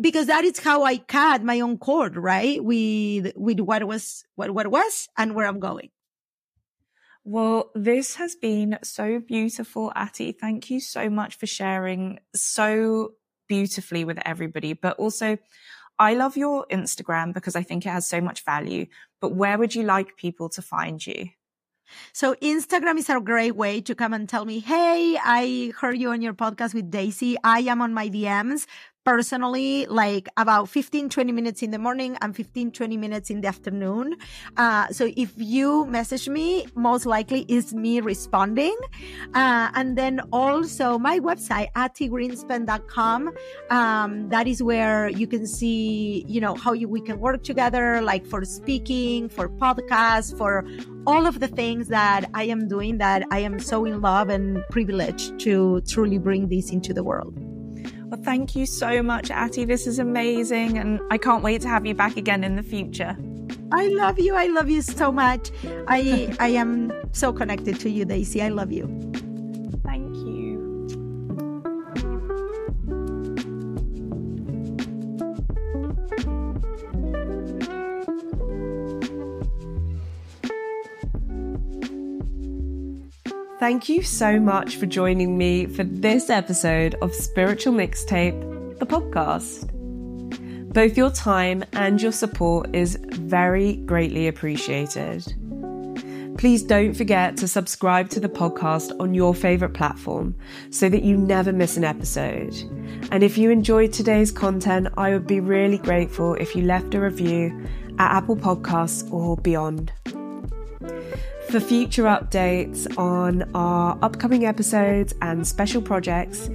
because 0.00 0.26
that 0.26 0.44
is 0.44 0.58
how 0.58 0.82
i 0.82 0.96
cut 0.96 1.42
my 1.42 1.60
own 1.60 1.78
cord 1.78 2.16
right? 2.16 2.62
With 2.62 3.32
with 3.36 3.60
what 3.60 3.84
was 3.86 4.24
what 4.34 4.50
what 4.50 4.66
was 4.68 5.08
and 5.16 5.34
where 5.34 5.46
i'm 5.46 5.60
going. 5.60 5.90
Well 7.24 7.70
this 7.74 8.16
has 8.16 8.34
been 8.34 8.78
so 8.82 9.20
beautiful 9.20 9.92
Ati 9.94 10.32
thank 10.32 10.70
you 10.70 10.80
so 10.80 11.08
much 11.08 11.36
for 11.36 11.46
sharing 11.46 12.18
so 12.34 13.12
beautifully 13.48 14.04
with 14.04 14.18
everybody. 14.24 14.72
But 14.72 14.98
also 14.98 15.38
i 15.98 16.14
love 16.14 16.36
your 16.36 16.66
instagram 16.72 17.32
because 17.32 17.54
i 17.54 17.62
think 17.62 17.86
it 17.86 17.90
has 17.90 18.08
so 18.08 18.20
much 18.20 18.44
value. 18.44 18.86
But 19.20 19.34
where 19.34 19.56
would 19.56 19.74
you 19.74 19.84
like 19.84 20.16
people 20.16 20.48
to 20.50 20.62
find 20.62 21.04
you 21.06 21.28
so 22.12 22.34
Instagram 22.36 22.98
is 22.98 23.08
a 23.08 23.20
great 23.20 23.56
way 23.56 23.80
to 23.80 23.94
come 23.94 24.12
and 24.12 24.28
tell 24.28 24.44
me, 24.44 24.60
Hey, 24.60 25.16
I 25.22 25.72
heard 25.78 25.98
you 25.98 26.10
on 26.10 26.22
your 26.22 26.34
podcast 26.34 26.74
with 26.74 26.90
Daisy. 26.90 27.36
I 27.44 27.60
am 27.60 27.80
on 27.80 27.94
my 27.94 28.08
DMs 28.08 28.66
personally 29.04 29.86
like 29.86 30.28
about 30.36 30.68
15 30.68 31.08
20 31.08 31.32
minutes 31.32 31.62
in 31.62 31.70
the 31.70 31.78
morning 31.78 32.16
and 32.20 32.34
15 32.34 32.72
20 32.72 32.96
minutes 32.96 33.30
in 33.30 33.40
the 33.40 33.48
afternoon. 33.48 34.16
Uh, 34.56 34.88
so 34.88 35.10
if 35.16 35.32
you 35.36 35.84
message 35.86 36.28
me 36.28 36.66
most 36.74 37.06
likely 37.06 37.44
is 37.48 37.74
me 37.74 38.00
responding. 38.00 38.76
Uh, 39.34 39.70
and 39.74 39.96
then 39.96 40.20
also 40.32 40.98
my 40.98 41.20
website 41.20 41.68
at 41.74 41.94
grinspun.com 41.94 43.32
um, 43.70 44.28
that 44.28 44.46
is 44.46 44.62
where 44.62 45.08
you 45.08 45.26
can 45.26 45.46
see 45.46 46.24
you 46.26 46.40
know 46.40 46.54
how 46.54 46.72
you, 46.72 46.88
we 46.88 47.00
can 47.00 47.18
work 47.20 47.42
together 47.42 48.00
like 48.00 48.26
for 48.26 48.44
speaking 48.44 49.28
for 49.28 49.48
podcasts 49.48 50.36
for 50.36 50.64
all 51.06 51.26
of 51.26 51.40
the 51.40 51.48
things 51.48 51.88
that 51.88 52.28
i 52.34 52.42
am 52.44 52.66
doing 52.68 52.98
that 52.98 53.22
i 53.30 53.38
am 53.38 53.58
so 53.58 53.84
in 53.84 54.00
love 54.00 54.28
and 54.28 54.62
privileged 54.70 55.38
to 55.38 55.80
truly 55.82 56.18
bring 56.18 56.48
this 56.48 56.70
into 56.70 56.92
the 56.92 57.02
world 57.02 57.53
well, 58.06 58.20
thank 58.22 58.54
you 58.54 58.66
so 58.66 59.02
much, 59.02 59.30
Ati. 59.30 59.64
This 59.64 59.86
is 59.86 59.98
amazing. 59.98 60.78
And 60.78 61.00
I 61.10 61.18
can't 61.18 61.42
wait 61.42 61.62
to 61.62 61.68
have 61.68 61.86
you 61.86 61.94
back 61.94 62.16
again 62.16 62.44
in 62.44 62.56
the 62.56 62.62
future. 62.62 63.16
I 63.72 63.88
love 63.88 64.18
you. 64.18 64.34
I 64.34 64.46
love 64.46 64.70
you 64.70 64.82
so 64.82 65.10
much. 65.10 65.50
I 65.88 66.34
I 66.38 66.48
am 66.48 66.92
so 67.12 67.32
connected 67.32 67.80
to 67.80 67.90
you, 67.90 68.04
Daisy. 68.04 68.42
I 68.42 68.48
love 68.48 68.72
you. 68.72 68.86
Thank 83.64 83.88
you 83.88 84.02
so 84.02 84.38
much 84.38 84.76
for 84.76 84.84
joining 84.84 85.38
me 85.38 85.64
for 85.64 85.84
this 85.84 86.28
episode 86.28 86.96
of 86.96 87.14
Spiritual 87.14 87.72
Mixtape, 87.72 88.78
the 88.78 88.84
podcast. 88.84 89.72
Both 90.74 90.98
your 90.98 91.10
time 91.10 91.64
and 91.72 91.98
your 92.02 92.12
support 92.12 92.76
is 92.76 92.98
very 93.00 93.76
greatly 93.76 94.28
appreciated. 94.28 95.24
Please 96.36 96.62
don't 96.62 96.92
forget 96.92 97.38
to 97.38 97.48
subscribe 97.48 98.10
to 98.10 98.20
the 98.20 98.28
podcast 98.28 98.94
on 99.00 99.14
your 99.14 99.34
favorite 99.34 99.72
platform 99.72 100.36
so 100.68 100.90
that 100.90 101.02
you 101.02 101.16
never 101.16 101.50
miss 101.50 101.78
an 101.78 101.84
episode. 101.84 102.54
And 103.10 103.22
if 103.22 103.38
you 103.38 103.48
enjoyed 103.48 103.94
today's 103.94 104.30
content, 104.30 104.88
I 104.98 105.14
would 105.14 105.26
be 105.26 105.40
really 105.40 105.78
grateful 105.78 106.34
if 106.34 106.54
you 106.54 106.64
left 106.64 106.94
a 106.94 107.00
review 107.00 107.66
at 107.98 108.14
Apple 108.14 108.36
Podcasts 108.36 109.10
or 109.10 109.38
beyond. 109.38 109.90
For 111.54 111.60
future 111.60 112.02
updates 112.02 112.98
on 112.98 113.48
our 113.54 113.96
upcoming 114.02 114.44
episodes 114.44 115.14
and 115.22 115.46
special 115.46 115.80
projects, 115.80 116.50